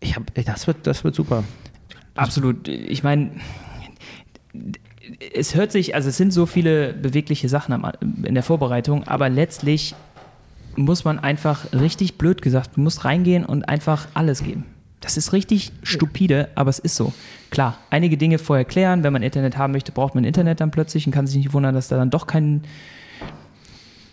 [0.00, 1.44] ich habe, das wird, das wird super.
[2.14, 2.68] Absolut.
[2.68, 3.32] Ich meine,
[5.34, 7.82] es hört sich, also es sind so viele bewegliche Sachen
[8.24, 9.94] in der Vorbereitung, aber letztlich
[10.76, 14.64] muss man einfach richtig blöd gesagt, du musst reingehen und einfach alles geben.
[15.00, 17.12] Das ist richtig stupide, aber es ist so.
[17.50, 19.04] Klar, einige Dinge vorher klären.
[19.04, 21.74] Wenn man Internet haben möchte, braucht man Internet dann plötzlich und kann sich nicht wundern,
[21.74, 22.62] dass da dann doch kein,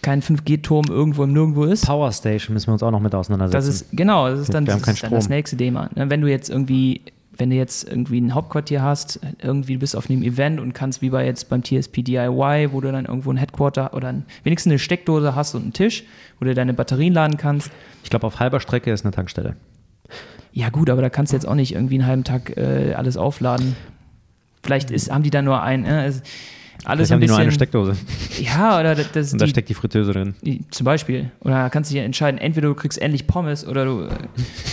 [0.04, 1.86] kein 5G-Turm irgendwo im Nirgendwo ist.
[1.86, 3.68] Power Station müssen wir uns auch noch mit auseinandersetzen.
[3.68, 5.90] Das ist, genau, das ist dann, das, ist dann das nächste Thema.
[5.96, 7.02] Ne, Wenn du jetzt irgendwie,
[7.38, 11.10] wenn du jetzt irgendwie ein Hauptquartier hast, irgendwie bist auf einem Event und kannst wie
[11.10, 14.80] bei jetzt beim TSP DIY, wo du dann irgendwo ein Headquarter oder ein, wenigstens eine
[14.80, 16.04] Steckdose hast und einen Tisch,
[16.40, 17.72] wo du deine Batterien laden kannst.
[18.04, 19.56] ich glaube, auf halber Strecke ist eine Tankstelle.
[20.54, 23.18] Ja gut, aber da kannst du jetzt auch nicht irgendwie einen halben Tag äh, alles
[23.18, 23.76] aufladen.
[24.64, 26.24] Vielleicht ist, haben die da nur ein, äh, es-
[26.88, 27.96] alles Vielleicht haben ein die nur eine Steckdose
[28.42, 30.36] Ja, oder das, und da die, steckt die Fritteuse drin.
[30.44, 31.32] die- zum Beispiel.
[31.42, 34.10] Oder kannst du dich entscheiden, entweder du kriegst endlich Pommes oder du äh,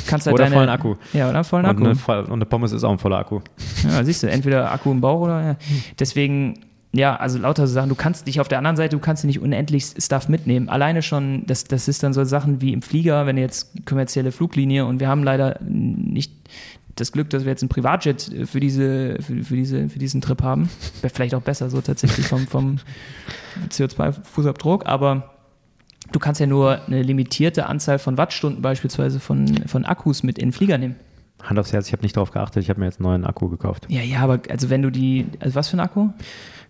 [0.06, 0.94] kannst halt Oder deine, vollen Akku.
[1.12, 1.84] Ja, oder vollen Und Akku.
[1.84, 3.40] eine, voll- und eine Pommes ist auch ein voller Akku.
[3.84, 5.42] Ja, siehst du, entweder Akku im Bauch oder.
[5.42, 5.56] Ja.
[5.98, 6.60] Deswegen,
[6.94, 7.88] ja, also lauter so Sachen.
[7.88, 10.68] Du kannst dich auf der anderen Seite, du kannst dir nicht unendlich Stuff mitnehmen.
[10.68, 14.84] Alleine schon, das, das ist dann so Sachen wie im Flieger, wenn jetzt kommerzielle Fluglinie
[14.84, 16.32] und wir haben leider nicht
[16.96, 20.42] das Glück, dass wir jetzt einen Privatjet für, diese, für, für, diese, für diesen Trip
[20.42, 20.68] haben.
[21.00, 22.78] Wäre vielleicht auch besser so tatsächlich vom, vom
[23.70, 25.30] CO2-Fußabdruck, aber
[26.12, 30.48] du kannst ja nur eine limitierte Anzahl von Wattstunden beispielsweise von, von Akkus mit in
[30.48, 30.96] den Flieger nehmen.
[31.42, 33.48] Hand aufs Herz, ich habe nicht darauf geachtet, ich habe mir jetzt einen neuen Akku
[33.48, 33.86] gekauft.
[33.88, 36.10] Ja, ja, aber also wenn du die, also was für ein Akku?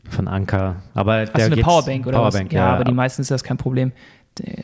[0.08, 0.76] Von Anker.
[0.94, 2.54] Aber Hast du eine Powerbank oder Powerbank, was?
[2.54, 3.92] Ja, aber die meisten ist das kein Problem.
[4.38, 4.54] Der-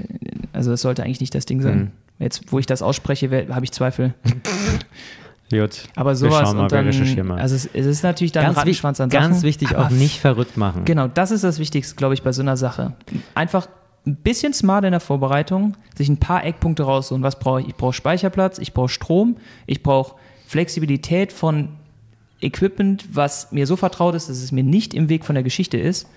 [0.53, 1.79] Also das sollte eigentlich nicht das Ding sein.
[1.79, 1.91] Mhm.
[2.19, 4.15] Jetzt, wo ich das ausspreche, habe ich Zweifel.
[5.51, 5.85] Gut.
[5.97, 9.37] Aber sowas mal, und dann, also es, es ist natürlich dann Ganz, Rattenschwanz an ganz
[9.37, 9.43] Sachen.
[9.45, 10.85] wichtig, aber auch nicht verrückt machen.
[10.85, 12.93] Genau, das ist das Wichtigste, glaube ich, bei so einer Sache.
[13.35, 13.67] Einfach
[14.07, 17.23] ein bisschen smart in der Vorbereitung, sich ein paar Eckpunkte raussuchen.
[17.23, 17.69] Was brauche ich?
[17.69, 19.37] Ich brauche Speicherplatz, ich brauche Strom,
[19.67, 21.71] ich brauche Flexibilität von
[22.41, 25.79] Equipment, was mir so vertraut ist, dass es mir nicht im Weg von der Geschichte
[25.79, 26.09] ist.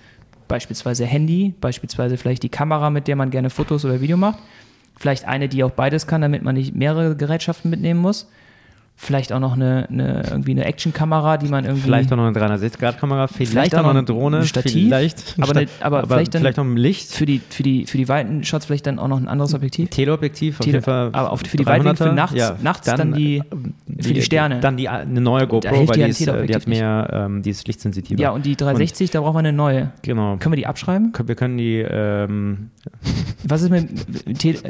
[0.46, 4.38] Beispielsweise Handy, beispielsweise vielleicht die Kamera, mit der man gerne Fotos oder Video macht.
[4.98, 8.28] Vielleicht eine, die auch beides kann, damit man nicht mehrere Gerätschaften mitnehmen muss.
[8.94, 11.82] Vielleicht auch noch eine, eine irgendwie eine Actionkamera, die man irgendwie.
[11.82, 15.56] Vielleicht auch noch eine 360-Grad-Kamera, vielleicht, Vielleicht auch noch eine Drohne, ein Stativ, vielleicht, aber
[15.56, 18.44] eine- aber vielleicht dann- vielleicht noch ein Licht, für die, für die, für die weiten
[18.44, 19.88] Shots vielleicht dann auch noch ein anderes Objektiv.
[19.90, 21.08] Teleobjektiv, auf Tele- jeden Fall.
[21.12, 23.42] aber auf- für die Weitwinkel für 300er, nachts- nachts dann die- äh,
[24.02, 24.60] für die Sterne.
[24.60, 27.66] Dann die eine neue GoPro, weil die, ist, äh, die hat mehr, ähm, die ist
[27.66, 28.20] lichtsensitiver.
[28.22, 29.90] Ja, und die 360, da braucht man eine neue.
[30.02, 30.36] genau.
[30.36, 31.12] Können wir die abschreiben?
[31.26, 32.70] Wir können die, ähm,
[33.44, 33.88] Was ist mit,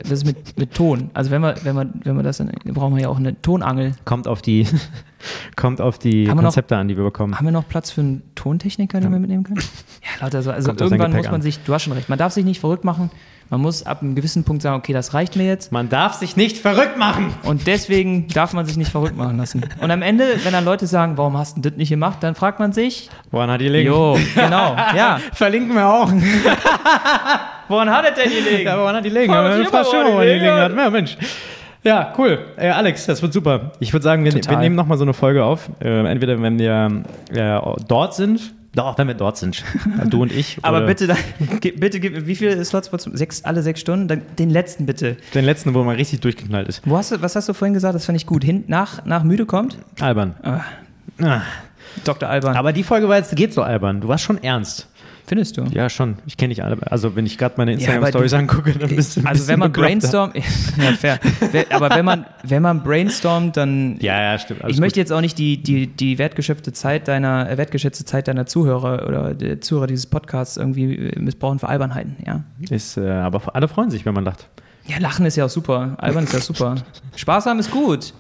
[0.05, 1.11] was ist mit, mit Ton?
[1.13, 3.93] Also wenn wir, wenn wir, wenn wir das dann, brauchen wir ja auch eine Tonangel.
[4.13, 4.67] Kommt auf die,
[5.57, 7.37] kommt auf die wir noch- Konzepte an, die wir bekommen.
[7.37, 9.63] Haben wir noch Platz für einen Tontechniker, den wir mitnehmen können?
[10.03, 10.51] Ja, lauter so.
[10.51, 11.43] Also sein irgendwann muss man an.
[11.43, 13.09] sich, du hast schon recht, man darf sich nicht verrückt machen.
[13.51, 15.71] Man muss ab einem gewissen Punkt sagen, okay, das reicht mir jetzt.
[15.73, 17.33] Man darf sich nicht verrückt machen.
[17.45, 19.63] Und deswegen darf man sich nicht verrückt machen lassen.
[19.81, 22.59] Und am Ende, wenn dann Leute sagen, warum hast du das nicht gemacht, dann fragt
[22.61, 23.89] man sich, Woran hat die liegen?
[23.89, 26.11] jo, genau, ja, Verlinken wir auch.
[27.69, 28.67] woran hat es denn gelegen?
[28.67, 30.71] Ja, woran hat die Ja, schon, woran die woran die hat.
[30.73, 30.77] hat.
[30.77, 31.17] Ja, Mensch.
[31.85, 32.39] Ja, cool.
[32.57, 33.73] Äh, Alex, das wird super.
[33.81, 34.53] Ich würde sagen, wir, Total.
[34.55, 35.69] wir nehmen nochmal so eine Folge auf.
[35.81, 37.03] Äh, entweder wenn wir
[37.33, 39.63] äh, dort sind, doch, wenn wir dort sind.
[40.07, 40.59] Du und ich.
[40.63, 41.19] Aber bitte, dann,
[41.77, 42.91] bitte gib mir, wie viele Slots?
[43.13, 44.09] Sechs, alle sechs Stunden?
[44.09, 45.17] Dann den letzten bitte.
[45.35, 46.83] Den letzten, wo man richtig durchgeknallt ist.
[46.87, 47.95] Wo hast du, was hast du vorhin gesagt?
[47.95, 48.45] Das fand ich gut.
[48.45, 49.77] Hin, nach, nach müde kommt?
[50.01, 50.35] Albern.
[50.43, 50.61] Ah,
[51.21, 51.43] Ah.
[52.05, 52.29] Dr.
[52.29, 52.57] Alban.
[52.57, 54.01] Aber die Folge war jetzt, geht so albern.
[54.01, 54.89] Du warst schon ernst.
[55.33, 55.63] Findest du?
[55.73, 56.17] Ja, schon.
[56.27, 56.77] Ich kenne dich alle.
[56.93, 59.73] Also, wenn ich gerade meine Instagram-Stories du- angucke, dann bist du ein Also wenn man
[59.73, 60.37] brainstormt,
[60.77, 61.19] ja fair.
[61.71, 64.61] Aber wenn man, wenn man brainstormt, dann Ja, ja, stimmt.
[64.69, 65.05] Ich möchte gut.
[65.05, 69.33] jetzt auch nicht die, die, die wertgeschöpfte Zeit deiner, äh, wertgeschätzte Zeit deiner Zuhörer oder
[69.33, 72.45] der Zuhörer dieses Podcasts irgendwie äh, missbrauchen für Albernheiten, ja.
[72.69, 74.51] Ist, äh, aber alle freuen sich, wenn man lacht.
[74.87, 75.95] Ja, Lachen ist ja auch super.
[75.97, 76.75] Albern ist ja super.
[77.17, 78.13] Spaß haben ist gut.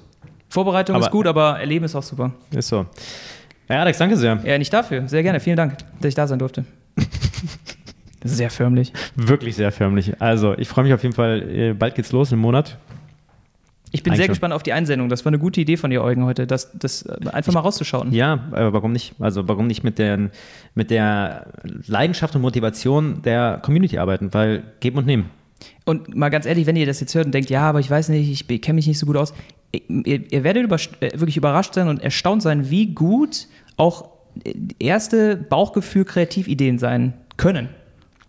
[0.48, 2.32] Vorbereitung Aber- ist gut, aber Erleben ist auch super.
[2.52, 2.86] Ist so.
[3.68, 4.38] Ja, Alex, danke sehr.
[4.44, 5.06] Ja, nicht dafür.
[5.08, 5.40] Sehr gerne.
[5.40, 6.64] Vielen Dank, dass ich da sein durfte.
[8.24, 8.92] Sehr förmlich.
[9.16, 10.20] Wirklich sehr förmlich.
[10.20, 11.42] Also, ich freue mich auf jeden Fall.
[11.50, 12.78] äh, Bald geht's los, im Monat.
[13.90, 14.32] Ich bin Eigentlich sehr schon.
[14.32, 15.08] gespannt auf die Einsendung.
[15.08, 18.12] Das war eine gute Idee von dir, Eugen, heute, das, das äh, einfach mal rauszuschauen.
[18.12, 19.14] Ja, aber warum nicht?
[19.18, 20.30] Also, warum nicht mit der,
[20.74, 21.46] mit der
[21.86, 24.32] Leidenschaft und Motivation der Community arbeiten?
[24.32, 25.28] Weil geben und nehmen.
[25.84, 28.08] Und mal ganz ehrlich, wenn ihr das jetzt hört und denkt, ja, aber ich weiß
[28.08, 29.34] nicht, ich kenne mich nicht so gut aus,
[29.72, 34.11] ihr, ihr werdet über, äh, wirklich überrascht sein und erstaunt sein, wie gut auch
[34.78, 37.68] erste Bauchgefühl-Kreativideen sein können.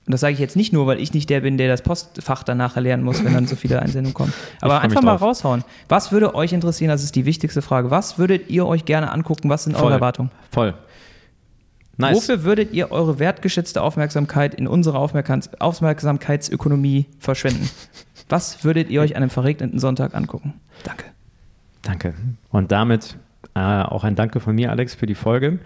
[0.06, 2.44] Und das sage ich jetzt nicht nur, weil ich nicht der bin, der das Postfach
[2.44, 4.34] danach erlernen muss, wenn dann so viele Einsendungen kommen.
[4.60, 5.64] Aber einfach mal raushauen.
[5.88, 6.90] Was würde euch interessieren?
[6.90, 7.90] Das ist die wichtigste Frage.
[7.90, 9.50] Was würdet ihr euch gerne angucken?
[9.50, 9.86] Was sind Voll.
[9.86, 10.30] eure Erwartungen?
[10.52, 10.74] Voll.
[11.96, 12.18] Nice.
[12.18, 17.70] Wofür würdet ihr eure wertgeschätzte Aufmerksamkeit in unserer Aufmerksam Aufmerksamkeitsökonomie verschwenden?
[18.28, 20.54] Was würdet ihr euch an einem verregneten Sonntag angucken?
[20.84, 21.06] Danke.
[21.82, 22.14] Danke.
[22.50, 23.18] Und damit
[23.56, 25.60] äh, auch ein Danke von mir, Alex, für die Folge.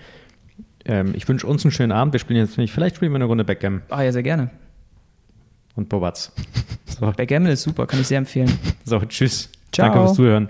[0.88, 2.14] Ähm, ich wünsche uns einen schönen Abend.
[2.14, 4.50] Wir spielen jetzt nicht, vielleicht spielen wir eine Runde Backgammon Ah ja, sehr gerne.
[5.76, 6.32] und Bobatz.
[6.86, 8.52] So, Backgammon ist super, kann ich sehr empfehlen.
[8.84, 9.50] so tschüss.
[9.72, 9.88] Ciao.
[9.90, 10.50] Danke fürs Zuhören.